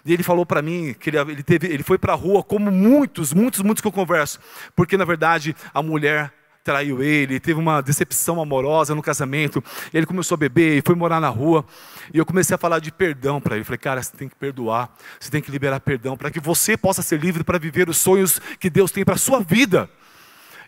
E 0.06 0.14
ele 0.14 0.22
falou 0.22 0.46
para 0.46 0.62
mim 0.62 0.96
que 1.00 1.10
ele, 1.10 1.18
ele, 1.18 1.44
teve, 1.44 1.68
ele 1.68 1.82
foi 1.82 1.98
para 1.98 2.14
a 2.14 2.16
rua, 2.16 2.44
como 2.44 2.70
muitos, 2.72 3.34
muitos, 3.34 3.62
muitos 3.62 3.82
que 3.82 3.88
eu 3.88 3.92
converso, 3.92 4.40
porque 4.76 4.98
na 4.98 5.06
verdade 5.06 5.56
a 5.74 5.82
mulher 5.82 6.32
traiu 6.66 7.04
ele, 7.04 7.40
teve 7.40 7.60
uma 7.60 7.80
decepção 7.80 8.42
amorosa 8.42 8.96
no 8.96 9.02
casamento, 9.02 9.64
ele 9.94 10.06
começou 10.08 10.34
a 10.34 10.38
beber 10.38 10.80
e 10.80 10.82
foi 10.84 10.96
morar 10.96 11.22
na 11.22 11.30
rua. 11.30 11.64
E 12.12 12.18
eu 12.18 12.26
comecei 12.26 12.56
a 12.56 12.58
falar 12.58 12.80
de 12.80 12.92
perdão 12.92 13.40
para 13.40 13.56
ele. 13.56 13.64
Falei, 13.64 13.78
cara, 13.78 14.02
você 14.02 14.18
tem 14.18 14.28
que 14.28 14.36
perdoar, 14.36 14.92
você 15.20 15.30
tem 15.30 15.42
que 15.42 15.52
liberar 15.52 15.80
perdão 15.80 16.18
para 16.18 16.32
que 16.32 16.40
você 16.40 16.76
possa 16.76 17.04
ser 17.04 17.20
livre 17.20 17.44
para 17.44 17.60
viver 17.60 17.88
os 17.88 17.98
sonhos 17.98 18.42
que 18.60 18.68
Deus 18.68 18.92
tem 18.92 19.06
para 19.06 19.14
a 19.14 19.18
sua 19.18 19.42
vida. 19.42 19.88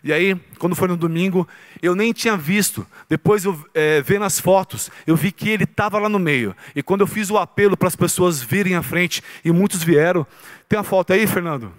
E 0.04 0.12
aí, 0.12 0.40
quando 0.60 0.76
foi 0.76 0.86
no 0.86 0.96
domingo, 0.96 1.48
eu 1.82 1.96
nem 1.96 2.12
tinha 2.12 2.36
visto. 2.36 2.86
Depois, 3.08 3.44
eu 3.44 3.60
é, 3.74 4.00
vendo 4.00 4.24
as 4.24 4.38
fotos, 4.38 4.92
eu 5.04 5.16
vi 5.16 5.32
que 5.32 5.48
ele 5.48 5.64
estava 5.64 5.98
lá 5.98 6.08
no 6.08 6.20
meio. 6.20 6.54
E 6.76 6.80
quando 6.80 7.00
eu 7.00 7.08
fiz 7.08 7.28
o 7.28 7.36
apelo 7.36 7.76
para 7.76 7.88
as 7.88 7.96
pessoas 7.96 8.40
virem 8.40 8.76
à 8.76 8.82
frente, 8.84 9.20
e 9.44 9.50
muitos 9.50 9.82
vieram. 9.82 10.24
Tem 10.68 10.78
uma 10.78 10.84
foto 10.84 11.12
aí, 11.12 11.26
Fernando? 11.26 11.72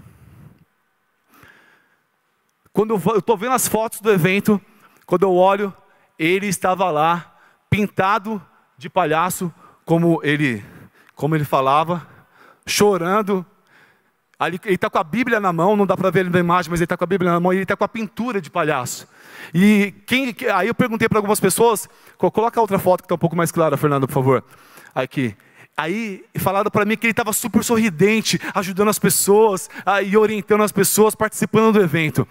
Quando 2.80 2.92
eu 2.92 3.18
estou 3.18 3.36
vendo 3.36 3.52
as 3.52 3.68
fotos 3.68 4.00
do 4.00 4.10
evento, 4.10 4.62
quando 5.06 5.24
eu 5.24 5.36
olho, 5.36 5.74
ele 6.18 6.48
estava 6.48 6.90
lá, 6.90 7.36
pintado 7.70 8.42
de 8.78 8.90
palhaço, 8.90 9.54
como 9.84 10.22
ele, 10.24 10.64
como 11.14 11.36
ele 11.36 11.44
falava, 11.44 12.08
chorando. 12.66 13.46
Ele 14.40 14.58
está 14.64 14.90
com 14.90 14.98
a 14.98 15.04
Bíblia 15.04 15.42
na 15.42 15.52
mão, 15.52 15.76
não 15.76 15.86
dá 15.86 15.98
para 15.98 16.10
ver 16.10 16.22
ele 16.22 16.30
na 16.30 16.40
imagem, 16.40 16.72
mas 16.72 16.80
ele 16.80 16.86
está 16.86 16.96
com 16.96 17.04
a 17.04 17.08
Bíblia 17.08 17.34
na 17.34 17.40
mão 17.42 17.52
e 17.52 17.58
ele 17.58 17.64
está 17.64 17.76
com 17.76 17.84
a 17.84 17.90
pintura 17.90 18.40
de 18.40 18.50
palhaço. 18.50 19.10
E 19.54 19.94
quem, 20.08 20.34
aí 20.56 20.70
eu 20.70 20.74
perguntei 20.74 21.10
para 21.10 21.18
algumas 21.18 21.42
pessoas, 21.42 21.90
coloca 22.18 22.62
outra 22.62 22.80
foto 22.80 23.02
que 23.02 23.08
está 23.08 23.16
um 23.16 23.20
pouco 23.20 23.36
mais 23.36 23.52
clara, 23.52 23.76
Fernando, 23.76 24.08
por 24.08 24.14
favor. 24.14 24.44
Aqui. 24.96 25.36
Aí 25.76 26.26
falaram 26.38 26.72
para 26.72 26.84
mim 26.86 26.98
que 26.98 27.08
ele 27.08 27.12
estava 27.12 27.32
super 27.32 27.62
sorridente, 27.64 28.40
ajudando 28.54 28.88
as 28.88 29.00
pessoas 29.00 29.70
e 30.06 30.16
orientando 30.16 30.64
as 30.64 30.74
pessoas, 30.74 31.14
participando 31.14 31.74
do 31.74 31.82
evento 31.82 32.26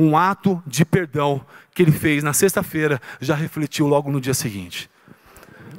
um 0.00 0.16
ato 0.16 0.62
de 0.66 0.82
perdão 0.84 1.44
que 1.74 1.82
ele 1.82 1.92
fez 1.92 2.22
na 2.24 2.32
sexta-feira 2.32 3.00
já 3.20 3.34
refletiu 3.34 3.86
logo 3.86 4.10
no 4.10 4.20
dia 4.20 4.32
seguinte. 4.32 4.88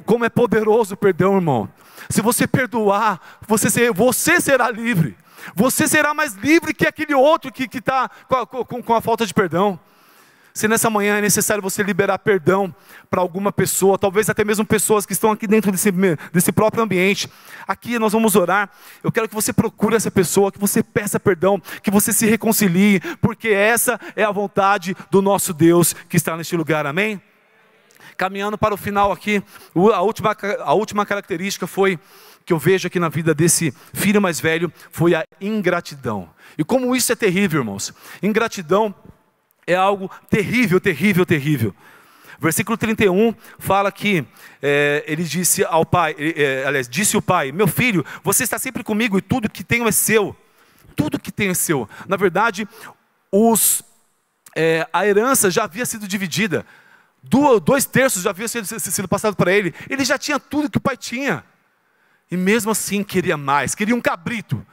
Como 0.04 0.24
é 0.24 0.28
poderoso 0.28 0.94
o 0.94 0.96
perdão, 0.96 1.34
irmão. 1.34 1.68
Se 2.08 2.20
você 2.20 2.46
perdoar, 2.46 3.20
você, 3.46 3.90
você 3.90 4.40
será 4.40 4.70
livre. 4.70 5.16
Você 5.56 5.88
será 5.88 6.14
mais 6.14 6.34
livre 6.34 6.72
que 6.72 6.86
aquele 6.86 7.14
outro 7.14 7.52
que 7.52 7.64
está 7.64 8.08
com, 8.28 8.64
com, 8.64 8.82
com 8.82 8.94
a 8.94 9.00
falta 9.00 9.26
de 9.26 9.34
perdão. 9.34 9.78
Se 10.54 10.68
nessa 10.68 10.90
manhã 10.90 11.16
é 11.16 11.20
necessário 11.20 11.62
você 11.62 11.82
liberar 11.82 12.18
perdão 12.18 12.74
para 13.08 13.20
alguma 13.20 13.50
pessoa, 13.50 13.98
talvez 13.98 14.28
até 14.28 14.44
mesmo 14.44 14.66
pessoas 14.66 15.06
que 15.06 15.14
estão 15.14 15.30
aqui 15.30 15.46
dentro 15.46 15.72
desse, 15.72 15.90
desse 16.32 16.52
próprio 16.52 16.82
ambiente, 16.82 17.28
aqui 17.66 17.98
nós 17.98 18.12
vamos 18.12 18.36
orar. 18.36 18.70
Eu 19.02 19.10
quero 19.10 19.28
que 19.28 19.34
você 19.34 19.52
procure 19.52 19.96
essa 19.96 20.10
pessoa, 20.10 20.52
que 20.52 20.58
você 20.58 20.82
peça 20.82 21.18
perdão, 21.18 21.60
que 21.82 21.90
você 21.90 22.12
se 22.12 22.26
reconcilie, 22.26 23.00
porque 23.20 23.48
essa 23.48 23.98
é 24.14 24.24
a 24.24 24.30
vontade 24.30 24.94
do 25.10 25.22
nosso 25.22 25.54
Deus 25.54 25.94
que 26.08 26.18
está 26.18 26.36
neste 26.36 26.54
lugar, 26.54 26.86
amém? 26.86 27.20
Caminhando 28.18 28.58
para 28.58 28.74
o 28.74 28.76
final 28.76 29.10
aqui, 29.10 29.42
a 29.94 30.02
última, 30.02 30.36
a 30.60 30.74
última 30.74 31.06
característica 31.06 31.66
foi 31.66 31.98
que 32.44 32.52
eu 32.52 32.58
vejo 32.58 32.88
aqui 32.88 32.98
na 32.98 33.08
vida 33.08 33.34
desse 33.34 33.72
filho 33.94 34.20
mais 34.20 34.38
velho 34.38 34.70
foi 34.90 35.14
a 35.14 35.24
ingratidão. 35.40 36.28
E 36.58 36.64
como 36.64 36.94
isso 36.94 37.10
é 37.10 37.16
terrível, 37.16 37.60
irmãos. 37.60 37.94
Ingratidão 38.22 38.94
é 39.66 39.74
algo 39.74 40.10
terrível, 40.28 40.80
terrível, 40.80 41.24
terrível. 41.24 41.74
Versículo 42.42 42.76
31 42.76 43.34
fala 43.58 43.92
que 43.92 44.24
é, 44.60 45.04
ele 45.06 45.22
disse 45.22 45.64
ao 45.64 45.86
pai, 45.86 46.16
é, 46.18 46.64
aliás, 46.66 46.88
disse 46.88 47.16
o 47.16 47.22
pai: 47.22 47.52
Meu 47.52 47.68
filho, 47.68 48.04
você 48.24 48.42
está 48.42 48.58
sempre 48.58 48.82
comigo 48.82 49.16
e 49.16 49.22
tudo 49.22 49.48
que 49.48 49.62
tenho 49.62 49.86
é 49.86 49.92
seu. 49.92 50.36
Tudo 50.96 51.20
que 51.20 51.30
tenho 51.30 51.52
é 51.52 51.54
seu. 51.54 51.88
Na 52.08 52.16
verdade, 52.16 52.68
os, 53.30 53.82
é, 54.56 54.86
a 54.92 55.06
herança 55.06 55.50
já 55.50 55.64
havia 55.64 55.86
sido 55.86 56.08
dividida. 56.08 56.66
dois 57.64 57.84
terços 57.84 58.24
já 58.24 58.30
havia 58.30 58.48
sido, 58.48 58.66
sido 58.66 59.06
passado 59.06 59.36
para 59.36 59.52
ele. 59.52 59.72
Ele 59.88 60.04
já 60.04 60.18
tinha 60.18 60.40
tudo 60.40 60.68
que 60.68 60.78
o 60.78 60.82
pai 60.82 60.96
tinha. 60.96 61.44
E 62.28 62.36
mesmo 62.36 62.72
assim 62.72 63.04
queria 63.04 63.36
mais, 63.36 63.74
queria 63.74 63.94
um 63.94 64.00
cabrito. 64.00 64.66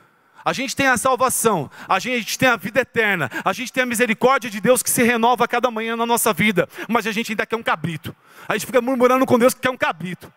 A 0.43 0.53
gente 0.53 0.75
tem 0.75 0.87
a 0.87 0.97
salvação, 0.97 1.69
a 1.87 1.99
gente 1.99 2.37
tem 2.37 2.49
a 2.49 2.55
vida 2.55 2.81
eterna, 2.81 3.29
a 3.43 3.51
gente 3.53 3.71
tem 3.73 3.83
a 3.83 3.85
misericórdia 3.85 4.49
de 4.49 4.61
Deus 4.61 4.81
que 4.81 4.89
se 4.89 5.03
renova 5.03 5.45
a 5.45 5.47
cada 5.47 5.69
manhã 5.69 5.95
na 5.95 6.05
nossa 6.05 6.31
vida, 6.33 6.67
mas 6.87 7.05
a 7.05 7.11
gente 7.11 7.31
ainda 7.31 7.45
quer 7.45 7.55
um 7.55 7.63
cabrito. 7.63 8.15
A 8.47 8.53
gente 8.53 8.65
fica 8.65 8.81
murmurando 8.81 9.25
com 9.25 9.37
Deus 9.37 9.53
que 9.53 9.61
quer 9.61 9.69
um 9.69 9.77
cabrito. 9.77 10.31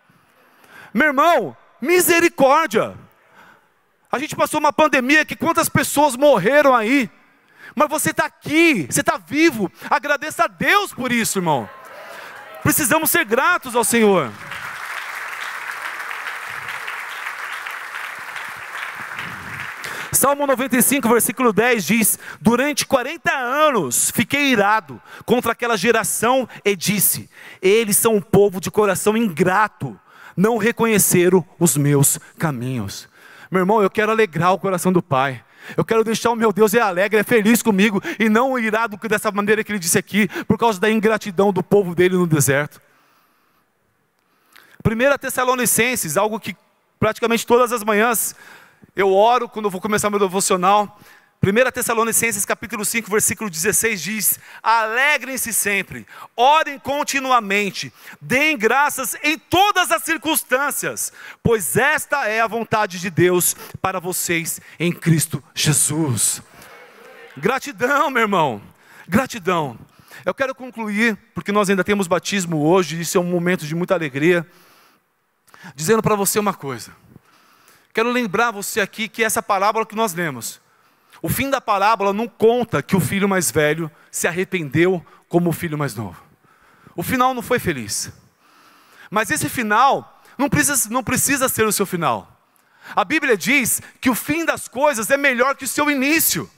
Meu 0.92 1.08
irmão, 1.08 1.56
misericórdia. 1.80 2.94
A 4.10 4.18
gente 4.18 4.36
passou 4.36 4.60
uma 4.60 4.72
pandemia 4.72 5.24
que 5.24 5.36
quantas 5.36 5.68
pessoas 5.68 6.16
morreram 6.16 6.74
aí, 6.74 7.10
mas 7.74 7.88
você 7.88 8.10
está 8.10 8.26
aqui, 8.26 8.86
você 8.90 9.00
está 9.00 9.16
vivo. 9.16 9.70
Agradeça 9.88 10.44
a 10.44 10.48
Deus 10.48 10.92
por 10.92 11.10
isso, 11.10 11.38
irmão. 11.38 11.68
Precisamos 12.62 13.10
ser 13.10 13.24
gratos 13.24 13.74
ao 13.74 13.84
Senhor. 13.84 14.30
Salmo 20.22 20.46
95, 20.46 21.08
versículo 21.08 21.52
10 21.52 21.84
diz: 21.84 22.18
Durante 22.40 22.86
40 22.86 23.28
anos 23.32 24.08
fiquei 24.12 24.52
irado 24.52 25.02
contra 25.26 25.50
aquela 25.50 25.76
geração 25.76 26.48
e 26.64 26.76
disse: 26.76 27.28
Eles 27.60 27.96
são 27.96 28.14
um 28.14 28.20
povo 28.20 28.60
de 28.60 28.70
coração 28.70 29.16
ingrato, 29.16 29.98
não 30.36 30.58
reconheceram 30.58 31.44
os 31.58 31.76
meus 31.76 32.20
caminhos. 32.38 33.08
Meu 33.50 33.62
irmão, 33.62 33.82
eu 33.82 33.90
quero 33.90 34.12
alegrar 34.12 34.52
o 34.52 34.60
coração 34.60 34.92
do 34.92 35.02
Pai. 35.02 35.42
Eu 35.76 35.84
quero 35.84 36.04
deixar 36.04 36.30
o 36.30 36.36
meu 36.36 36.52
Deus 36.52 36.72
é 36.72 36.78
alegre, 36.78 37.18
é 37.18 37.24
feliz 37.24 37.60
comigo 37.60 38.00
e 38.16 38.28
não 38.28 38.56
irado 38.56 38.96
dessa 39.08 39.32
maneira 39.32 39.64
que 39.64 39.72
ele 39.72 39.80
disse 39.80 39.98
aqui, 39.98 40.28
por 40.46 40.56
causa 40.56 40.78
da 40.78 40.88
ingratidão 40.88 41.52
do 41.52 41.64
povo 41.64 41.96
dele 41.96 42.14
no 42.14 42.28
deserto. 42.28 42.80
1 44.86 45.18
Tessalonicenses, 45.18 46.16
algo 46.16 46.38
que 46.38 46.54
praticamente 47.00 47.44
todas 47.44 47.72
as 47.72 47.82
manhãs 47.82 48.36
eu 48.94 49.12
oro 49.12 49.48
quando 49.48 49.66
eu 49.66 49.70
vou 49.70 49.80
começar 49.80 50.10
meu 50.10 50.18
devocional. 50.18 50.98
1 51.44 51.72
Tessalonicenses 51.72 52.44
capítulo 52.44 52.84
5, 52.84 53.10
versículo 53.10 53.50
16 53.50 54.00
diz: 54.00 54.38
Alegrem-se 54.62 55.52
sempre, 55.52 56.06
orem 56.36 56.78
continuamente, 56.78 57.92
deem 58.20 58.56
graças 58.56 59.16
em 59.24 59.36
todas 59.36 59.90
as 59.90 60.04
circunstâncias, 60.04 61.12
pois 61.42 61.76
esta 61.76 62.28
é 62.28 62.40
a 62.40 62.46
vontade 62.46 63.00
de 63.00 63.10
Deus 63.10 63.56
para 63.80 63.98
vocês 63.98 64.60
em 64.78 64.92
Cristo 64.92 65.42
Jesus. 65.52 66.40
Gratidão, 67.36 68.08
meu 68.08 68.22
irmão, 68.22 68.62
gratidão. 69.08 69.76
Eu 70.24 70.34
quero 70.34 70.54
concluir, 70.54 71.18
porque 71.34 71.50
nós 71.50 71.68
ainda 71.68 71.82
temos 71.82 72.06
batismo 72.06 72.64
hoje, 72.64 73.00
isso 73.00 73.18
é 73.18 73.20
um 73.20 73.24
momento 73.24 73.66
de 73.66 73.74
muita 73.74 73.94
alegria, 73.94 74.46
dizendo 75.74 76.02
para 76.02 76.14
você 76.14 76.38
uma 76.38 76.54
coisa. 76.54 77.01
Quero 77.92 78.10
lembrar 78.10 78.50
você 78.50 78.80
aqui 78.80 79.08
que 79.08 79.22
essa 79.22 79.42
parábola 79.42 79.84
que 79.84 79.94
nós 79.94 80.14
lemos, 80.14 80.60
O 81.24 81.28
fim 81.28 81.48
da 81.48 81.60
parábola 81.60 82.12
não 82.12 82.26
conta 82.26 82.82
que 82.82 82.96
o 82.96 83.00
filho 83.00 83.28
mais 83.28 83.48
velho 83.48 83.88
se 84.10 84.26
arrependeu 84.26 85.04
como 85.28 85.50
o 85.50 85.52
filho 85.52 85.78
mais 85.78 85.94
novo. 85.94 86.20
O 86.96 87.02
final 87.02 87.32
não 87.32 87.42
foi 87.42 87.60
feliz. 87.60 88.10
Mas 89.08 89.30
esse 89.30 89.48
final 89.48 90.20
não 90.36 90.48
precisa, 90.48 90.90
não 90.90 91.04
precisa 91.04 91.48
ser 91.48 91.64
o 91.64 91.70
seu 91.70 91.86
final. 91.86 92.44
A 92.96 93.04
Bíblia 93.04 93.36
diz 93.36 93.80
que 94.00 94.10
o 94.10 94.14
fim 94.16 94.44
das 94.44 94.66
coisas 94.66 95.10
é 95.10 95.16
melhor 95.16 95.54
que 95.54 95.64
o 95.64 95.68
seu 95.68 95.88
início. 95.88 96.50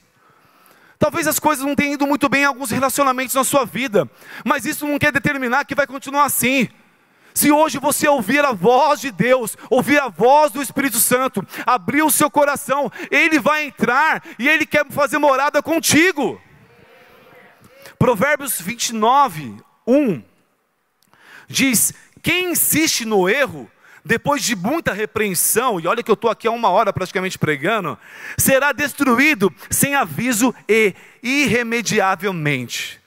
Talvez 0.97 1.27
as 1.27 1.37
coisas 1.37 1.63
não 1.63 1.75
tenham 1.75 1.93
ido 1.93 2.07
muito 2.07 2.27
bem 2.27 2.41
em 2.41 2.45
alguns 2.45 2.71
relacionamentos 2.71 3.35
na 3.35 3.43
sua 3.43 3.65
vida, 3.65 4.09
mas 4.43 4.65
isso 4.65 4.87
não 4.87 4.97
quer 4.97 5.11
determinar 5.11 5.65
que 5.65 5.75
vai 5.75 5.85
continuar 5.85 6.25
assim. 6.25 6.69
Se 7.35 7.51
hoje 7.51 7.77
você 7.77 8.07
ouvir 8.07 8.45
a 8.45 8.53
voz 8.53 9.01
de 9.01 9.11
Deus, 9.11 9.57
ouvir 9.69 9.99
a 9.99 10.07
voz 10.07 10.53
do 10.53 10.61
Espírito 10.61 10.97
Santo, 10.97 11.45
abrir 11.65 12.01
o 12.01 12.09
seu 12.09 12.31
coração, 12.31 12.89
Ele 13.11 13.37
vai 13.39 13.65
entrar 13.65 14.23
e 14.39 14.47
Ele 14.47 14.65
quer 14.65 14.85
fazer 14.89 15.17
morada 15.17 15.61
contigo. 15.61 16.41
Provérbios 17.99 18.61
29, 18.61 19.57
1 19.85 20.23
diz: 21.49 21.93
Quem 22.23 22.51
insiste 22.51 23.03
no 23.03 23.27
erro, 23.27 23.69
depois 24.03 24.41
de 24.41 24.55
muita 24.55 24.93
repreensão, 24.93 25.77
e 25.77 25.87
olha 25.87 26.01
que 26.01 26.09
eu 26.09 26.15
estou 26.15 26.31
aqui 26.31 26.47
há 26.47 26.51
uma 26.51 26.69
hora 26.69 26.93
praticamente 26.93 27.37
pregando, 27.37 27.99
será 28.37 28.71
destruído 28.71 29.53
sem 29.69 29.93
aviso 29.93 30.55
e 30.69 30.95
irremediavelmente. 31.21 33.03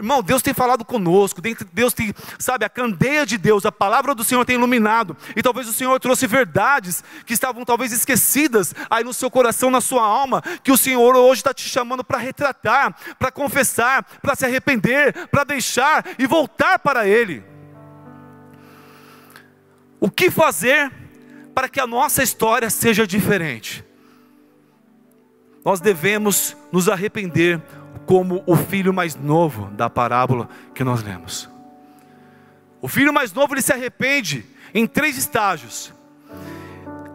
Irmão, 0.00 0.22
Deus 0.22 0.40
tem 0.40 0.54
falado 0.54 0.82
conosco, 0.82 1.42
Deus 1.42 1.92
tem, 1.92 2.14
sabe, 2.38 2.64
a 2.64 2.70
candeia 2.70 3.26
de 3.26 3.36
Deus, 3.36 3.66
a 3.66 3.70
palavra 3.70 4.14
do 4.14 4.24
Senhor 4.24 4.46
tem 4.46 4.56
iluminado, 4.56 5.14
e 5.36 5.42
talvez 5.42 5.68
o 5.68 5.74
Senhor 5.74 6.00
trouxe 6.00 6.26
verdades 6.26 7.04
que 7.26 7.34
estavam 7.34 7.66
talvez 7.66 7.92
esquecidas 7.92 8.74
aí 8.88 9.04
no 9.04 9.12
seu 9.12 9.30
coração, 9.30 9.70
na 9.70 9.82
sua 9.82 10.02
alma, 10.02 10.42
que 10.64 10.72
o 10.72 10.76
Senhor 10.76 11.14
hoje 11.14 11.40
está 11.40 11.52
te 11.52 11.68
chamando 11.68 12.02
para 12.02 12.16
retratar, 12.16 12.96
para 13.18 13.30
confessar, 13.30 14.02
para 14.22 14.34
se 14.34 14.46
arrepender, 14.46 15.28
para 15.28 15.44
deixar 15.44 16.02
e 16.18 16.26
voltar 16.26 16.78
para 16.78 17.06
Ele. 17.06 17.44
O 20.00 20.10
que 20.10 20.30
fazer 20.30 20.90
para 21.54 21.68
que 21.68 21.78
a 21.78 21.86
nossa 21.86 22.22
história 22.22 22.70
seja 22.70 23.06
diferente? 23.06 23.84
Nós 25.62 25.78
devemos 25.78 26.56
nos 26.72 26.88
arrepender 26.88 27.60
como 28.10 28.42
o 28.44 28.56
filho 28.56 28.92
mais 28.92 29.14
novo 29.14 29.70
da 29.70 29.88
parábola 29.88 30.48
que 30.74 30.82
nós 30.82 31.00
lemos. 31.00 31.48
O 32.82 32.88
filho 32.88 33.12
mais 33.12 33.32
novo 33.32 33.54
ele 33.54 33.62
se 33.62 33.72
arrepende 33.72 34.44
em 34.74 34.84
três 34.84 35.16
estágios. 35.16 35.94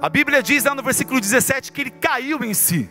A 0.01 0.07
Bíblia 0.07 0.41
diz 0.41 0.63
lá 0.63 0.73
no 0.73 0.81
versículo 0.81 1.19
17 1.19 1.73
que 1.73 1.81
ele 1.81 1.89
caiu 1.89 2.45
em 2.45 2.53
si. 2.53 2.89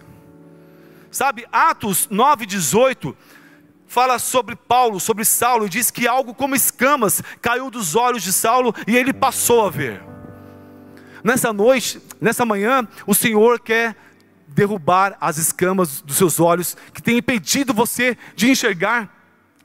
Sabe, 1.11 1.47
Atos 1.51 2.07
9:18 2.09 3.17
fala 3.87 4.19
sobre 4.19 4.55
Paulo, 4.55 5.01
sobre 5.01 5.25
Saulo, 5.25 5.65
e 5.65 5.71
diz 5.71 5.91
que 5.91 6.07
algo 6.07 6.35
como 6.35 6.55
escamas 6.55 7.23
caiu 7.41 7.71
dos 7.71 7.97
olhos 7.97 8.23
de 8.23 8.35
Saulo 8.35 8.75
e 8.87 8.95
ele 8.95 9.15
passou 9.15 9.67
a 9.67 9.71
ver. 9.71 10.03
Nessa 11.25 11.55
noite, 11.55 12.03
nessa 12.21 12.45
manhã, 12.45 12.87
o 13.07 13.15
Senhor 13.15 13.59
quer 13.59 13.97
derrubar 14.55 15.17
as 15.21 15.37
escamas 15.37 16.01
dos 16.01 16.17
seus 16.17 16.39
olhos 16.39 16.77
que 16.93 17.03
tem 17.03 17.19
impedido 17.19 17.75
você 17.75 18.17
de 18.37 18.49
enxergar 18.49 19.11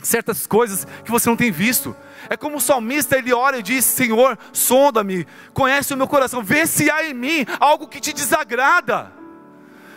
certas 0.01 0.47
coisas 0.47 0.87
que 1.03 1.11
você 1.11 1.29
não 1.29 1.35
tem 1.35 1.51
visto. 1.51 1.95
É 2.29 2.35
como 2.35 2.57
o 2.57 2.61
salmista, 2.61 3.17
ele 3.17 3.33
ora 3.33 3.59
e 3.59 3.63
diz: 3.63 3.85
Senhor, 3.85 4.37
sonda-me, 4.51 5.27
conhece 5.53 5.93
o 5.93 5.97
meu 5.97 6.07
coração, 6.07 6.43
vê 6.43 6.65
se 6.65 6.89
há 6.89 7.05
em 7.05 7.13
mim 7.13 7.45
algo 7.59 7.87
que 7.87 7.99
te 7.99 8.11
desagrada. 8.11 9.11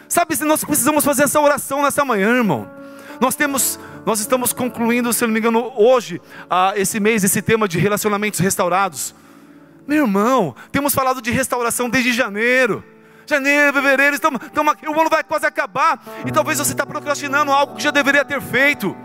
Sabe, 0.08 0.36
nós 0.44 0.62
precisamos 0.62 1.04
fazer 1.04 1.22
essa 1.22 1.40
oração 1.40 1.82
nessa 1.82 2.04
manhã, 2.04 2.36
irmão. 2.36 2.70
Nós 3.18 3.34
temos, 3.34 3.78
nós 4.04 4.20
estamos 4.20 4.52
concluindo, 4.52 5.10
se 5.12 5.24
não 5.24 5.32
me 5.32 5.38
engano, 5.38 5.72
hoje, 5.74 6.20
ah, 6.50 6.74
esse 6.76 7.00
mês, 7.00 7.24
esse 7.24 7.40
tema 7.40 7.66
de 7.66 7.78
relacionamentos 7.78 8.38
restaurados. 8.38 9.14
Meu 9.86 10.04
irmão, 10.04 10.54
temos 10.70 10.94
falado 10.94 11.22
de 11.22 11.30
restauração 11.30 11.88
desde 11.88 12.12
janeiro 12.12 12.84
janeiro, 13.26 13.72
fevereiro, 13.72 14.14
estamos, 14.14 14.42
estamos 14.42 14.72
aqui, 14.72 14.88
o 14.88 15.00
ano 15.00 15.10
vai 15.10 15.22
quase 15.22 15.46
acabar, 15.46 16.02
e 16.26 16.32
talvez 16.32 16.58
você 16.58 16.72
está 16.72 16.86
procrastinando 16.86 17.52
algo 17.52 17.76
que 17.76 17.82
já 17.82 17.90
deveria 17.90 18.24
ter 18.24 18.40
feito. 18.40 18.96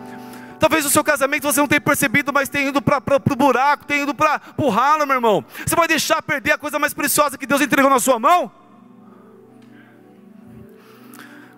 Talvez 0.59 0.85
o 0.85 0.89
seu 0.89 1.03
casamento 1.03 1.43
você 1.43 1.59
não 1.59 1.67
tenha 1.67 1.79
percebido, 1.79 2.33
mas 2.33 2.49
tem 2.49 2.67
ido 2.67 2.81
para 2.81 3.01
o 3.15 3.35
buraco, 3.35 3.85
tem 3.85 4.01
ido 4.01 4.13
para 4.13 4.41
o 4.57 4.69
ralo, 4.69 5.05
meu 5.05 5.15
irmão. 5.15 5.45
Você 5.65 5.75
vai 5.75 5.87
deixar 5.87 6.21
perder 6.21 6.53
a 6.53 6.57
coisa 6.57 6.79
mais 6.79 6.93
preciosa 6.93 7.37
que 7.37 7.45
Deus 7.45 7.61
entregou 7.61 7.89
na 7.89 7.99
sua 7.99 8.17
mão? 8.17 8.51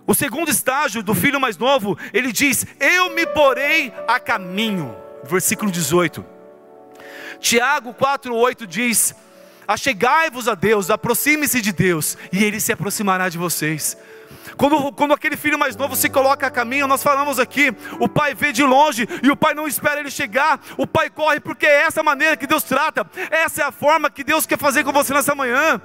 O 0.06 0.14
segundo 0.14 0.50
estágio 0.50 1.04
do 1.04 1.14
filho 1.14 1.40
mais 1.40 1.58
novo, 1.58 1.98
ele 2.12 2.32
diz: 2.32 2.66
Eu 2.80 3.12
me 3.12 3.26
porei 3.28 3.94
a 4.08 4.20
caminho. 4.20 4.96
Versículo 5.24 5.72
18. 5.72 6.26
Tiago 7.40 7.94
4,8 7.94 8.66
diz: 8.66 9.16
Achegai-vos 9.70 10.48
a 10.48 10.56
Deus, 10.56 10.90
aproxime-se 10.90 11.62
de 11.62 11.72
Deus, 11.72 12.18
e 12.34 12.44
Ele 12.44 12.60
se 12.60 12.72
aproximará 12.72 13.30
de 13.30 13.38
vocês. 13.38 13.96
Quando, 14.58 14.92
quando 14.94 15.14
aquele 15.14 15.38
filho 15.38 15.60
mais 15.60 15.76
novo 15.76 15.96
se 15.96 16.10
coloca 16.10 16.48
a 16.48 16.50
caminho, 16.50 16.88
nós 16.88 17.04
falamos 17.04 17.38
aqui, 17.38 17.72
o 18.00 18.10
pai 18.10 18.34
vê 18.34 18.52
de 18.52 18.64
longe 18.64 19.08
e 19.22 19.30
o 19.30 19.36
pai 19.36 19.54
não 19.54 19.68
espera 19.68 20.00
ele 20.00 20.10
chegar, 20.10 20.60
o 20.76 20.88
pai 20.88 21.08
corre 21.12 21.40
porque 21.40 21.68
é 21.68 21.84
essa 21.84 22.02
maneira 22.02 22.36
que 22.36 22.48
Deus 22.48 22.64
trata, 22.64 23.06
essa 23.30 23.62
é 23.62 23.66
a 23.66 23.72
forma 23.72 24.10
que 24.10 24.24
Deus 24.24 24.48
quer 24.48 24.58
fazer 24.58 24.84
com 24.84 24.92
você 24.92 25.14
nessa 25.14 25.36
manhã. 25.36 25.80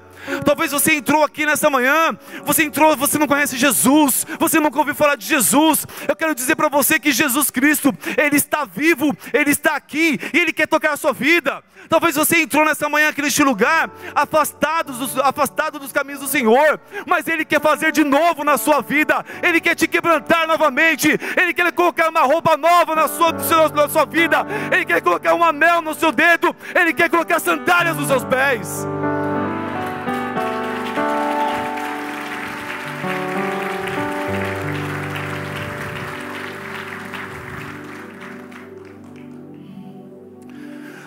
Talvez 0.45 0.73
você 0.73 0.95
entrou 0.95 1.23
aqui 1.23 1.45
nessa 1.47 1.69
manhã, 1.69 2.17
você 2.45 2.65
entrou, 2.65 2.97
você 2.97 3.19
não 3.19 3.27
conhece 3.27 3.57
Jesus, 3.57 4.27
você 4.39 4.59
nunca 4.61 4.79
ouviu 4.79 4.95
falar 4.95 5.17
de 5.17 5.27
Jesus. 5.27 5.87
Eu 6.09 6.17
quero 6.17 6.35
dizer 6.35 6.57
para 6.57 6.69
você 6.69 6.99
que 6.99 7.12
Jesus 7.12 7.51
Cristo, 7.51 7.93
Ele 8.17 8.37
está 8.37 8.65
vivo, 8.65 9.17
Ele 9.33 9.51
está 9.51 9.77
aqui 9.77 10.19
e 10.33 10.39
Ele 10.39 10.53
quer 10.53 10.67
tocar 10.67 10.93
a 10.93 10.97
sua 10.97 11.12
vida. 11.12 11.62
Talvez 11.89 12.17
você 12.17 12.41
entrou 12.41 12.65
nessa 12.65 12.89
manhã 12.89 13.09
aqui 13.09 13.21
neste 13.21 13.43
lugar, 13.43 13.91
afastado 14.15 14.93
dos, 14.93 15.19
afastado 15.19 15.79
dos 15.79 15.93
caminhos 15.93 16.21
do 16.21 16.27
Senhor, 16.27 16.81
mas 17.07 17.29
Ele 17.29 17.45
quer 17.45 17.61
fazer 17.61 17.93
de 17.93 18.05
novo 18.05 18.45
na 18.45 18.57
sua 18.57 18.81
vida, 18.81 19.25
Ele 19.43 19.61
quer 19.61 19.75
te 19.75 19.87
quebrantar 19.87 20.47
novamente, 20.47 21.09
Ele 21.37 21.53
quer 21.53 21.71
colocar 21.73 22.09
uma 22.09 22.23
roupa 22.23 22.57
nova 22.57 22.95
na 22.95 23.09
sua, 23.09 23.33
na 23.75 23.89
sua 23.89 24.05
vida, 24.07 24.47
Ele 24.73 24.85
quer 24.85 25.01
colocar 25.03 25.35
um 25.35 25.45
anel 25.45 25.83
no 25.83 25.95
seu 25.95 26.11
dedo, 26.11 26.55
Ele 26.75 26.93
quer 26.93 27.11
colocar 27.11 27.39
sandálias 27.39 27.97
nos 27.97 28.09
seus 28.09 28.25
pés. 28.25 28.87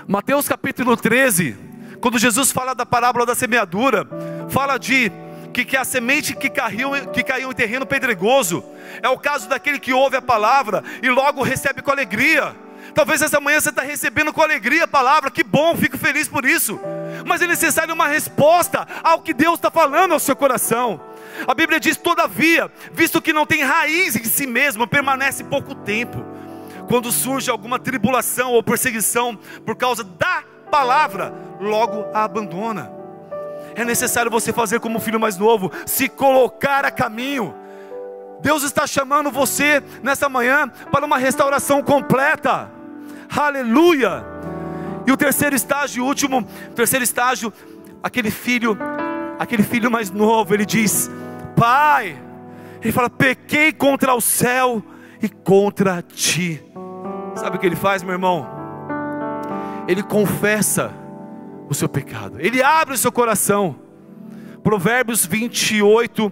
Mateus 0.07 0.47
capítulo 0.47 0.95
13, 0.95 1.57
quando 1.99 2.17
Jesus 2.17 2.49
fala 2.49 2.73
da 2.73 2.85
parábola 2.85 3.25
da 3.25 3.35
semeadura, 3.35 4.07
fala 4.49 4.77
de 4.77 5.11
que, 5.53 5.65
que 5.65 5.75
a 5.75 5.83
semente 5.83 6.33
que 6.33 6.49
caiu, 6.49 6.91
que 7.11 7.21
caiu 7.21 7.51
em 7.51 7.53
terreno 7.53 7.85
pedregoso 7.85 8.63
é 9.03 9.09
o 9.09 9.17
caso 9.17 9.49
daquele 9.49 9.79
que 9.79 9.91
ouve 9.91 10.15
a 10.15 10.21
palavra 10.21 10.81
e 11.03 11.09
logo 11.09 11.43
recebe 11.43 11.81
com 11.81 11.91
alegria. 11.91 12.55
Talvez 12.95 13.21
essa 13.21 13.41
manhã 13.41 13.59
você 13.59 13.67
está 13.67 13.81
recebendo 13.81 14.31
com 14.31 14.41
alegria 14.41 14.85
a 14.85 14.87
palavra, 14.87 15.29
que 15.29 15.43
bom, 15.43 15.75
fico 15.75 15.97
feliz 15.97 16.25
por 16.29 16.45
isso. 16.45 16.79
Mas 17.25 17.41
é 17.41 17.47
necessário 17.47 17.93
uma 17.93 18.07
resposta 18.07 18.87
ao 19.03 19.21
que 19.21 19.33
Deus 19.33 19.55
está 19.55 19.69
falando 19.69 20.13
ao 20.13 20.19
seu 20.19 20.37
coração. 20.37 21.01
A 21.45 21.53
Bíblia 21.53 21.81
diz: 21.81 21.97
todavia, 21.97 22.71
visto 22.93 23.21
que 23.21 23.33
não 23.33 23.45
tem 23.45 23.61
raiz 23.61 24.15
em 24.15 24.23
si 24.23 24.47
mesmo, 24.47 24.87
permanece 24.87 25.43
pouco 25.43 25.75
tempo 25.75 26.36
quando 26.87 27.11
surge 27.11 27.49
alguma 27.49 27.77
tribulação 27.77 28.53
ou 28.53 28.63
perseguição 28.63 29.37
por 29.65 29.75
causa 29.75 30.03
da 30.03 30.43
palavra, 30.71 31.33
logo 31.59 32.05
a 32.13 32.23
abandona. 32.23 32.91
É 33.75 33.85
necessário 33.85 34.31
você 34.31 34.51
fazer 34.51 34.79
como 34.79 34.97
o 34.97 35.01
filho 35.01 35.19
mais 35.19 35.37
novo, 35.37 35.71
se 35.85 36.09
colocar 36.09 36.83
a 36.83 36.91
caminho. 36.91 37.53
Deus 38.41 38.63
está 38.63 38.87
chamando 38.87 39.31
você 39.31 39.83
nessa 40.01 40.29
manhã 40.29 40.67
para 40.91 41.05
uma 41.05 41.17
restauração 41.17 41.81
completa. 41.83 42.71
Aleluia! 43.29 44.25
E 45.05 45.11
o 45.11 45.17
terceiro 45.17 45.55
estágio, 45.55 46.03
o 46.03 46.07
último, 46.07 46.43
terceiro 46.75 47.03
estágio, 47.03 47.53
aquele 48.01 48.31
filho, 48.31 48.77
aquele 49.39 49.63
filho 49.63 49.89
mais 49.89 50.11
novo, 50.11 50.53
ele 50.53 50.65
diz: 50.65 51.09
Pai, 51.55 52.21
ele 52.81 52.91
fala: 52.91 53.09
pequei 53.09 53.71
contra 53.71 54.13
o 54.13 54.21
céu 54.21 54.83
e 55.21 55.29
contra 55.29 56.01
ti. 56.01 56.63
Sabe 57.37 57.57
o 57.57 57.59
que 57.59 57.65
ele 57.67 57.75
faz, 57.75 58.01
meu 58.01 58.13
irmão? 58.13 58.47
Ele 59.87 60.01
confessa 60.01 60.91
o 61.69 61.73
seu 61.73 61.87
pecado, 61.87 62.37
ele 62.39 62.63
abre 62.63 62.95
o 62.95 62.97
seu 62.97 63.11
coração. 63.11 63.75
Provérbios 64.63 65.25
28, 65.25 66.31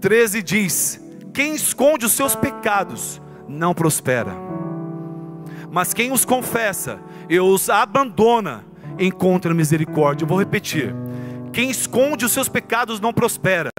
13 0.00 0.42
diz: 0.42 1.00
Quem 1.32 1.54
esconde 1.54 2.06
os 2.06 2.12
seus 2.12 2.34
pecados 2.34 3.20
não 3.46 3.74
prospera, 3.74 4.34
mas 5.70 5.92
quem 5.92 6.10
os 6.10 6.24
confessa 6.24 6.98
e 7.28 7.38
os 7.38 7.68
abandona 7.68 8.64
encontra 8.98 9.52
misericórdia. 9.52 10.24
Eu 10.24 10.28
vou 10.28 10.38
repetir: 10.38 10.94
quem 11.52 11.70
esconde 11.70 12.24
os 12.24 12.32
seus 12.32 12.48
pecados 12.48 12.98
não 12.98 13.12
prospera, 13.12 13.70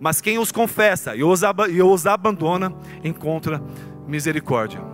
mas 0.00 0.20
quem 0.20 0.38
os 0.38 0.50
confessa 0.50 1.14
e 1.14 1.22
os, 1.22 1.42
e 1.70 1.80
os 1.80 2.06
abandona 2.06 2.74
encontra 3.02 3.62
misericórdia. 4.06 4.93